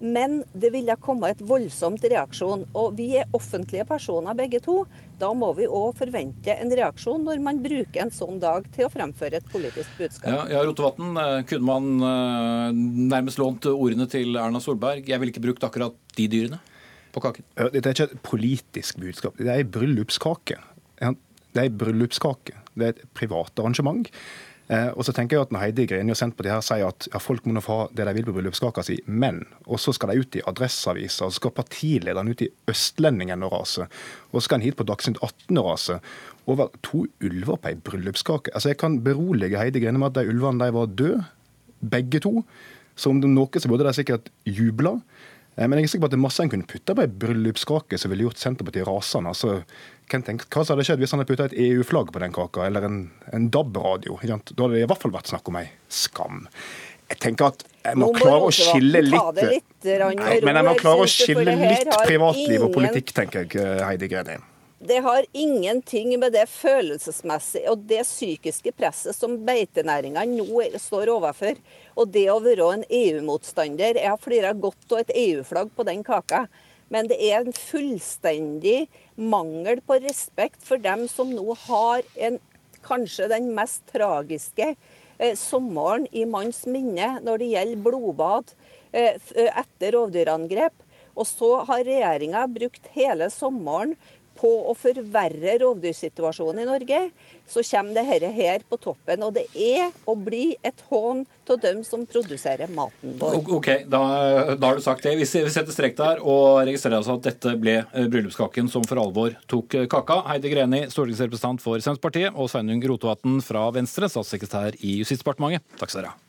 Men 0.00 0.42
det 0.52 0.70
ville 0.74 0.96
komme 1.00 1.30
et 1.32 1.42
voldsomt 1.44 2.02
reaksjon. 2.10 2.66
Og 2.76 2.96
vi 2.98 3.10
er 3.20 3.30
offentlige 3.36 3.86
personer 3.88 4.36
begge 4.38 4.60
to. 4.64 4.82
Da 5.20 5.30
må 5.36 5.52
vi 5.58 5.68
òg 5.70 5.94
forvente 5.98 6.56
en 6.58 6.72
reaksjon 6.74 7.22
når 7.24 7.42
man 7.44 7.60
bruker 7.64 8.02
en 8.02 8.12
sånn 8.14 8.40
dag 8.42 8.66
til 8.74 8.88
å 8.88 8.92
fremføre 8.92 9.38
et 9.40 9.50
politisk 9.52 9.98
budskap. 10.00 10.30
Ja, 10.32 10.44
ja 10.50 10.64
Rotevatn, 10.66 11.14
eh, 11.22 11.40
kunne 11.48 11.68
man 11.68 12.06
eh, 12.10 12.84
nærmest 13.14 13.40
lånt 13.40 13.68
ordene 13.70 14.08
til 14.10 14.34
Erna 14.40 14.62
Solberg? 14.62 15.06
Jeg 15.08 15.22
ville 15.22 15.34
ikke 15.34 15.44
brukt 15.46 15.66
akkurat 15.66 15.96
de 16.18 16.28
dyrene 16.30 16.60
på 17.14 17.22
kaken. 17.22 17.46
Dette 17.74 17.86
er 17.86 17.94
ikke 17.94 18.08
et 18.10 18.24
politisk 18.26 18.98
budskap, 19.02 19.38
det 19.38 19.46
er 19.46 19.62
ei 19.62 19.68
bryllupskake. 19.76 20.58
Det 20.98 21.62
er 21.62 21.68
ei 21.68 21.70
bryllupskake. 21.70 22.56
Det 22.74 22.86
er 22.86 22.96
et 22.96 23.04
privat 23.14 23.54
arrangement. 23.62 24.08
Eh, 24.72 24.90
og 24.96 25.04
så 25.04 25.12
tenker 25.12 25.36
jeg 25.36 25.44
at 25.44 25.50
Når 25.52 25.60
Heidi 25.60 25.84
Greni 25.90 26.14
og 26.14 26.16
Senterpartiet 26.16 26.54
her 26.54 26.62
sier 26.64 26.86
at 26.88 27.08
ja, 27.12 27.20
folk 27.20 27.44
må 27.44 27.52
nå 27.52 27.60
få 27.64 27.74
ha 27.82 27.88
det 27.92 28.06
de 28.08 28.14
vil 28.16 28.28
på 28.30 28.34
bryllupskaka 28.36 28.84
si, 28.86 28.96
men 29.04 29.42
og 29.66 29.80
så 29.82 29.92
skal 29.92 30.12
de 30.12 30.22
ut 30.24 30.38
i 30.40 30.44
Adresseavisa, 30.48 31.26
og 31.26 31.34
så 31.34 31.42
skal 31.42 31.52
partilederen 31.58 32.30
ut 32.32 32.44
i 32.46 32.48
Østlendingen 32.72 33.44
og 33.44 33.52
rase, 33.58 33.88
og 34.32 34.38
så 34.38 34.46
skal 34.46 34.60
han 34.60 34.66
hit 34.68 34.78
på 34.78 34.86
Dagsnytt 34.88 35.20
18 35.20 35.60
og 35.60 35.68
rase. 35.68 35.98
Over 36.48 36.72
to 36.84 37.04
ulver 37.24 37.60
på 37.60 37.70
ei 37.70 37.76
bryllupskake. 37.80 38.52
Altså, 38.54 38.72
Jeg 38.72 38.80
kan 38.80 39.00
berolige 39.04 39.60
Heidi 39.60 39.84
Greni 39.84 40.00
med 40.00 40.12
at 40.12 40.22
de 40.22 40.32
ulvene 40.32 40.64
de 40.64 40.76
var 40.76 40.86
døde, 40.86 41.24
begge 41.84 42.20
to. 42.24 42.42
Så 42.96 43.10
om 43.10 43.20
det 43.20 43.28
er 43.28 43.34
noe 43.34 43.60
så 43.60 43.68
burde 43.68 43.84
de 43.84 43.92
sikkert 43.96 44.30
jubla. 44.46 44.98
Eh, 45.56 45.66
men 45.66 45.78
jeg 45.78 45.86
er 45.86 45.92
sikker 45.92 46.04
på 46.04 46.10
at 46.10 46.14
det 46.14 46.20
er 46.20 46.24
masse 46.24 46.44
en 46.44 46.52
kunne 46.52 46.68
putta 46.70 46.96
på 46.96 47.04
ei 47.04 47.10
bryllupskake 47.24 47.98
som 48.00 48.12
ville 48.12 48.26
gjort 48.26 48.40
Senterpartiet 48.42 48.88
rasende. 48.88 49.34
Altså, 49.34 49.58
tenkt, 50.10 50.48
hva 50.50 50.64
hadde 50.66 50.86
skjedd 50.86 51.04
hvis 51.04 51.14
han 51.14 51.22
hadde 51.22 51.30
putta 51.30 51.50
et 51.50 51.58
EU-flagg 51.66 52.10
på 52.14 52.22
den 52.24 52.34
kaka, 52.34 52.66
eller 52.68 52.88
en, 52.88 52.98
en 53.34 53.50
DAB-radio? 53.54 54.18
Da 54.22 54.40
hadde 54.40 54.74
det 54.74 54.82
i 54.82 54.90
hvert 54.90 55.04
fall 55.04 55.14
vært 55.14 55.30
snakk 55.30 55.52
om 55.52 55.60
ei 55.62 55.68
skam. 55.92 56.44
Jeg 57.12 57.20
tenker 57.20 57.52
at 57.52 57.62
jeg 57.84 58.00
må 58.00 58.08
klare 58.16 58.48
å 58.48 58.52
skille 58.54 59.02
litt, 59.04 59.40
litt 59.44 59.70
Nei, 59.84 60.38
Men 60.40 60.56
jeg 60.56 60.64
må 60.64 60.72
klare 60.78 61.04
å 61.04 61.08
skille 61.10 61.52
litt 61.60 61.90
privatliv 62.06 62.64
og 62.64 62.72
politikk, 62.72 63.12
tenker 63.12 63.44
jeg, 63.44 63.58
eh, 63.60 63.82
Heidi 63.84 64.08
Greni. 64.08 64.38
Det 64.86 64.98
har 64.98 65.24
ingenting 65.32 66.18
med 66.20 66.34
det 66.34 66.44
følelsesmessige 66.52 67.70
og 67.72 67.86
det 67.88 68.02
psykiske 68.04 68.68
presset 68.76 69.16
som 69.16 69.38
beitenæringa 69.46 70.26
nå 70.28 70.66
står 70.76 71.08
overfor. 71.14 71.56
Og 71.96 72.10
det 72.12 72.26
å 72.28 72.42
være 72.44 72.66
en 72.74 72.84
EU-motstander. 72.92 73.96
Jeg 73.96 74.10
har 74.12 74.20
flira 74.20 74.50
godt 74.52 74.92
av 74.92 75.00
et 75.00 75.14
EU-flagg 75.22 75.72
på 75.72 75.86
den 75.88 76.04
kaka. 76.04 76.42
Men 76.92 77.08
det 77.08 77.16
er 77.16 77.38
en 77.40 77.56
fullstendig 77.56 78.90
mangel 79.16 79.80
på 79.88 79.96
respekt 80.04 80.60
for 80.68 80.76
dem 80.76 81.06
som 81.08 81.32
nå 81.32 81.56
har 81.64 82.04
en, 82.28 82.36
kanskje 82.84 83.32
den 83.32 83.54
mest 83.56 83.86
tragiske 83.88 84.74
eh, 84.74 85.32
sommeren 85.32 86.04
i 86.12 86.26
manns 86.28 86.66
minne 86.68 87.22
når 87.24 87.40
det 87.40 87.52
gjelder 87.54 87.84
blodbad 87.88 88.52
eh, 88.92 89.16
etter 89.48 89.96
rovdyrangrep. 89.96 90.76
Og 91.14 91.28
så 91.30 91.50
har 91.68 91.86
regjeringa 91.86 92.44
brukt 92.50 92.88
hele 92.96 93.30
sommeren 93.32 93.94
på 94.38 94.50
å 94.70 94.74
forverre 94.78 95.58
rovdyrsituasjonen 95.62 96.62
i 96.64 96.68
Norge, 96.68 97.00
så 97.48 97.62
kommer 97.66 97.98
dette 97.98 98.30
her 98.34 98.64
på 98.68 98.78
toppen. 98.80 99.22
Og 99.26 99.34
det 99.36 99.46
er 99.54 99.92
og 100.10 100.24
blir 100.26 100.54
et 100.64 100.84
hån 100.90 101.24
av 101.50 101.60
dem 101.60 101.82
som 101.84 102.06
produserer 102.08 102.70
maten 102.72 103.16
vår. 103.20 103.38
Ok, 103.58 103.70
da, 103.90 104.00
da 104.56 104.70
har 104.70 104.80
du 104.80 104.84
sagt 104.84 105.04
det. 105.04 105.14
Vi 105.20 105.28
setter 105.28 105.72
strek 105.74 105.96
der 105.98 106.22
og 106.22 106.64
registrerer 106.64 107.00
altså 107.00 107.18
at 107.18 107.28
dette 107.28 107.54
ble 107.60 107.78
eh, 107.84 108.08
bryllupskaken 108.10 108.70
som 108.72 108.86
for 108.88 109.02
alvor 109.02 109.36
tok 109.50 109.78
eh, 109.80 109.88
kaka. 109.90 110.22
Heidi 110.30 110.52
Greni, 110.52 110.84
stortingsrepresentant 110.92 111.64
for 111.64 111.82
Senterpartiet, 111.84 112.32
og 112.34 112.50
Sveinung 112.52 112.82
Rotevatn 112.88 113.40
fra 113.44 113.68
Venstre, 113.76 114.10
statssekretær 114.10 114.80
i 114.80 114.98
Justisdepartementet. 115.02 115.66
Takk 115.80 115.92
skal 115.92 116.04
dere 116.04 116.14
ha. 116.14 116.20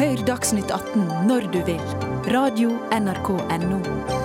Hør 0.00 0.22
Dagsnytt 0.24 0.70
18 0.72 1.28
når 1.28 1.50
du 1.52 1.60
vil. 1.66 1.82
Radio 2.32 2.72
NRK 2.88 3.34
Radio.nrk.no. 3.36 4.19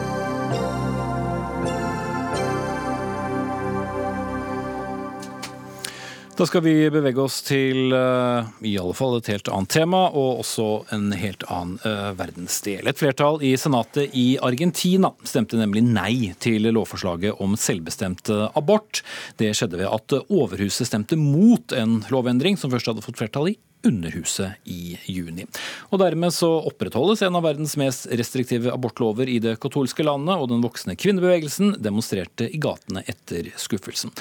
Da 6.36 6.44
skal 6.44 6.66
vi 6.66 6.90
bevege 6.92 7.22
oss 7.24 7.38
til 7.48 7.94
uh, 7.96 8.44
i 8.60 8.74
alle 8.76 8.92
fall 8.98 9.14
et 9.16 9.30
helt 9.32 9.48
annet 9.48 9.72
tema, 9.72 10.02
og 10.12 10.42
også 10.42 10.66
en 10.92 11.14
helt 11.16 11.46
annen 11.48 11.78
uh, 11.86 12.10
verdensdel. 12.20 12.90
Et 12.92 13.00
flertall 13.00 13.40
i 13.40 13.54
Senatet 13.56 14.12
i 14.20 14.26
Argentina 14.44 15.14
stemte 15.24 15.56
nemlig 15.56 15.86
nei 15.88 16.34
til 16.44 16.68
lovforslaget 16.76 17.40
om 17.40 17.56
selvbestemt 17.56 18.34
uh, 18.36 18.50
abort. 18.52 19.00
Det 19.40 19.54
skjedde 19.56 19.80
ved 19.80 19.88
at 19.88 20.18
Overhuset 20.26 20.90
stemte 20.92 21.16
mot 21.16 21.72
en 21.72 22.02
lovendring 22.12 22.60
som 22.60 22.74
først 22.74 22.92
hadde 22.92 23.06
fått 23.06 23.24
flertall 23.24 23.54
i 23.54 23.56
Underhuset 23.86 24.62
i 24.70 24.96
juni. 25.06 25.46
Og 25.92 26.00
Dermed 26.02 26.34
så 26.34 26.50
opprettholdes 26.70 27.22
en 27.26 27.38
av 27.38 27.46
verdens 27.46 27.76
mest 27.80 28.08
restriktive 28.12 28.72
abortlover 28.74 29.30
i 29.32 29.38
det 29.44 29.56
katolske 29.62 30.06
landet, 30.06 30.36
og 30.36 30.50
den 30.52 30.64
voksne 30.64 30.98
kvinnebevegelsen 31.00 31.78
demonstrerte 31.84 32.48
i 32.50 32.60
gatene 32.62 33.04
etter 33.10 33.52
skuffelsen. 33.62 34.14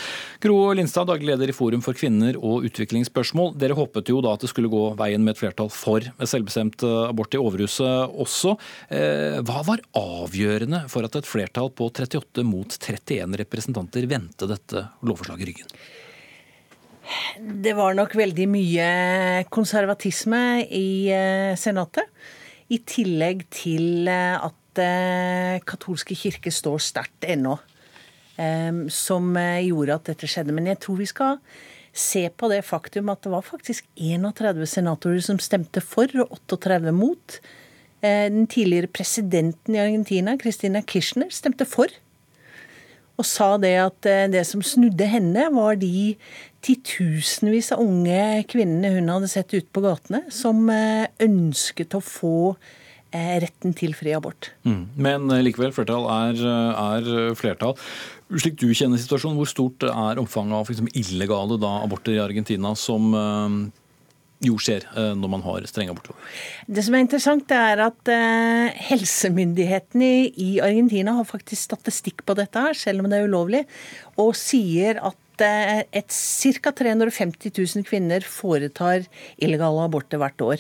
Gro 0.44 0.58
Lindstad, 0.76 1.08
daglig 1.10 1.32
leder 1.32 1.50
i 1.50 1.56
Forum 1.56 1.84
for 1.84 1.96
kvinner 1.96 2.38
og 2.40 2.68
utviklingsspørsmål. 2.68 3.54
Dere 3.60 3.78
håpet 3.78 4.12
jo 4.12 4.20
da 4.24 4.34
at 4.36 4.44
det 4.44 4.52
skulle 4.52 4.72
gå 4.72 4.84
veien 4.98 5.24
med 5.24 5.34
et 5.34 5.42
flertall 5.42 5.72
for 5.72 6.04
selvbestemt 6.20 6.84
abort 6.84 7.34
i 7.34 7.40
Overhuset 7.40 8.14
også. 8.24 8.56
Eh, 8.92 9.40
hva 9.44 9.64
var 9.66 9.84
avgjørende 9.98 10.84
for 10.92 11.06
at 11.06 11.18
et 11.18 11.28
flertall 11.28 11.72
på 11.74 11.90
38 11.90 12.46
mot 12.46 12.78
31 12.78 13.38
representanter 13.44 14.08
vendte 14.10 14.48
dette 14.50 14.88
lovforslaget 15.04 15.52
ryggen? 15.52 15.76
Det 17.38 17.74
var 17.76 17.96
nok 17.96 18.14
veldig 18.16 18.46
mye 18.48 18.88
konservatisme 19.52 20.64
i 20.64 21.10
eh, 21.12 21.52
Senatet. 21.58 22.08
I 22.72 22.80
tillegg 22.88 23.44
til 23.52 24.08
eh, 24.08 24.36
at 24.38 24.80
eh, 24.80 25.60
katolske 25.66 26.16
kirke 26.18 26.52
står 26.54 26.82
sterkt 26.82 27.28
ennå. 27.28 27.58
Som 28.90 29.36
gjorde 29.38 29.94
at 29.94 30.08
dette 30.08 30.26
skjedde. 30.26 30.50
Men 30.56 30.66
jeg 30.66 30.80
tror 30.82 30.96
vi 30.98 31.06
skal 31.06 31.36
se 31.94 32.24
på 32.34 32.48
det 32.50 32.64
faktum 32.66 33.12
at 33.12 33.20
det 33.22 33.30
var 33.30 33.44
faktisk 33.46 33.86
31 33.94 34.64
senatorer 34.66 35.22
som 35.22 35.38
stemte 35.38 35.78
for, 35.78 36.10
og 36.18 36.32
38 36.50 36.90
mot. 36.90 37.36
Den 38.02 38.48
tidligere 38.50 38.90
presidenten 38.90 39.78
i 39.78 39.84
Argentina, 39.84 40.34
Christina 40.34 40.82
Kirchner, 40.82 41.30
stemte 41.30 41.62
for 41.62 41.94
og 43.14 43.26
sa 43.28 43.54
det 43.62 43.74
at 43.78 44.08
eh, 44.10 44.26
det 44.32 44.42
som 44.48 44.62
snudde 44.64 45.06
henne, 45.06 45.46
var 45.54 45.78
de 45.78 46.14
titusenvis 46.64 47.70
av 47.74 47.82
unge 47.84 48.44
kvinnene 48.50 48.94
hun 48.96 49.12
hadde 49.12 49.30
sett 49.30 49.52
ute 49.54 49.68
på 49.70 49.84
gatene, 49.84 50.24
som 50.34 50.64
eh, 50.72 51.06
ønsket 51.22 51.94
å 51.94 52.02
få 52.02 52.34
eh, 53.14 53.36
retten 53.44 53.76
til 53.78 53.94
fri 53.94 54.16
abort. 54.16 54.50
Mm. 54.66 54.82
Men 55.06 55.30
likevel, 55.46 55.74
flertall 55.76 56.08
er, 56.10 56.42
er, 56.72 57.38
flertall. 57.38 57.78
Slik 58.34 58.58
du 58.58 58.66
kjenner 58.74 58.98
situasjonen, 58.98 59.38
hvor 59.38 59.50
stort 59.50 59.86
er 59.86 60.20
omfanget 60.22 60.74
av 60.74 60.92
illegale 60.98 61.60
da, 61.62 61.76
aborter 61.84 62.16
i 62.16 62.22
Argentina 62.24 62.74
som 62.78 63.12
jo 64.44 64.58
skjer 64.60 64.84
eh, 64.94 65.14
når 65.18 65.28
man 65.32 65.42
har 65.46 65.66
strenge 65.70 65.90
abort. 65.94 66.08
Det 66.66 66.84
som 66.84 66.94
er 66.96 67.02
interessant, 67.04 67.50
er 67.54 67.76
at 67.86 68.02
uh, 68.10 68.66
helsemyndighetene 68.90 70.12
i 70.40 70.60
Argentina 70.64 71.10
har 71.18 71.26
faktisk 71.28 71.62
statistikk 71.70 72.18
på 72.26 72.32
dette, 72.38 72.58
her, 72.60 72.74
selv 72.78 73.00
om 73.02 73.08
det 73.10 73.18
er 73.20 73.28
ulovlig, 73.28 73.62
og 74.20 74.30
sier 74.38 74.94
at 75.00 75.44
uh, 75.44 75.80
et 75.84 76.10
ca. 76.10 76.70
350 76.74 77.50
000 77.54 77.84
kvinner 77.88 78.20
foretar 78.26 79.00
illegale 79.36 79.80
aborter 79.88 80.18
hvert 80.22 80.40
år. 80.44 80.58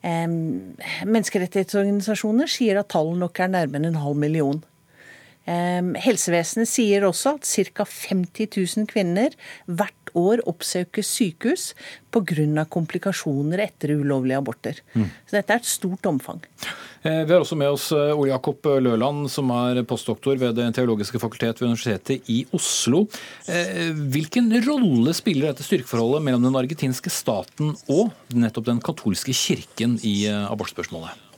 Menneskerettighetsorganisasjoner 0.00 2.46
sier 2.48 2.76
at 2.80 2.90
tallet 2.92 3.18
nok 3.20 3.40
er 3.40 3.48
nærmere 3.52 3.86
en 3.90 4.00
halv 4.00 4.16
million. 4.16 4.64
Helsevesenet 6.00 6.68
sier 6.68 7.04
også 7.04 7.28
at 7.36 7.44
ca. 7.48 7.84
50 7.84 8.78
000 8.78 8.86
kvinner 8.88 9.30
hvert 9.66 9.99
hvert 10.10 10.16
år 10.16 10.42
oppsøke 10.48 11.02
sykehus 11.02 11.74
pga. 12.10 12.64
komplikasjoner 12.68 13.60
etter 13.60 13.94
ulovlige 13.94 14.38
aborter. 14.38 14.80
Mm. 14.94 15.10
Så 15.26 15.36
dette 15.36 15.52
er 15.52 15.58
et 15.58 15.64
stort 15.64 16.04
omfang. 16.06 16.40
Eh, 17.02 17.24
vi 17.24 17.32
har 17.32 17.40
også 17.40 17.56
med 17.56 17.70
oss 17.70 17.92
eh, 17.92 18.12
Ole 18.12 18.30
Jakob 18.30 18.64
Løland, 18.80 19.30
som 19.30 19.50
er 19.50 19.82
postdoktor 19.84 20.36
ved 20.36 20.54
Det 20.54 20.74
teologiske 20.74 21.18
fakultet 21.18 21.60
ved 21.60 21.70
Universitetet 21.70 22.28
i 22.28 22.46
Oslo. 22.52 23.06
Eh, 23.46 23.92
hvilken 23.94 24.50
rolle 24.66 25.14
spiller 25.14 25.50
dette 25.50 25.64
styrkeforholdet 25.64 26.22
mellom 26.22 26.42
den 26.42 26.56
argentinske 26.56 27.10
staten 27.10 27.74
og 27.88 28.10
nettopp 28.34 28.66
den 28.66 28.80
katolske 28.80 29.32
kirken 29.32 29.98
i 30.02 30.26
abortspørsmålet? 30.28 31.29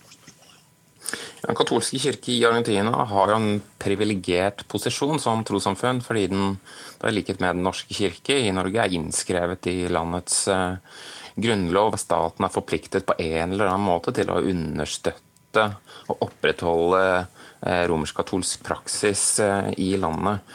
Den 1.43 1.59
katolske 1.59 1.99
kirke 1.99 2.31
i 2.37 2.45
Argentina 2.47 3.03
har 3.11 3.33
en 3.35 3.57
privilegert 3.83 4.63
posisjon 4.71 5.19
som 5.19 5.43
trossamfunn, 5.47 5.99
fordi 6.05 6.29
den, 6.31 6.53
i 7.03 7.11
likhet 7.11 7.41
med 7.43 7.57
Den 7.57 7.67
norske 7.67 7.97
kirke 7.99 8.37
i 8.39 8.53
Norge, 8.55 8.79
er 8.79 8.95
innskrevet 8.95 9.67
i 9.67 9.89
landets 9.91 10.45
eh, 10.53 10.77
grunnlov. 11.35 11.97
Staten 11.99 12.47
er 12.47 12.55
forpliktet 12.55 13.09
på 13.09 13.17
en 13.19 13.57
eller 13.57 13.73
annen 13.73 13.89
måte 13.89 14.15
til 14.15 14.31
å 14.31 14.39
understøtte 14.39 15.67
og 16.13 16.23
opprettholde 16.29 17.03
eh, 17.19 17.83
romersk-katolsk 17.91 18.63
praksis 18.69 19.25
eh, 19.43 19.73
i 19.83 19.97
landet. 19.99 20.47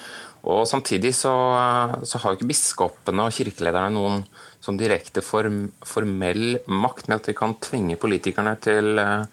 Og 0.48 0.64
Samtidig 0.72 1.12
så, 1.18 1.36
så 2.08 2.24
har 2.24 2.38
ikke 2.38 2.48
biskopene 2.48 3.28
og 3.28 3.36
kirkelederne 3.36 3.92
noen 3.98 4.24
sånn 4.64 4.80
direkte 4.80 5.20
form, 5.20 5.66
formell 5.84 6.62
makt 6.72 7.10
med 7.10 7.20
at 7.20 7.28
de 7.28 7.36
kan 7.36 7.58
tvinge 7.60 7.98
politikerne 8.00 8.54
til 8.64 8.96
uh, 9.02 9.28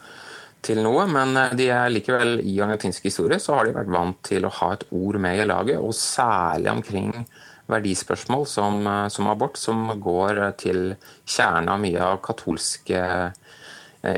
til 0.64 0.80
noe, 0.84 1.06
men 1.10 1.36
eh, 1.40 1.56
de 1.58 1.70
er 1.72 1.92
likevel 1.92 2.38
i 2.42 2.58
argentinsk 2.64 3.08
historie 3.10 3.40
så 3.42 3.58
har 3.58 3.68
de 3.68 3.76
vært 3.76 3.92
vant 3.92 4.20
til 4.26 4.46
å 4.46 4.52
ha 4.60 4.72
et 4.74 4.86
ord 4.94 5.20
med 5.22 5.42
i 5.42 5.48
laget, 5.48 5.80
og 5.80 5.96
særlig 5.96 6.72
omkring 6.72 7.12
verdispørsmål 7.70 8.46
som, 8.48 8.80
eh, 8.86 9.08
som 9.12 9.30
abort, 9.32 9.60
som 9.60 9.86
går 10.00 10.42
til 10.60 10.94
kjernen 11.24 11.72
av 11.74 11.82
mye 11.84 12.08
av 12.12 12.22
katolsk 12.24 12.94
eh, 12.96 13.30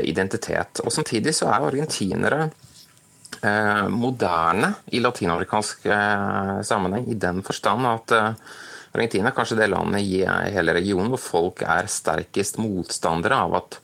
identitet. 0.03 0.81
Og 0.83 0.91
Samtidig 0.91 1.35
så 1.37 1.51
er 1.53 1.69
argentinere 1.69 2.49
eh, 3.43 3.89
moderne 3.93 4.73
i 4.93 5.03
latinamerikansk 5.03 5.87
eh, 5.87 6.55
sammenheng, 6.67 7.07
i 7.11 7.19
den 7.21 7.43
forstand 7.47 7.87
at 7.91 8.17
eh, 8.17 8.31
Argentina 8.97 9.31
er 9.31 9.37
kanskje 9.37 9.59
det 9.61 9.69
landet 9.69 10.07
i 10.09 10.23
hele 10.55 10.73
regionen 10.73 11.11
hvor 11.13 11.21
folk 11.21 11.65
er 11.69 11.89
sterkest 11.91 12.57
motstandere 12.63 13.43
av 13.45 13.59
at 13.59 13.81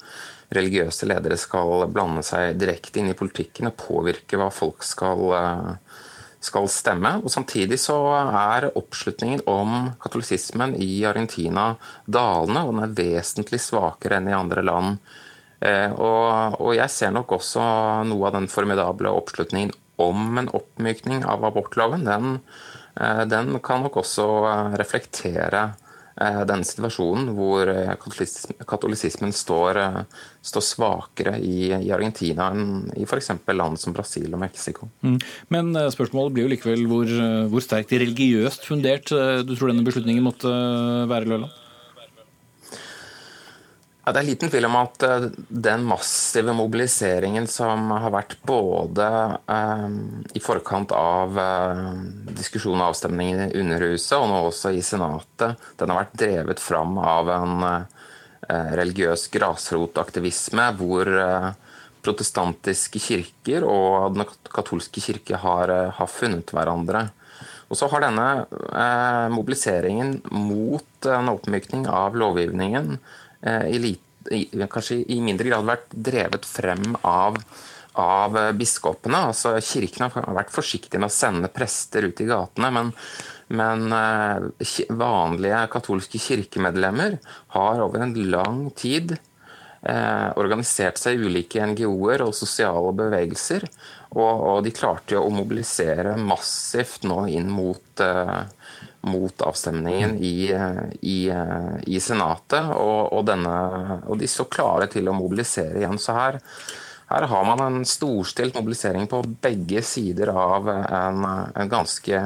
religiøse 0.57 1.09
ledere 1.09 1.39
skal 1.41 1.87
blande 1.93 2.25
seg 2.27 2.57
direkte 2.61 3.01
inn 3.01 3.13
i 3.13 3.19
politikken 3.19 3.71
og 3.71 3.79
påvirke 3.81 4.39
hva 4.41 4.51
folk 4.53 4.85
skal, 4.87 5.25
eh, 5.39 5.99
skal 6.43 6.69
stemme. 6.69 7.17
Og 7.23 7.31
Samtidig 7.31 7.79
så 7.81 7.99
er 8.21 8.71
oppslutningen 8.73 9.45
om 9.47 9.93
katolisismen 10.03 10.77
i 10.77 11.05
Argentina 11.09 11.77
dalende, 12.07 12.65
og 12.67 12.75
den 12.75 12.85
er 12.87 12.97
vesentlig 13.03 13.61
svakere 13.63 14.19
enn 14.19 14.31
i 14.31 14.39
andre 14.39 14.65
land. 14.67 14.99
Eh, 15.63 15.91
og, 15.93 16.59
og 16.61 16.75
jeg 16.75 16.91
ser 16.91 17.13
nok 17.15 17.39
også 17.39 17.63
noe 18.09 18.27
av 18.29 18.35
den 18.35 18.51
formidable 18.51 19.13
oppslutningen 19.15 19.73
om 20.03 20.39
en 20.39 20.51
oppmykning 20.51 21.23
av 21.29 21.45
abortloven. 21.47 22.05
Den, 22.05 22.41
eh, 22.99 23.25
den 23.31 23.59
kan 23.63 23.85
nok 23.85 24.01
også 24.03 24.27
reflektere 24.81 25.73
Eh, 26.21 26.43
denne 26.49 26.67
situasjonen 26.67 27.31
hvor 27.33 27.69
eh, 27.73 27.93
katolisismen 28.69 29.33
står, 29.33 29.81
eh, 29.81 30.27
står 30.45 30.65
svakere 30.67 31.39
i, 31.41 31.71
i, 31.73 31.89
Argentina 31.95 32.51
enn 32.53 32.91
i 32.99 33.07
f.eks. 33.07 33.33
land 33.57 33.81
som 33.81 33.97
Brasil 33.97 34.29
og 34.29 34.43
Mexico. 34.43 34.91
Mm. 35.07 35.17
Men 35.55 35.73
spørsmålet 35.95 36.37
blir 36.37 36.47
jo 36.47 36.53
likevel 36.53 36.85
hvor, 36.91 37.17
hvor 37.53 37.65
sterkt 37.65 37.97
religiøst 37.97 38.69
fundert 38.69 39.09
du 39.09 39.55
tror 39.57 39.73
denne 39.73 39.87
beslutningen 39.87 40.25
måtte 40.27 40.53
være, 41.09 41.29
Løland? 41.33 41.62
Ja, 44.03 44.11
det 44.11 44.19
er 44.19 44.27
liten 44.33 44.51
tvil 44.51 44.67
om 44.67 44.75
at 44.81 45.05
uh, 45.07 45.29
den 45.47 45.85
massive 45.87 46.51
mobiliseringen 46.59 47.47
som 47.47 47.93
har 47.95 48.11
vært 48.11 48.35
både 48.43 49.07
eh, 49.47 49.85
i 50.35 50.43
forkant 50.43 50.91
av 50.97 51.39
eh, 51.39 51.83
diskusjon 52.35 52.81
og 52.81 52.89
avstemningen 52.89 53.45
i 53.45 53.61
Underhuset 53.63 54.17
og 54.19 54.27
nå 54.33 54.41
også 54.49 54.75
i 54.75 54.83
Senatet, 54.83 55.55
den 55.79 55.95
har 55.95 56.03
vært 56.03 56.19
drevet 56.19 56.63
fram 56.63 56.99
av 56.99 57.31
en 57.31 57.67
religiøs 58.51 59.29
grasrotaktivisme 59.33 60.65
hvor 60.77 61.09
protestantiske 62.03 63.01
kirker 63.01 63.63
og 63.65 64.17
den 64.17 64.27
katolske 64.51 65.01
kirke 65.01 65.39
har, 65.39 65.71
har 65.95 66.11
funnet 66.11 66.51
hverandre. 66.51 67.07
Og 67.71 67.79
så 67.79 67.87
har 67.89 68.03
denne 68.03 68.27
mobiliseringen 69.33 70.19
mot 70.35 71.09
en 71.09 71.31
oppmykning 71.33 71.87
av 71.89 72.19
lovgivningen 72.19 72.99
Eh, 73.43 73.77
i, 74.31 74.47
kanskje 74.71 75.03
i 75.11 75.19
mindre 75.25 75.51
grad 75.51 75.67
vært 75.67 75.95
drevet 76.11 76.47
frem 76.47 76.95
av, 77.03 77.41
av 77.99 78.39
biskopene. 78.59 79.25
Altså, 79.33 79.57
kirken 79.65 80.07
har 80.07 80.37
vært 80.37 80.55
forsiktig 80.55 81.01
med 81.01 81.11
å 81.11 81.17
sende 81.17 81.51
prester 81.53 82.07
ut 82.07 82.23
i 82.23 82.29
gatene, 82.31 82.71
men, 82.77 82.93
men 83.59 83.99
eh, 83.99 84.87
vanlige 84.95 85.67
katolske 85.75 86.23
kirkemedlemmer 86.23 87.19
har 87.59 87.83
over 87.83 88.07
en 88.07 88.17
lang 88.31 88.65
tid 88.79 89.17
eh, 89.83 90.29
organisert 90.39 91.01
seg 91.01 91.19
i 91.19 91.27
ulike 91.27 91.67
NGO-er 91.73 92.25
og 92.25 92.37
sosiale 92.37 92.95
bevegelser. 92.97 93.67
Og, 94.13 94.61
de 94.65 94.75
klarte 94.77 95.17
jo 95.17 95.25
å 95.27 95.33
mobilisere 95.33 96.19
massivt 96.21 97.07
nå 97.09 97.25
inn 97.33 97.49
mot 97.53 98.05
eh, 98.05 98.43
mot 99.03 99.43
avstemningen 99.43 100.17
i, 100.23 100.53
i, 101.01 101.19
i 101.87 102.01
Senatet. 102.01 102.71
Og, 102.77 103.13
og, 103.13 103.25
denne, 103.27 103.57
og, 104.07 104.17
de 104.21 104.31
så 104.31 104.47
klare 104.51 104.89
til 104.93 105.11
å 105.11 105.17
mobilisere 105.17 105.83
igjen. 105.83 105.99
Så 105.99 106.15
her, 106.17 106.39
her 107.11 107.29
har 107.33 107.47
man 107.49 107.65
en 107.67 107.87
storstilt 107.89 108.57
mobilisering 108.59 109.09
på 109.11 109.25
begge 109.43 109.83
sider 109.87 110.33
av 110.35 110.71
en, 110.71 111.25
en 111.27 111.73
ganske 111.73 112.25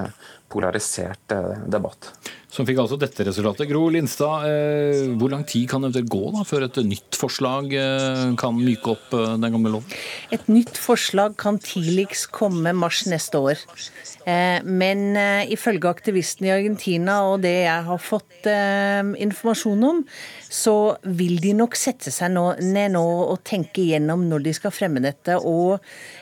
polarisert 0.52 1.32
eh, 1.32 1.54
debatt. 1.66 2.12
Som 2.56 2.64
fikk 2.64 2.80
altså 2.80 2.96
dette 2.96 3.26
resultatet. 3.28 3.68
Gro 3.68 3.82
Lindstad, 3.92 4.46
eh, 4.48 5.10
hvor 5.20 5.28
lang 5.32 5.44
tid 5.44 5.68
kan 5.68 5.84
det 5.92 6.06
gå 6.08 6.22
da, 6.32 6.44
før 6.48 6.64
et 6.64 6.78
nytt 6.88 7.18
forslag 7.20 7.74
eh, 7.76 8.22
kan 8.40 8.56
myke 8.56 8.94
opp 8.94 9.12
den 9.12 9.44
gamle 9.44 9.74
loven? 9.74 9.98
Et 10.32 10.48
nytt 10.48 10.80
forslag 10.80 11.36
kan 11.40 11.60
tidligst 11.60 12.30
komme 12.32 12.72
mars 12.72 13.04
neste 13.10 13.38
år. 13.38 13.60
Men 14.66 15.14
ifølge 15.52 15.86
aktivistene 15.86 16.48
i 16.48 16.54
Argentina 16.56 17.20
og 17.28 17.44
det 17.44 17.54
jeg 17.68 17.84
har 17.86 18.00
fått 18.02 18.48
informasjon 18.48 19.84
om, 19.86 20.00
så 20.48 20.96
vil 21.02 21.40
de 21.42 21.52
nok 21.58 21.76
sette 21.78 22.12
seg 22.14 22.34
ned 22.34 22.94
nå 22.94 23.04
og 23.32 23.42
tenke 23.46 23.82
igjennom 23.82 24.26
når 24.30 24.46
de 24.46 24.54
skal 24.56 24.74
fremme 24.74 25.02
dette. 25.04 25.38
Og 25.40 25.80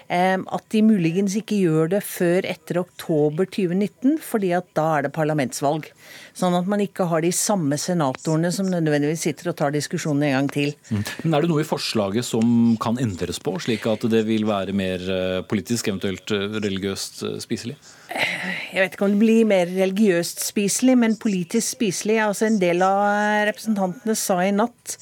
at 0.09 0.67
de 0.71 0.83
muligens 0.85 1.35
ikke 1.39 1.59
gjør 1.63 1.95
det 1.97 2.03
før 2.07 2.47
etter 2.47 2.79
oktober 2.83 3.49
2019, 3.49 4.19
fordi 4.23 4.53
at 4.57 4.69
da 4.77 4.87
er 4.99 5.07
det 5.07 5.15
parlamentsvalg. 5.17 5.89
Sånn 6.37 6.57
at 6.59 6.69
man 6.71 6.83
ikke 6.83 7.07
har 7.11 7.25
de 7.25 7.31
samme 7.35 7.79
senatorene 7.81 8.51
som 8.55 8.69
nødvendigvis 8.71 9.25
sitter 9.29 9.53
og 9.53 9.59
tar 9.61 9.75
diskusjonen 9.75 10.27
en 10.29 10.37
gang 10.39 10.51
til. 10.55 10.73
Mm. 10.91 11.03
Men 11.25 11.37
Er 11.39 11.45
det 11.45 11.51
noe 11.53 11.65
i 11.65 11.69
forslaget 11.69 12.27
som 12.27 12.75
kan 12.83 12.99
endres 13.03 13.41
på, 13.43 13.57
slik 13.63 13.87
at 13.91 14.07
det 14.11 14.25
vil 14.29 14.47
være 14.49 14.75
mer 14.77 15.05
eh, 15.05 15.43
politisk, 15.47 15.91
eventuelt 15.93 16.35
eh, 16.35 16.59
religiøst 16.59 17.23
eh, 17.29 17.37
spiselig? 17.43 17.79
Jeg 18.15 18.81
vet 18.81 18.97
ikke 18.97 19.07
om 19.07 19.15
det 19.15 19.23
blir 19.23 19.47
mer 19.49 19.71
religiøst 19.71 20.43
spiselig, 20.47 20.97
men 20.99 21.19
politisk 21.21 21.77
spiselig. 21.77 22.21
Altså 22.23 22.49
En 22.49 22.61
del 22.63 22.83
av 22.87 23.47
representantene 23.51 24.15
sa 24.19 24.41
i 24.45 24.53
natt 24.55 24.99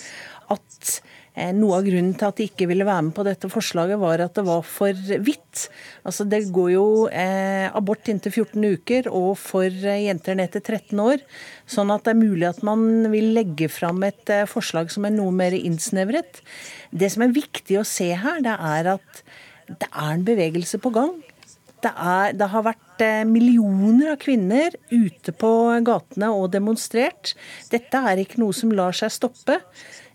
at 0.53 1.01
Eh, 1.33 1.49
noe 1.57 1.79
av 1.79 1.87
grunnen 1.87 2.13
til 2.13 2.29
at 2.29 2.37
de 2.37 2.45
ikke 2.45 2.67
ville 2.69 2.85
være 2.85 3.07
med 3.07 3.15
på 3.17 3.25
dette 3.25 3.49
forslaget, 3.49 3.97
var 4.03 4.21
at 4.21 4.35
det 4.37 4.45
var 4.45 4.61
for 4.69 4.93
vidt. 5.25 5.63
Altså 6.05 6.27
Det 6.29 6.43
går 6.53 6.71
jo 6.75 6.85
eh, 7.09 7.73
abort 7.73 8.11
inntil 8.13 8.35
14 8.35 8.67
uker, 8.77 9.09
og 9.09 9.39
for 9.41 9.65
eh, 9.65 10.05
jenter 10.05 10.37
ned 10.37 10.53
til 10.53 10.61
13 10.61 11.01
år. 11.01 11.25
Sånn 11.65 11.93
at 11.95 12.05
det 12.05 12.13
er 12.13 12.21
mulig 12.21 12.51
at 12.51 12.61
man 12.67 13.09
vil 13.15 13.33
legge 13.39 13.71
fram 13.73 14.05
et 14.05 14.29
eh, 14.29 14.45
forslag 14.51 14.93
som 14.93 15.09
er 15.09 15.17
noe 15.17 15.33
mer 15.33 15.57
innsnevret. 15.57 16.45
Det 16.93 17.09
som 17.15 17.25
er 17.25 17.33
viktig 17.33 17.81
å 17.81 17.89
se 17.89 18.11
her, 18.13 18.45
det 18.45 18.59
er 18.59 18.93
at 18.99 19.25
det 19.73 19.89
er 19.89 20.13
en 20.13 20.29
bevegelse 20.29 20.83
på 20.85 20.93
gang. 20.93 21.17
Det, 21.83 21.91
er, 21.91 22.37
det 22.39 22.47
har 22.53 22.63
vært 22.63 23.03
eh, 23.03 23.23
millioner 23.27 24.13
av 24.13 24.21
kvinner 24.23 24.75
ute 24.93 25.35
på 25.35 25.51
gatene 25.83 26.29
og 26.31 26.53
demonstrert. 26.55 27.35
Dette 27.73 28.03
er 28.07 28.23
ikke 28.23 28.39
noe 28.43 28.55
som 28.55 28.71
lar 28.75 28.95
seg 28.95 29.11
stoppe. 29.15 29.59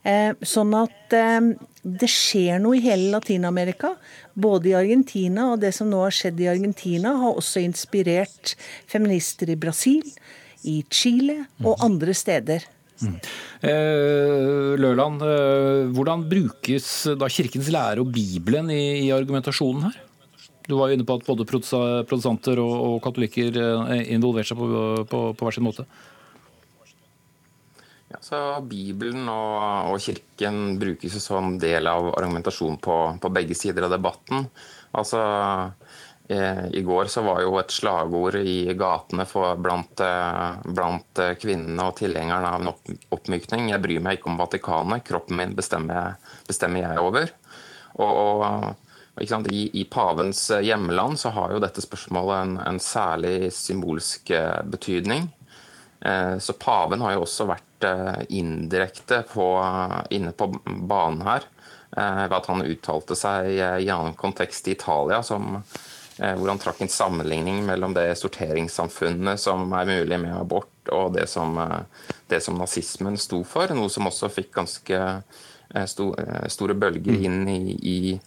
Eh, 0.08 0.32
sånn 0.48 0.72
at 0.78 1.16
eh, 1.18 1.52
det 1.84 2.10
skjer 2.12 2.62
noe 2.64 2.78
i 2.80 2.86
hele 2.86 3.12
Latin-Amerika. 3.18 3.96
Både 4.38 4.72
i 4.72 4.78
Argentina 4.80 5.52
og 5.52 5.62
det 5.66 5.74
som 5.76 5.92
nå 5.92 6.06
har 6.06 6.16
skjedd 6.16 6.40
i 6.44 6.50
Argentina, 6.54 7.18
har 7.20 7.36
også 7.36 7.64
inspirert 7.66 8.56
feminister 8.88 9.52
i 9.52 9.60
Brasil, 9.60 10.08
i 10.68 10.80
Chile 10.88 11.42
og 11.64 11.76
mm. 11.76 11.86
andre 11.90 12.16
steder. 12.18 12.68
Mm. 12.98 13.20
Eh, 13.68 14.74
Løland, 14.80 15.22
hvordan 15.94 16.24
brukes 16.32 16.90
da 17.20 17.28
Kirkens 17.30 17.68
lære 17.74 18.02
og 18.02 18.16
Bibelen 18.16 18.72
i, 18.74 18.84
i, 19.04 19.12
argumentasjonen 19.14 19.90
her? 19.90 20.04
Du 20.68 20.76
var 20.76 20.90
jo 20.90 20.98
inne 20.98 21.08
på 21.08 21.16
at 21.16 21.26
både 21.28 21.48
produsenter 21.48 22.60
og, 22.60 22.76
og 22.90 22.98
katolikker 23.06 23.56
involverer 24.12 24.48
seg 24.50 24.60
på, 24.60 24.68
på, 25.08 25.24
på 25.32 25.48
hver 25.48 25.56
sin 25.56 25.68
måte. 25.68 25.88
Ja, 28.08 28.20
så 28.24 28.38
Bibelen 28.64 29.28
og, 29.28 29.92
og 29.92 30.00
Kirken 30.00 30.78
brukes 30.80 31.18
jo 31.18 31.22
som 31.24 31.58
del 31.60 31.90
av 31.92 32.08
argumentasjon 32.14 32.78
på, 32.80 32.96
på 33.20 33.32
begge 33.36 33.56
sider 33.58 33.84
av 33.84 33.92
debatten. 33.92 34.46
Altså, 34.96 35.20
eh, 36.32 36.64
I 36.72 36.84
går 36.88 37.12
så 37.12 37.26
var 37.28 37.42
jo 37.44 37.58
et 37.60 37.76
slagord 37.76 38.40
i 38.40 38.72
gatene 38.80 39.28
for, 39.28 39.60
blant, 39.60 40.00
eh, 40.00 40.64
blant 40.72 41.24
kvinnene 41.42 41.90
og 41.90 42.00
tilhengerne 42.00 42.54
av 42.54 42.64
en 42.64 42.72
oppmykning 43.12 43.74
'Jeg 43.74 43.84
bryr 43.84 44.04
meg 44.04 44.20
ikke 44.20 44.32
om 44.32 44.40
Vatikanet, 44.40 45.04
kroppen 45.04 45.42
min 45.42 45.56
bestemmer, 45.58 46.16
bestemmer 46.48 46.88
jeg 46.88 47.04
over'. 47.04 47.36
Og, 48.00 48.12
og 48.14 48.87
i, 49.22 49.62
I, 49.74 49.84
pavens 49.90 50.52
hjemland 50.62 51.20
så 51.20 51.30
har 51.36 51.54
jo 51.54 51.62
dette 51.64 51.82
spørsmålet 51.82 52.42
en, 52.42 52.58
en 52.68 52.80
særlig 52.80 53.52
symbolsk 53.56 54.32
betydning. 54.70 55.30
Så 56.40 56.54
paven 56.62 57.02
har 57.02 57.16
jo 57.16 57.24
også 57.26 57.48
vært 57.50 57.68
Eh, 57.80 58.14
indirekte 58.30 59.24
på, 59.34 59.66
inne 60.10 60.32
på 60.32 60.60
banen 60.66 61.22
her. 61.22 61.44
Eh, 61.98 62.24
ved 62.24 62.34
at 62.34 62.48
han 62.50 62.66
uttalte 62.66 63.16
seg 63.16 63.52
i 63.54 63.60
en 63.62 63.92
annen 63.94 64.16
kontekst 64.18 64.68
i 64.68 64.74
Italia, 64.74 65.22
som, 65.24 65.62
eh, 66.18 66.34
hvor 66.34 66.50
han 66.50 66.58
trakk 66.58 66.82
en 66.82 66.90
sammenligning 66.90 67.62
mellom 67.66 67.94
det 67.94 68.18
sorteringssamfunnet 68.18 69.40
som 69.40 69.74
er 69.74 69.86
mulig 69.86 70.20
med 70.20 70.34
abort, 70.34 70.74
og 70.90 71.14
det 71.14 71.30
som, 71.30 71.54
det 72.28 72.42
som 72.44 72.58
nazismen 72.58 73.18
sto 73.18 73.44
for. 73.44 73.70
Noe 73.70 73.90
som 73.94 74.10
også 74.10 74.32
fikk 74.34 74.56
ganske 74.58 75.22
store 75.86 76.74
bølger 76.80 77.14
mm. 77.14 77.24
inn 77.28 77.48
i, 77.52 77.62
i, 77.78 78.20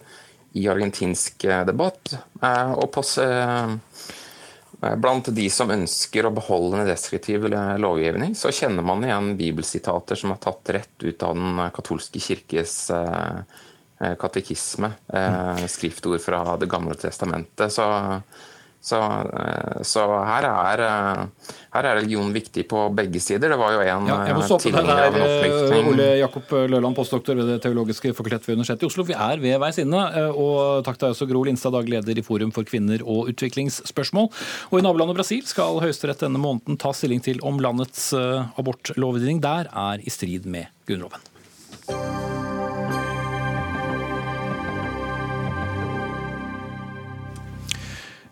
i 0.57 0.67
argentinsk 0.67 1.45
debatt. 1.67 2.15
Og 2.41 2.87
på 2.91 3.03
Eh, 4.81 4.95
blant 4.95 5.29
de 5.35 5.45
som 5.53 5.69
ønsker 5.71 6.25
å 6.25 6.33
beholde 6.33 6.79
en 6.79 6.89
deskriptiv 6.89 7.45
lovgivning, 7.81 8.33
så 8.37 8.49
kjenner 8.53 8.85
man 8.85 9.03
igjen 9.05 9.35
bibelsitater 9.37 10.17
som 10.17 10.33
er 10.33 10.41
tatt 10.41 10.71
rett 10.73 11.05
ut 11.05 11.25
av 11.25 11.37
den 11.37 11.61
katolske 11.75 12.21
kirkes 12.23 12.77
eh, 12.95 13.59
eh, 14.01 14.15
katekisme. 14.21 14.93
Skriftord 15.69 16.21
fra 16.23 16.57
Det 16.57 16.69
gamle 16.69 16.97
testamentet. 16.97 17.69
Så 17.73 17.85
så, 18.81 18.97
eh, 18.97 19.81
så 19.85 20.03
her, 20.25 20.45
er, 20.49 20.81
eh, 20.81 21.49
her, 21.75 21.85
er, 21.85 21.99
religion 21.99 22.31
viktig 22.33 22.63
på 22.69 22.87
begge 22.97 23.21
sider. 23.21 23.53
Det 23.53 23.59
var 23.61 23.75
jo 23.75 23.83
en 23.83 24.09
ja, 24.09 24.15
jeg 24.25 24.37
må 24.39 24.45
stoppe 24.47 24.71
deg 24.73 24.89
der, 24.89 25.85
Ole 25.91 26.07
Jakob 26.17 26.55
Løland, 26.73 26.97
postdoktor 26.97 27.37
ved 27.37 27.51
Det 27.53 27.59
teologiske 27.67 28.15
fakultet 28.17 28.49
ved 28.49 28.57
Universitetet 28.57 28.87
i 28.87 28.89
Oslo. 28.89 29.05
Vi 29.05 29.13
er 29.13 29.43
ved 29.43 29.59
veis 29.61 29.77
ende. 29.83 30.01
Og 30.33 30.81
takk 30.87 30.97
til 30.97 31.07
deg 31.07 31.15
også, 31.15 31.29
Gro 31.29 31.43
Linstad, 31.45 31.75
daglig 31.77 31.99
leder 31.99 32.21
i 32.23 32.25
Forum 32.25 32.53
for 32.55 32.65
kvinner 32.65 33.05
og 33.05 33.29
utviklingsspørsmål. 33.35 34.31
Og 34.71 34.79
i 34.79 34.85
nabolandet 34.85 35.19
Brasil 35.19 35.45
skal 35.45 35.77
Høyesterett 35.83 36.25
denne 36.25 36.41
måneden 36.41 36.79
ta 36.81 36.93
stilling 36.97 37.21
til 37.21 37.41
om 37.45 37.61
landets 37.61 38.09
abortlovgivning 38.17 39.43
der 39.45 39.69
er 39.69 40.01
i 40.01 40.13
strid 40.13 40.49
med 40.49 40.73
Grunnloven. 40.89 41.29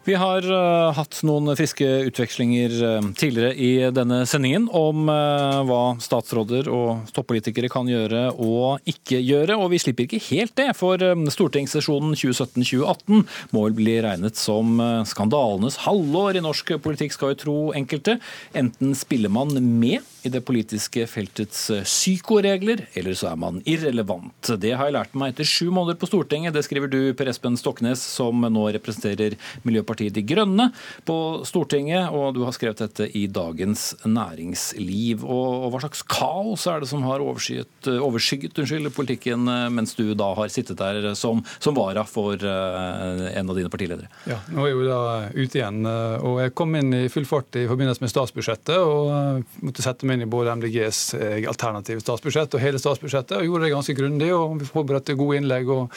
Vi 0.09 0.15
har 0.17 0.41
uh, 0.41 0.89
hatt 0.97 1.19
noen 1.27 1.51
friske 1.53 1.85
utvekslinger 2.07 2.71
uh, 2.81 3.09
tidligere 3.19 3.51
i 3.53 3.91
denne 3.93 4.23
sendingen 4.25 4.65
om 4.73 5.03
uh, 5.05 5.59
hva 5.69 5.81
statsråder 6.01 6.65
og 6.73 7.11
toppolitikere 7.13 7.69
kan 7.69 7.85
gjøre 7.85 8.23
og 8.33 8.89
ikke 8.89 9.19
gjøre. 9.21 9.59
Og 9.61 9.69
vi 9.75 9.81
slipper 9.83 10.07
ikke 10.07 10.23
helt 10.31 10.55
det, 10.57 10.71
for 10.79 10.97
stortingssesjonen 11.35 12.17
2017-2018 12.17 13.21
må 13.53 13.67
vel 13.67 13.77
bli 13.77 13.99
regnet 14.01 14.39
som 14.39 14.81
skandalenes 15.05 15.77
halvår 15.85 16.39
i 16.39 16.45
norsk 16.47 16.79
politikk, 16.81 17.13
skal 17.13 17.35
vi 17.35 17.41
tro 17.43 17.57
enkelte. 17.77 18.17
Enten 18.57 18.97
spiller 18.97 19.29
man 19.29 19.53
med 19.61 20.01
i 20.23 20.31
det 20.33 20.41
politiske 20.45 21.05
feltets 21.09 21.69
psykoregler, 21.85 22.85
eller 22.99 23.15
så 23.17 23.31
er 23.31 23.39
man 23.39 23.61
irrelevant. 23.69 24.51
Det 24.59 24.73
har 24.75 24.89
jeg 24.89 24.95
lært 24.95 25.15
meg 25.17 25.33
etter 25.33 25.47
sju 25.47 25.69
måneder 25.73 25.99
på 25.99 26.09
Stortinget. 26.09 26.55
Det 26.55 26.63
skriver 26.65 26.91
du, 26.91 26.99
Per 27.17 27.29
Espen 27.31 27.57
Stoknes, 27.59 28.03
som 28.03 28.43
nå 28.43 28.65
representerer 28.75 29.37
Miljøpartiet 29.67 30.15
De 30.15 30.23
Grønne 30.27 30.69
på 31.07 31.17
Stortinget, 31.47 32.11
og 32.11 32.35
du 32.37 32.43
har 32.45 32.55
skrevet 32.55 32.83
dette 32.83 33.09
i 33.17 33.25
Dagens 33.31 33.91
Næringsliv. 34.05 35.23
Og, 35.23 35.69
hva 35.73 35.83
slags 35.83 36.03
kaos 36.09 36.65
er 36.69 36.83
det 36.83 36.91
som 36.91 37.05
har 37.07 37.23
overskygget, 37.23 37.91
overskygget 37.99 38.63
unnskyld, 38.63 38.91
politikken 38.95 39.47
eh, 39.51 39.67
mens 39.73 39.95
du 39.97 40.11
da 40.17 40.31
har 40.37 40.51
sittet 40.51 40.79
der 40.79 41.11
som, 41.19 41.43
som 41.61 41.77
vara 41.77 42.03
for 42.07 42.39
en 42.39 43.49
av 43.49 43.57
dine 43.57 43.71
partiledere? 43.71 44.09
Ja, 44.29 44.39
nå 44.51 44.63
er 44.63 44.71
jeg 44.71 44.77
jo 44.77 44.87
da 44.87 45.01
ute 45.33 45.59
igjen, 45.59 45.81
eh, 45.87 46.25
og 46.25 46.41
jeg 46.43 46.55
kom 46.57 46.75
inn 46.79 46.95
i 46.95 47.03
full 47.11 47.27
fart 47.29 47.59
i 47.59 47.65
forbindelse 47.69 48.03
med 48.03 48.13
statsbudsjettet 48.13 48.77
og 48.79 49.59
måtte 49.65 49.85
sette 49.85 50.08
meg 50.09 50.19
inn 50.19 50.25
i 50.25 50.31
både 50.31 50.57
MDGs 50.59 51.03
alternative 51.49 52.03
statsbudsjett 52.03 52.57
og 52.57 52.63
hele 52.63 52.81
statsbudsjettet, 52.81 53.37
og 53.37 53.47
gjorde 53.47 53.67
det 53.67 53.71
ganske 53.75 53.97
grundig 53.97 54.33
og 54.35 54.67
forberedte 54.73 55.17
gode 55.19 55.39
innlegg. 55.39 55.69
og 55.69 55.87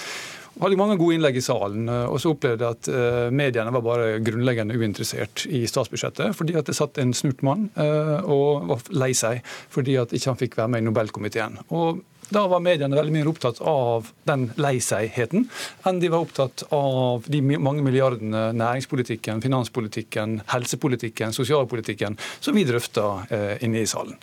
hadde 0.60 0.78
mange 0.78 0.98
gode 1.00 1.16
innlegg 1.16 1.38
i 1.38 1.44
salen. 1.44 1.88
Eh, 1.88 2.06
og 2.10 2.20
så 2.20 2.32
opplevde 2.34 2.66
jeg 2.66 2.78
at 2.78 2.90
uh, 2.92 3.32
mediene 3.34 3.72
var 3.74 3.84
bare 3.86 4.20
grunnleggende 4.24 4.76
uinteressert 4.76 5.46
i 5.48 5.64
statsbudsjettet. 5.68 6.36
Fordi 6.36 6.56
at 6.58 6.68
det 6.68 6.76
satt 6.78 7.00
en 7.02 7.14
snurt 7.16 7.44
mann 7.46 7.68
uh, 7.78 8.20
og 8.22 8.68
var 8.70 8.88
lei 9.04 9.12
seg 9.16 9.42
fordi 9.72 9.96
at 10.00 10.12
ikke 10.12 10.32
han 10.32 10.40
fikk 10.40 10.58
være 10.60 10.74
med 10.74 10.82
i 10.82 10.88
Nobelkomiteen. 10.88 11.60
Og 11.72 12.02
da 12.32 12.44
var 12.50 12.62
mediene 12.64 12.96
veldig 12.98 13.14
mye 13.14 13.28
opptatt 13.30 13.60
av 13.68 14.10
den 14.28 14.48
lei 14.60 14.76
seg-heten 14.82 15.46
enn 15.88 16.00
de 16.02 16.10
var 16.12 16.24
opptatt 16.26 16.64
av 16.74 17.26
de 17.30 17.42
mange 17.42 17.84
milliardene 17.84 18.48
næringspolitikken, 18.58 19.42
finanspolitikken, 19.44 20.40
helsepolitikken, 20.52 21.34
sosialpolitikken 21.36 22.18
som 22.40 22.56
vi 22.56 22.66
drøfta 22.68 23.08
eh, 23.30 23.52
inne 23.66 23.82
i 23.82 23.90
salen. 23.90 24.16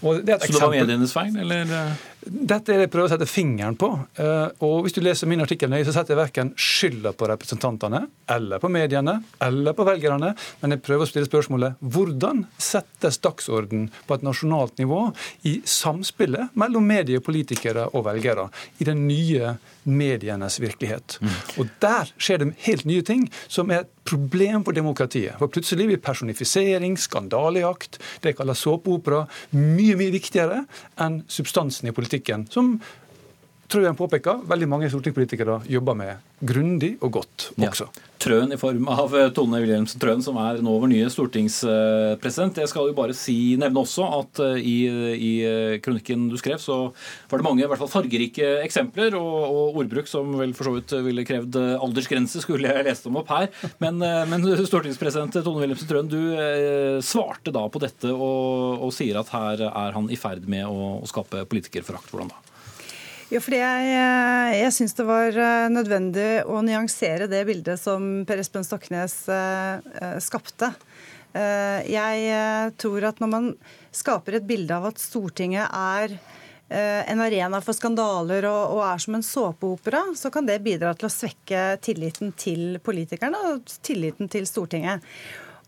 Det 0.00 0.40
Så 0.42 0.54
det 0.54 0.62
var 0.62 0.74
medienes 0.74 1.14
feil, 1.14 1.36
eller? 1.44 1.76
Dette 2.20 2.74
er 2.74 2.80
det 2.80 2.84
jeg 2.84 2.92
prøver 2.92 3.08
å 3.08 3.12
sette 3.14 3.28
fingeren 3.28 3.76
på. 3.80 3.88
Eh, 4.20 4.48
og 4.66 4.84
Hvis 4.84 4.96
du 4.96 5.00
leser 5.00 5.28
min 5.30 5.40
artikkel 5.40 5.70
nøye, 5.72 5.86
så 5.88 5.94
setter 5.94 6.12
jeg 6.14 6.20
verken 6.20 6.52
skylda 6.52 7.14
på 7.16 7.28
representantene, 7.30 8.02
eller 8.28 8.60
på 8.60 8.68
mediene, 8.72 9.16
eller 9.40 9.76
på 9.76 9.86
velgerne, 9.88 10.34
men 10.60 10.74
jeg 10.74 10.82
prøver 10.84 11.06
å 11.06 11.10
stille 11.10 11.28
spørsmålet 11.28 11.80
hvordan 11.80 12.44
settes 12.60 13.20
dagsorden 13.24 13.88
på 14.06 14.18
et 14.18 14.26
nasjonalt 14.26 14.76
nivå 14.82 15.06
i 15.48 15.56
samspillet 15.64 16.52
mellom 16.60 16.84
medie, 16.86 17.22
politikere 17.24 17.88
og 17.94 18.04
velgere 18.10 18.50
i 18.78 18.88
den 18.88 19.06
nye 19.08 19.56
medienes 19.84 20.60
virkelighet. 20.60 21.18
Mm. 21.20 21.36
Og 21.58 21.74
Der 21.80 22.12
skjer 22.18 22.38
det 22.42 22.52
helt 22.66 22.84
nye 22.84 23.02
ting 23.06 23.26
som 23.48 23.70
er 23.70 23.84
et 23.84 23.92
problem 24.04 24.64
for 24.64 24.76
demokratiet. 24.76 25.38
For 25.38 25.50
Plutselig 25.50 25.86
blir 25.90 26.02
personifisering, 26.02 26.98
skandalejakt, 26.98 27.98
det 28.22 28.36
kalles 28.38 28.64
såpeopera, 28.64 29.26
mye 29.52 29.96
mye 29.96 30.12
viktigere 30.14 30.64
enn 31.00 31.22
substansen 31.28 31.88
i 31.88 31.92
politikken. 31.96 32.46
som 32.50 32.80
tror 33.70 33.84
jeg 33.84 33.92
han 33.92 33.98
påpeker, 33.98 34.44
veldig 34.50 34.68
mange 34.70 34.90
stortingspolitikere 34.90 35.60
jobber 35.70 35.98
med 35.98 36.30
grundig 36.40 36.94
og 37.04 37.12
godt 37.20 37.50
også. 37.54 37.86
Ja. 37.86 38.06
Trøen 38.20 38.52
i 38.52 38.58
form 38.60 38.88
av 38.92 39.14
eh, 39.16 39.30
Tone 39.32 39.60
Wilhelmsen 39.62 40.00
Trøen, 40.00 40.20
som 40.24 40.36
er 40.40 40.58
nå 40.64 40.74
vår 40.82 40.90
nye 40.92 41.08
stortingspresident. 41.12 42.58
Jeg 42.60 42.68
skal 42.68 42.90
jo 42.90 42.96
bare 42.96 43.14
si, 43.16 43.36
nevne 43.60 43.80
også 43.80 44.08
at 44.18 44.40
eh, 44.44 44.58
i, 44.60 44.74
i, 45.14 45.30
eh, 45.46 45.76
kronikken 45.84 46.26
du 46.32 46.36
skrev, 46.40 46.60
så 46.60 46.78
var 47.30 47.40
det 47.40 47.46
mange 47.46 47.64
i 47.64 47.68
hvert 47.70 47.80
fall 47.80 47.92
fargerike 47.92 48.50
eksempler 48.64 49.16
og, 49.16 49.30
og, 49.46 49.80
ordbruk 49.80 50.10
som 50.10 50.34
vel 50.40 50.52
for 50.56 50.68
så 50.68 50.74
vidt 50.76 50.96
ville 51.06 51.24
krevd 51.28 51.56
aldersgrense, 51.80 52.44
skulle 52.44 52.68
jeg 52.68 52.88
lest 52.88 53.08
dem 53.08 53.16
opp 53.20 53.32
her. 53.32 53.48
Men, 53.80 54.00
men 54.00 54.44
stortingspresident 54.70 55.40
Tone 55.40 55.62
Wilhelmsen 55.62 55.88
Trøen, 55.88 56.10
du 56.12 57.00
svarte 57.04 57.54
da 57.54 57.64
på 57.72 57.80
dette 57.80 58.12
og, 58.12 58.84
og 58.84 58.94
sier 58.96 59.20
at 59.20 59.32
her 59.32 59.64
er 59.70 59.96
han 59.96 60.12
i 60.12 60.20
ferd 60.20 60.48
med 60.50 60.68
å, 60.68 60.96
å 61.00 61.08
skape 61.08 61.46
politikerforakt. 61.48 62.12
Hvordan 62.12 62.34
da? 62.34 62.49
Ja, 63.30 63.38
fordi 63.38 63.60
Jeg, 63.60 63.90
eh, 63.94 64.56
jeg 64.58 64.74
syns 64.74 64.96
det 64.98 65.04
var 65.06 65.36
eh, 65.38 65.68
nødvendig 65.70 66.42
å 66.50 66.58
nyansere 66.66 67.28
det 67.30 67.44
bildet 67.46 67.78
som 67.78 68.24
Per 68.26 68.40
Espen 68.42 68.66
Stoknes 68.66 69.14
eh, 69.30 70.16
skapte. 70.18 70.72
Jeg 71.30 72.70
tror 72.82 73.04
at 73.06 73.20
når 73.22 73.28
man 73.30 73.44
skaper 73.94 74.40
et 74.40 74.48
bilde 74.48 74.74
av 74.74 74.88
at 74.88 74.98
Stortinget 74.98 75.68
er 75.70 76.16
en 76.74 77.22
arena 77.22 77.60
for 77.62 77.70
skandaler 77.78 78.48
og, 78.48 78.72
og, 78.74 78.80
er 78.82 79.04
som 79.04 79.14
en 79.14 79.22
såpeopera, 79.22 80.00
så 80.18 80.32
kan 80.34 80.48
det 80.48 80.56
bidra 80.64 80.90
til 80.98 81.06
å 81.06 81.12
svekke 81.14 81.60
tilliten 81.86 82.34
til 82.34 82.80
politikerne 82.82 83.44
og 83.46 83.70
tilliten 83.86 84.26
til 84.26 84.50
Stortinget. 84.50 85.06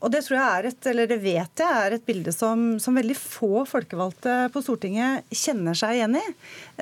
Og 0.03 0.11
det 0.11 0.25
tror 0.27 0.37
jeg 0.39 0.47
er 0.59 0.69
et, 0.69 0.87
eller 0.91 1.11
det 1.11 1.19
vet 1.23 1.63
jeg 1.63 1.83
er 1.87 1.95
et 1.95 2.07
bilde 2.07 2.33
som, 2.35 2.65
som 2.83 2.97
veldig 2.99 3.15
få 3.19 3.63
folkevalgte 3.71 4.49
på 4.55 4.63
Stortinget 4.65 5.29
kjenner 5.31 5.79
seg 5.79 5.99
igjen 5.99 6.19
i. 6.19 6.25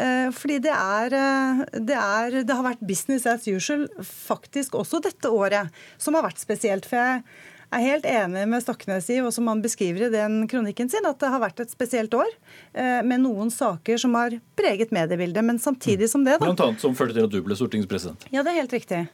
Eh, 0.01 0.29
fordi 0.33 0.57
det 0.65 0.73
er, 0.73 1.17
eh, 1.19 1.63
det 1.91 1.99
er 2.01 2.41
Det 2.41 2.57
har 2.57 2.65
vært 2.65 2.87
business 2.87 3.29
as 3.29 3.45
usual 3.45 3.87
faktisk 4.01 4.79
også 4.81 5.03
dette 5.05 5.29
året, 5.29 5.69
som 6.01 6.17
har 6.17 6.25
vært 6.31 6.41
spesielt. 6.41 6.89
For 6.89 6.97
jeg 6.97 7.23
er 7.71 7.85
helt 7.85 8.07
enig 8.09 8.43
med 8.51 8.63
Stoknes 8.65 9.07
i, 9.13 9.21
og 9.23 9.31
som 9.35 9.47
han 9.51 9.61
beskriver 9.63 10.07
i 10.07 10.11
den 10.13 10.43
kronikken 10.51 10.91
sin, 10.91 11.07
at 11.07 11.21
det 11.23 11.31
har 11.31 11.43
vært 11.43 11.63
et 11.63 11.71
spesielt 11.71 12.15
år 12.19 12.29
eh, 12.75 12.99
med 13.07 13.23
noen 13.23 13.53
saker 13.55 14.01
som 14.01 14.17
har 14.19 14.35
preget 14.59 14.91
mediebildet. 14.95 15.45
Men 15.47 15.61
samtidig 15.63 16.11
som 16.11 16.25
det, 16.27 16.39
da 16.41 16.49
Blant 16.49 16.65
annet 16.67 16.83
som 16.83 16.97
førte 16.99 17.15
til 17.17 17.29
at 17.29 17.33
du 17.33 17.39
ble 17.47 17.59
stortingspresident. 17.59 18.27
Ja, 18.35 18.43
det 18.43 18.55
er 18.55 18.61
helt 18.63 18.75
riktig. 18.75 19.05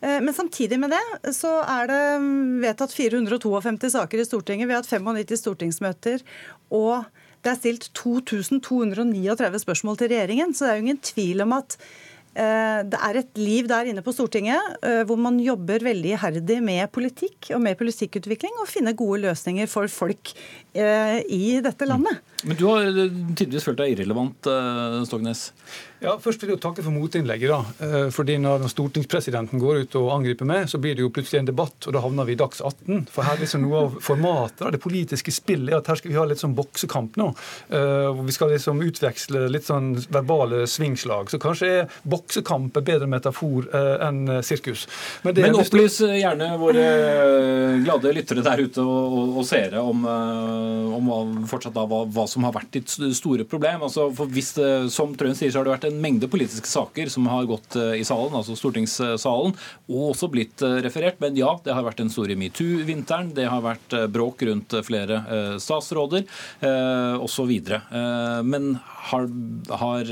Eh, 0.00 0.18
men 0.24 0.32
samtidig 0.36 0.80
med 0.80 0.96
det 0.96 1.34
så 1.36 1.58
er 1.66 1.92
det 1.92 2.02
mm, 2.24 2.58
vedtatt 2.64 2.96
452 2.96 3.92
saker 3.98 4.24
i 4.24 4.28
Stortinget. 4.28 4.70
Vi 4.70 4.76
har 4.76 4.84
hatt 4.84 4.92
95 4.92 5.42
stortingsmøter. 5.44 6.24
og 6.72 7.04
Det 7.44 7.52
er 7.52 7.60
stilt 7.60 7.90
2239 7.98 9.64
spørsmål 9.66 10.00
til 10.00 10.14
regjeringen, 10.14 10.56
så 10.56 10.64
det 10.64 10.72
er 10.72 10.78
jo 10.78 10.86
ingen 10.88 11.04
tvil 11.12 11.44
om 11.44 11.58
at 11.60 11.76
det 12.38 12.98
er 13.08 13.18
et 13.20 13.40
liv 13.40 13.66
der 13.70 13.88
inne 13.90 14.02
på 14.04 14.12
Stortinget 14.14 14.78
eh, 14.86 15.02
hvor 15.08 15.18
man 15.20 15.40
jobber 15.42 15.82
veldig 15.88 16.12
iherdig 16.14 16.58
med 16.64 16.86
politikk 16.94 17.50
og 17.56 17.62
med 17.64 17.78
politikkutvikling 17.80 18.60
og 18.62 18.70
finner 18.70 18.96
gode 18.98 19.22
løsninger 19.26 19.70
for 19.70 19.90
folk 19.90 20.32
eh, 20.74 21.18
i 21.24 21.58
dette 21.64 21.88
landet. 21.88 22.20
Men 22.46 22.58
du 22.60 22.66
har 22.70 22.86
tidvis 23.38 23.66
følt 23.66 23.80
deg 23.82 23.96
irrelevant, 23.96 24.50
Stognes? 25.08 25.48
Ja, 25.98 26.12
Først 26.22 26.42
vil 26.42 26.52
jeg 26.52 26.60
takke 26.62 26.82
for 26.84 26.94
motinnlegget. 26.94 27.50
da. 27.50 27.86
Eh, 27.86 28.10
fordi 28.14 28.36
Når 28.38 28.68
stortingspresidenten 28.70 29.58
går 29.58 29.82
ut 29.82 29.94
og 29.96 30.12
angriper 30.14 30.46
meg, 30.46 30.68
så 30.68 30.78
blir 30.78 30.94
det 30.94 31.02
jo 31.02 31.10
plutselig 31.10 31.40
en 31.40 31.50
debatt, 31.50 31.74
og 31.86 31.92
da 31.92 32.00
havner 32.00 32.24
vi 32.24 32.32
i 32.32 32.38
Dags 32.38 32.60
18. 32.60 33.08
For 33.10 33.22
her 33.22 33.34
er 33.34 33.42
liksom 33.42 33.62
noe 33.62 33.80
av 33.82 33.96
formatet 34.00 34.62
av 34.62 34.72
det 34.72 34.80
politiske 34.80 35.32
spillet 35.34 35.74
at 35.74 35.86
her 35.86 35.96
skal 35.96 36.12
vi 36.12 36.16
ha 36.16 36.24
litt 36.24 36.38
sånn 36.38 36.54
boksekamp 36.54 37.16
nå. 37.18 37.34
Eh, 37.70 38.14
hvor 38.14 38.24
Vi 38.28 38.32
skal 38.32 38.50
liksom 38.50 38.82
utveksle 38.84 39.48
litt 39.50 39.64
sånn 39.64 39.96
verbale 40.12 40.66
svingslag. 40.66 41.30
Så 41.30 41.38
kanskje 41.38 41.66
er 41.80 41.88
boksekamp 42.04 42.76
en 42.76 42.84
bedre 42.84 43.08
metafor 43.08 43.66
eh, 43.74 44.06
enn 44.06 44.42
sirkus. 44.42 44.86
Men, 45.24 45.34
Men 45.34 45.58
opplys 45.58 45.98
gjerne 45.98 46.52
våre 46.58 47.82
glade 47.82 48.14
lyttere 48.14 48.44
der 48.44 48.62
ute 48.62 48.84
og, 48.84 49.18
og, 49.18 49.36
og 49.40 49.48
seere 49.48 49.80
om, 49.82 50.04
om 50.94 51.46
fortsatt 51.48 51.74
da 51.74 51.86
hva, 51.88 52.04
hva, 52.06 52.28
som 52.28 52.44
har 52.46 52.54
vært 52.54 52.70
ditt 52.76 52.88
store 52.88 53.44
problem. 53.48 53.82
Altså, 53.82 54.08
for 54.14 54.30
hvis 54.30 54.54
det, 54.58 54.68
Som 54.92 55.14
Trøen 55.18 55.34
sier, 55.34 55.50
så 55.50 55.60
har 55.60 55.66
det 55.66 55.74
vært 55.74 55.87
en 55.88 56.00
mengde 56.02 56.28
politiske 56.30 56.68
saker 56.68 57.10
som 57.12 57.26
har 57.30 57.48
gått 57.48 57.76
eh, 57.78 57.96
i 58.00 58.04
salen, 58.06 58.36
altså 58.38 58.56
stortingssalen, 58.58 59.54
og 59.88 60.04
også 60.12 60.30
blitt 60.32 60.62
eh, 60.66 60.78
referert. 60.84 61.18
Men 61.22 61.36
ja, 61.38 61.50
det 61.64 61.74
har 61.76 61.86
vært 61.86 62.02
den 62.02 62.12
store 62.12 62.36
metoo-vinteren, 62.38 63.32
det 63.36 63.48
har 63.50 63.64
vært 63.64 63.96
eh, 63.96 64.06
bråk 64.12 64.44
rundt 64.48 64.76
flere 64.86 65.20
statsråder 65.60 66.24
osv. 67.24 67.50
Men 68.46 68.68
har, 69.10 69.26
har, 69.80 70.10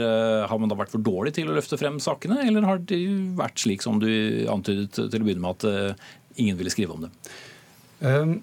har, 0.51 0.59
man 0.61 0.71
da 0.71 0.79
vært 0.79 0.93
for 0.95 1.05
dårlig 1.05 1.35
til 1.37 1.51
å 1.51 1.57
løfte 1.57 1.79
frem 1.81 1.99
sakene, 2.03 2.41
eller 2.47 2.67
har 2.67 2.83
det 2.89 3.01
vært 3.39 3.63
slik 3.63 3.85
som 3.85 4.01
du 4.03 4.11
antydet 4.53 4.97
til 4.97 5.23
å 5.23 5.27
begynne 5.27 5.45
med, 5.45 5.67
at 5.67 6.41
ingen 6.41 6.59
ville 6.59 6.73
skrive 6.73 6.97
om 6.97 7.07
det? 7.07 7.13
Um, 8.01 8.39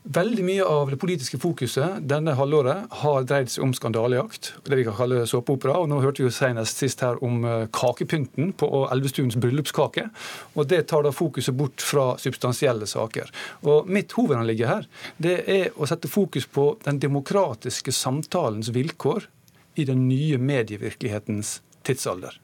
Veldig 0.00 0.44
mye 0.46 0.64
av 0.64 0.88
det 0.88 0.96
politiske 0.96 1.36
fokuset 1.36 1.98
denne 2.08 2.32
halvåret 2.38 2.86
har 3.02 3.26
dreid 3.28 3.50
seg 3.52 3.66
om 3.66 3.74
skandalejakt. 3.76 4.54
Det 4.64 4.78
vi 4.78 4.86
kan 4.86 4.96
kalle 4.96 5.26
såpeopera. 5.28 5.74
Og 5.76 5.90
nå 5.92 5.98
hørte 6.00 6.22
vi 6.22 6.28
jo 6.30 6.32
senest 6.32 6.80
sist 6.80 7.04
her 7.04 7.20
om 7.26 7.44
eh, 7.44 7.66
kakepynten 7.76 8.54
på 8.56 8.70
Elvestuens 8.88 9.36
bryllupskake. 9.36 10.06
Og 10.56 10.70
det 10.72 10.86
tar 10.88 11.04
da 11.04 11.12
fokuset 11.12 11.52
bort 11.54 11.84
fra 11.84 12.14
substansielle 12.22 12.88
saker. 12.88 13.28
Og 13.68 13.92
mitt 13.92 14.16
hovedanliggende 14.16 14.72
her 14.72 14.88
det 15.20 15.36
er 15.52 15.76
å 15.76 15.88
sette 15.90 16.08
fokus 16.08 16.48
på 16.48 16.70
den 16.88 17.02
demokratiske 17.04 17.92
samtalens 17.92 18.72
vilkår 18.72 19.28
i 19.76 19.84
den 19.84 20.08
nye 20.08 20.40
medievirkelighetens 20.40 21.58
tidsalder. 21.84 22.40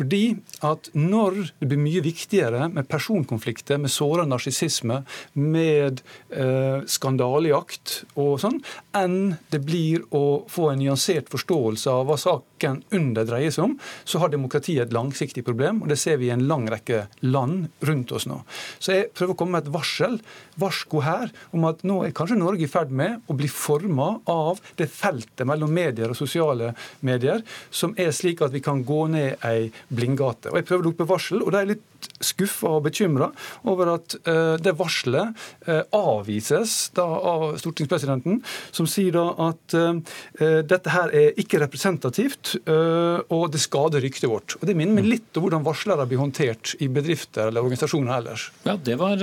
Fordi 0.00 0.32
at 0.64 0.88
når 0.96 1.36
det 1.60 1.68
blir 1.68 1.80
mye 1.82 2.00
viktigere 2.04 2.70
med 2.72 2.88
personkonflikter, 2.88 3.76
med 3.80 3.92
såra 3.92 4.24
narsissisme, 4.28 5.02
med 5.36 6.00
eh, 6.32 6.80
skandalejakt 6.88 7.98
og 8.20 8.38
sånn, 8.40 8.60
enn 8.96 9.36
det 9.52 9.60
blir 9.66 10.06
å 10.16 10.42
få 10.48 10.70
en 10.70 10.80
nyansert 10.80 11.28
forståelse 11.32 11.92
av 11.92 12.08
hva 12.08 12.16
saken 12.20 12.80
under 12.96 13.28
dreier 13.28 13.52
seg 13.52 13.68
om, 13.68 13.76
så 14.08 14.22
har 14.22 14.32
demokratiet 14.32 14.86
et 14.86 14.96
langsiktig 14.96 15.44
problem. 15.44 15.82
og 15.82 15.92
Det 15.92 16.00
ser 16.00 16.16
vi 16.20 16.30
i 16.30 16.34
en 16.34 16.46
lang 16.48 16.64
rekke 16.72 17.04
land 17.26 17.68
rundt 17.84 18.16
oss 18.16 18.28
nå. 18.30 18.40
Så 18.80 18.96
jeg 18.96 19.10
prøver 19.12 19.36
å 19.36 19.40
komme 19.42 19.58
med 19.58 19.68
et 19.68 19.74
varsel, 19.74 20.16
varsko 20.60 21.04
her, 21.04 21.28
om 21.56 21.68
at 21.68 21.84
nå 21.84 22.00
er 22.06 22.16
kanskje 22.16 22.40
Norge 22.40 22.64
i 22.64 22.72
ferd 22.72 22.92
med 22.94 23.20
å 23.28 23.36
bli 23.36 23.52
forma 23.52 24.14
av 24.30 24.64
det 24.80 24.88
feltet 24.92 25.44
mellom 25.48 25.72
medier 25.76 26.12
og 26.12 26.18
sosiale 26.18 26.72
medier 27.04 27.44
som 27.68 27.92
er 28.00 28.14
slik 28.16 28.40
at 28.44 28.54
vi 28.54 28.62
kan 28.64 28.82
gå 28.86 29.04
ned 29.12 29.44
ei 29.46 29.70
blindgate. 29.90 30.50
Og 30.52 30.60
Jeg 30.60 30.68
prøver 30.68 30.84
å 30.84 30.90
rope 30.90 31.06
varsel, 31.08 31.42
og 31.44 31.52
det 31.52 31.60
er 31.60 31.66
jeg 31.66 31.80
litt 32.00 32.24
skuffa 32.24 32.76
og 32.78 32.86
bekymra 32.88 33.30
over 33.68 33.94
at 33.96 34.16
uh, 34.26 34.56
det 34.60 34.74
varselet 34.78 35.36
uh, 35.68 35.82
avvises 35.96 36.90
da 36.96 37.04
av 37.04 37.58
stortingspresidenten, 37.60 38.40
som 38.72 38.88
sier 38.88 39.12
da 39.16 39.26
at 39.50 39.76
uh, 39.76 40.00
dette 40.40 40.92
her 40.92 41.12
er 41.14 41.38
ikke 41.40 41.60
representativt, 41.60 42.54
og 42.70 43.44
det 43.52 43.60
skader 43.62 44.02
ryktet 44.04 44.28
vårt. 44.30 44.56
Og 44.60 44.66
Det 44.68 44.74
minner 44.76 44.96
meg 44.96 45.08
litt 45.08 45.36
om 45.36 45.44
hvordan 45.44 45.64
varslere 45.66 46.06
blir 46.08 46.20
håndtert 46.20 46.74
i 46.80 46.88
bedrifter 46.92 47.50
eller 47.50 47.64
organisasjoner 47.64 48.16
ellers. 48.16 48.48
Ja, 48.64 48.76
Det 48.76 48.96
var 49.00 49.20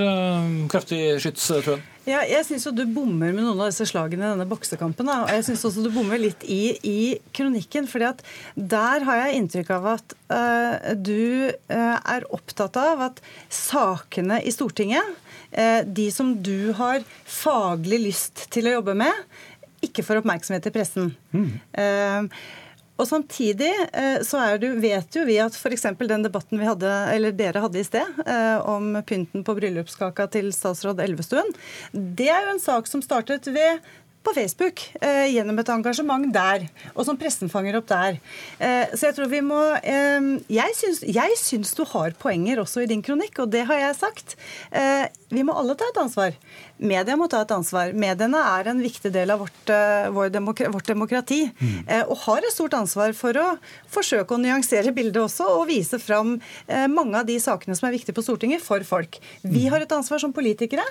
kraftig 0.70 1.18
skyts, 1.22 1.48
Trøen. 1.64 1.84
Ja, 2.08 2.22
jeg 2.24 2.44
syns 2.46 2.64
du 2.72 2.84
bommer 2.88 3.34
med 3.34 3.42
noen 3.42 3.58
av 3.58 3.68
disse 3.68 3.84
slagene 3.90 4.24
i 4.24 4.30
denne 4.30 4.46
boksekampen. 4.48 5.08
Da. 5.10 5.26
Og 5.26 5.32
jeg 5.34 5.44
syns 5.48 5.64
også 5.68 5.82
du 5.84 5.90
bommer 5.92 6.20
litt 6.20 6.44
i, 6.48 6.72
i 6.86 7.00
kronikken. 7.36 7.88
fordi 7.90 8.06
at 8.08 8.22
der 8.56 9.04
har 9.04 9.20
jeg 9.24 9.40
inntrykk 9.42 9.72
av 9.76 9.88
at 9.92 10.14
uh, 10.32 10.94
du 10.96 11.50
uh, 11.50 11.96
er 11.98 12.24
opptatt 12.32 12.67
av 12.76 13.00
at 13.08 13.22
sakene 13.48 14.42
i 14.44 14.52
Stortinget, 14.52 15.16
uh, 15.56 15.80
de 15.86 16.10
som 16.12 16.34
du 16.42 16.72
har 16.76 17.06
faglig 17.24 18.02
lyst 18.10 18.48
til 18.52 18.68
å 18.68 18.78
jobbe 18.78 18.98
med, 18.98 19.26
ikke 19.80 20.02
får 20.02 20.20
oppmerksomhet 20.20 20.66
i 20.66 20.74
pressen. 20.74 21.12
Mm. 21.30 22.32
Og 22.98 23.06
Samtidig 23.06 23.70
eh, 23.92 24.18
så 24.26 24.40
er 24.42 24.58
du, 24.58 24.72
vet 24.82 25.14
jo 25.14 25.22
vi 25.28 25.36
at 25.38 25.54
f.eks. 25.54 25.86
den 26.00 26.24
debatten 26.24 26.58
vi 26.58 26.66
hadde, 26.66 26.90
eller 27.14 27.34
dere 27.36 27.62
hadde 27.62 27.78
i 27.78 27.86
sted, 27.86 28.18
eh, 28.26 28.58
om 28.66 28.98
pynten 29.06 29.44
på 29.46 29.54
bryllupskaka 29.54 30.26
til 30.34 30.50
statsråd 30.54 30.98
Elvestuen, 31.04 31.52
det 31.92 32.26
er 32.34 32.48
jo 32.48 32.56
en 32.56 32.62
sak 32.62 32.90
som 32.90 33.04
startet 33.04 33.46
ved 33.54 33.78
på 34.24 34.34
Facebook 34.34 34.82
eh, 35.00 35.28
gjennom 35.32 35.58
et 35.60 35.70
engasjement 35.72 36.26
der, 36.34 36.66
og 36.94 37.06
som 37.06 37.18
pressen 37.18 37.50
fanger 37.52 37.78
opp 37.78 37.88
der. 37.90 38.18
Eh, 38.58 38.94
så 38.94 39.08
jeg 39.08 39.16
tror 39.16 39.30
vi 39.30 39.42
må 39.44 39.58
eh, 39.78 40.30
jeg, 40.52 40.76
syns, 40.78 41.02
jeg, 41.06 41.38
syns, 41.40 41.74
du 41.78 41.84
har 41.92 42.16
poenger 42.20 42.62
også 42.64 42.84
i 42.84 42.90
din 42.90 43.04
kronikk, 43.04 43.38
og 43.44 43.52
det 43.54 43.64
har 43.70 43.80
jeg 43.80 43.98
sagt. 44.00 44.36
Eh, 44.70 45.06
vi 45.32 45.44
må 45.46 45.54
alle 45.56 45.76
ta 45.78 45.88
et 45.88 46.00
ansvar. 46.02 46.36
Media 46.78 47.16
må 47.18 47.28
ta 47.30 47.42
et 47.44 47.54
ansvar. 47.54 47.92
Mediene 47.96 48.40
er 48.58 48.70
en 48.70 48.82
viktig 48.82 49.10
del 49.14 49.32
av 49.34 49.42
vårt, 49.42 49.72
vår 50.14 50.30
demokra 50.32 50.70
vårt 50.72 50.88
demokrati. 50.88 51.40
Mm. 51.58 51.72
Uh, 51.88 52.04
og 52.12 52.20
har 52.22 52.44
et 52.46 52.54
stort 52.54 52.76
ansvar 52.78 53.12
for 53.18 53.36
å 53.36 53.46
forsøke 53.90 54.36
å 54.36 54.40
nyansere 54.40 54.92
bildet 54.94 55.18
også, 55.20 55.48
og 55.58 55.66
vise 55.68 55.98
fram 56.00 56.36
mange 56.92 57.18
av 57.18 57.26
de 57.28 57.36
sakene 57.42 57.74
som 57.76 57.88
er 57.88 57.96
viktige 57.96 58.16
på 58.16 58.24
Stortinget, 58.24 58.62
for 58.64 58.84
folk. 58.86 59.18
Vi 59.42 59.66
mm. 59.66 59.68
har 59.74 59.84
et 59.84 59.94
ansvar 59.94 60.22
som 60.22 60.32
politikere, 60.34 60.84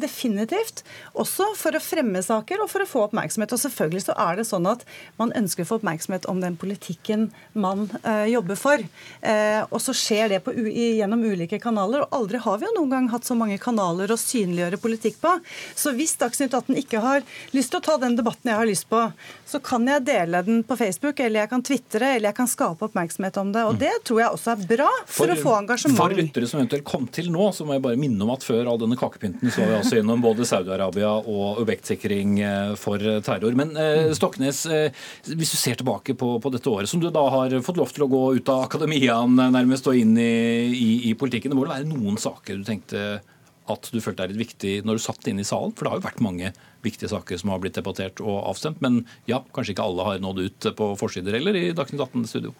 definitivt. 0.00 0.84
Også 1.18 1.50
for 1.58 1.76
å 1.76 1.82
fremme 1.82 2.22
saker 2.24 2.39
og 2.40 2.70
for 2.70 2.84
å 2.84 2.88
få 2.88 3.04
oppmerksomhet. 3.08 3.52
Og 3.52 3.62
selvfølgelig 3.62 4.04
så 4.06 4.16
er 4.16 4.40
det 4.40 4.46
sånn 4.48 4.68
at 4.70 4.84
man 5.20 5.34
ønsker 5.36 5.66
å 5.66 5.68
få 5.68 5.80
oppmerksomhet 5.80 6.28
om 6.30 6.40
den 6.42 6.56
politikken 6.60 7.28
man 7.52 7.88
jobber 8.30 8.58
for. 8.58 8.82
og 9.70 9.80
så 9.82 9.94
skjer 9.96 10.28
det 10.32 10.40
på, 10.44 10.54
gjennom 10.54 11.22
ulike 11.24 11.60
kanaler. 11.62 12.04
Og 12.04 12.16
aldri 12.20 12.40
har 12.42 12.60
vi 12.60 12.68
jo 12.68 12.74
noen 12.78 12.94
gang 12.94 13.08
hatt 13.12 13.28
så 13.28 13.36
mange 13.38 13.58
kanaler 13.60 14.10
å 14.10 14.18
synliggjøre 14.20 14.80
politikk 14.80 15.20
på. 15.22 15.36
Så 15.76 15.94
hvis 15.96 16.16
Dagsnytt 16.20 16.54
18 16.54 16.78
ikke 16.80 17.02
har 17.02 17.24
lyst 17.56 17.72
til 17.72 17.80
å 17.80 17.84
ta 17.84 17.96
den 18.00 18.16
debatten 18.18 18.50
jeg 18.50 18.58
har 18.58 18.68
lyst 18.68 18.88
på, 18.90 19.02
så 19.50 19.60
kan 19.64 19.86
jeg 19.88 20.04
dele 20.06 20.42
den 20.46 20.62
på 20.66 20.76
Facebook, 20.78 21.20
eller 21.20 21.44
jeg 21.44 21.50
kan 21.50 21.64
tvitre, 21.66 22.14
eller 22.16 22.30
jeg 22.30 22.38
kan 22.38 22.50
skape 22.50 22.86
oppmerksomhet 22.86 23.40
om 23.42 23.52
det. 23.54 23.64
Og 23.66 23.78
det 23.80 23.92
tror 24.06 24.22
jeg 24.22 24.36
også 24.36 24.54
er 24.54 24.66
bra 24.74 24.88
for, 25.04 25.14
for 25.22 25.34
å 25.34 25.38
få 25.40 25.56
engasjement. 25.58 25.98
For 26.00 26.16
lyttere 26.16 26.50
som 26.50 26.60
eventuelt 26.62 26.86
kom 26.86 27.08
til 27.10 27.30
nå, 27.34 27.50
så 27.56 27.66
må 27.66 27.76
jeg 27.76 27.84
bare 27.86 28.00
minne 28.00 28.22
om 28.26 28.32
at 28.34 28.46
før 28.46 28.70
all 28.70 28.80
denne 28.80 28.98
kakepynten 29.00 29.50
så 29.50 29.64
var 29.64 29.72
vi 29.72 29.78
altså 29.80 29.98
gjennom 29.98 30.22
både 30.24 30.46
Saudi-Arabia 30.48 31.12
og 31.20 31.60
objektsikring 31.64 32.29
eh, 32.38 32.74
for 32.80 33.02
terror. 33.26 33.56
Men 33.58 33.74
eh, 33.76 34.12
Stoknes, 34.16 34.62
eh, 34.70 34.94
hvis 35.26 35.54
du 35.54 35.58
ser 35.58 35.80
tilbake 35.80 36.14
på, 36.18 36.36
på, 36.42 36.52
dette 36.54 36.70
året, 36.70 36.90
som 36.90 37.02
du 37.02 37.08
da 37.10 37.24
har 37.34 37.56
fått 37.66 37.80
lov 37.80 37.92
til 37.94 38.06
å 38.06 38.10
gå 38.10 38.22
ut 38.38 38.52
av 38.52 38.66
akademiaen 38.68 39.36
nærmest 39.50 39.90
og 39.90 39.98
inn 39.98 40.16
i, 40.20 40.32
i, 40.70 40.90
i 41.10 41.14
politikken, 41.18 41.52
det 41.52 41.58
må 41.58 41.66
det 41.66 41.74
være 41.74 41.90
noen 41.90 42.20
saker 42.20 42.60
du 42.60 42.66
tenkte 42.68 43.04
at 43.70 43.88
du 43.92 44.00
følte 44.02 44.24
er 44.24 44.32
litt 44.32 44.50
viktig 44.50 44.74
når 44.86 44.98
du 44.98 45.04
satt 45.04 45.30
inne 45.30 45.44
i 45.44 45.48
salen? 45.48 45.72
For 45.76 45.86
det 45.86 45.92
har 45.92 46.00
jo 46.00 46.08
vært 46.08 46.22
mange 46.24 46.52
viktige 46.84 47.10
saker 47.12 47.40
som 47.40 47.52
har 47.52 47.60
blitt 47.62 47.78
debattert 47.78 48.22
og 48.24 48.38
avstemt. 48.50 48.80
Men 48.84 49.02
ja, 49.30 49.42
kanskje 49.54 49.76
ikke 49.76 49.86
alle 49.86 50.06
har 50.06 50.22
nådd 50.22 50.44
ut 50.46 50.70
på 50.78 50.92
forsider 51.00 51.36
eller 51.38 51.58
i 51.58 51.68
Dagsnytt 51.76 52.02
18-studio. 52.08 52.54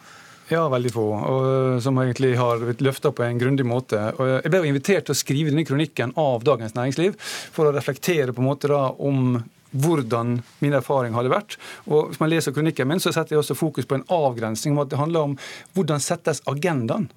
Ja, 0.50 0.64
veldig 0.70 0.90
få. 0.90 1.06
Og, 1.14 1.44
eh, 1.46 1.80
som 1.82 1.98
egentlig 2.02 2.34
har 2.38 2.58
blitt 2.58 2.82
løfta 2.82 3.12
på 3.14 3.22
en 3.22 3.38
grundig 3.38 3.66
måte. 3.66 4.00
Og 4.18 4.42
jeg 4.42 4.50
ble 4.50 4.64
invitert 4.66 5.06
til 5.06 5.14
å 5.14 5.20
skrive 5.20 5.52
denne 5.52 5.66
kronikken 5.66 6.12
av 6.18 6.42
Dagens 6.46 6.74
Næringsliv 6.74 7.14
for 7.54 7.70
å 7.70 7.74
reflektere 7.76 8.34
på 8.34 8.42
en 8.42 8.50
måte 8.50 8.70
da 8.72 8.88
om 8.98 9.44
hvordan 9.70 10.40
min 10.60 10.76
erfaring 10.76 11.14
hadde 11.14 11.32
vært. 11.32 11.56
Og 11.86 12.10
Hvis 12.10 12.20
man 12.20 12.30
leser 12.32 12.54
kronikken 12.54 12.88
min, 12.88 13.00
så 13.00 13.12
setter 13.12 13.36
jeg 13.36 13.44
også 13.44 13.58
fokus 13.58 13.86
på 13.86 13.98
en 13.98 14.06
avgrensning 14.10 14.74
om 14.74 14.82
at 14.84 14.90
det 14.90 15.00
handler 15.00 15.30
om 15.30 15.38
hvordan 15.74 16.02
settes 16.02 16.42
agendaen. 16.46 17.10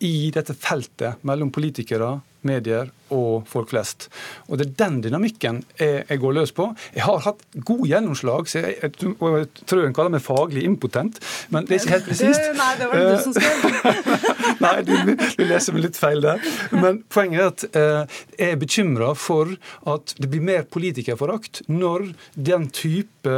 i 0.00 0.30
dette 0.32 0.54
feltet 0.56 1.20
mellom 1.28 1.50
politikere, 1.52 2.22
medier 2.46 2.90
og 3.10 3.46
folk 3.50 3.72
flest. 3.72 4.08
Og 4.48 4.58
Det 4.58 4.66
er 4.66 4.74
den 4.84 5.00
dynamikken 5.02 5.62
jeg, 5.78 6.04
jeg 6.08 6.20
går 6.22 6.34
løs 6.36 6.52
på. 6.54 6.68
Jeg 6.94 7.02
har 7.04 7.22
hatt 7.24 7.42
god 7.66 7.86
gjennomslag, 7.90 8.48
så 8.48 8.62
jeg, 8.62 8.76
jeg, 8.82 8.92
jeg 9.02 9.48
tror 9.66 9.84
hun 9.84 9.96
kaller 9.96 10.14
meg 10.14 10.24
faglig 10.24 10.64
impotent, 10.68 11.20
men 11.50 11.66
det 11.66 11.76
er 11.76 11.82
ikke 11.82 11.96
helt 11.96 12.10
presist. 12.10 12.50
Nei, 12.60 12.70
det 12.78 12.90
var 12.90 13.00
det 13.00 13.08
du 13.10 13.24
som 13.24 13.34
skrev. 13.36 13.56
Nei, 14.64 14.76
du, 14.86 14.94
du, 15.16 15.44
leser 15.50 15.76
meg 15.76 15.86
litt 15.88 15.98
feil 15.98 16.22
der. 16.24 16.44
Men 16.76 17.02
poenget 17.10 17.40
er 17.40 17.50
at 17.50 17.80
eh, 17.80 18.20
jeg 18.38 18.54
er 18.54 18.60
bekymra 18.60 19.14
for 19.18 19.56
at 19.90 20.14
det 20.20 20.30
blir 20.30 20.44
mer 20.44 20.68
politikerforakt 20.70 21.64
når 21.70 22.12
den 22.36 22.68
type 22.74 23.36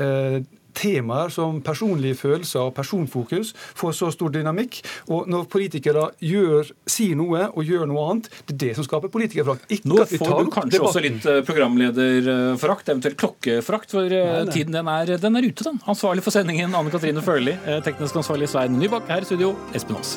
eh, 0.00 0.40
temaer 0.76 1.32
som 1.34 1.60
personlige 1.64 2.18
følelser 2.20 2.68
og 2.68 2.74
personfokus 2.76 3.52
får 3.78 3.96
så 3.98 4.10
stor 4.14 4.32
dynamikk. 4.34 4.80
Og 5.10 5.28
når 5.30 5.48
politikere 5.52 6.08
gjør, 6.24 6.72
sier 6.90 7.18
noe 7.18 7.46
og 7.50 7.64
gjør 7.66 7.88
noe 7.90 8.06
annet, 8.10 8.30
det 8.48 8.56
er 8.56 8.60
det 8.66 8.72
som 8.78 8.86
skaper 8.86 9.12
politikerforakt. 9.12 9.66
Nå 9.88 10.02
får 10.10 10.44
du 10.44 10.52
kanskje 10.54 10.82
også 10.84 11.04
litt 11.04 11.26
eh, 11.30 11.40
programlederforakt, 11.46 12.92
eventuelt 12.92 13.18
klokkeforakt, 13.20 13.96
for 13.96 14.06
eh, 14.06 14.28
nei, 14.34 14.44
nei. 14.50 14.54
tiden 14.54 14.76
den 14.76 14.92
er, 14.92 15.16
den 15.20 15.40
er 15.40 15.50
ute. 15.50 15.66
da. 15.66 15.74
Ansvarlig 15.90 16.26
for 16.26 16.34
sendingen 16.34 16.76
Anne 16.76 16.92
Katrine 16.92 17.24
Førli, 17.24 17.56
teknisk 17.86 18.22
ansvarlig 18.22 18.50
Svein 18.50 18.78
Nybakk, 18.80 19.10
her 19.10 19.26
i 19.26 19.30
studio 19.30 19.54
Espen 19.74 19.98
Aas. 20.00 20.16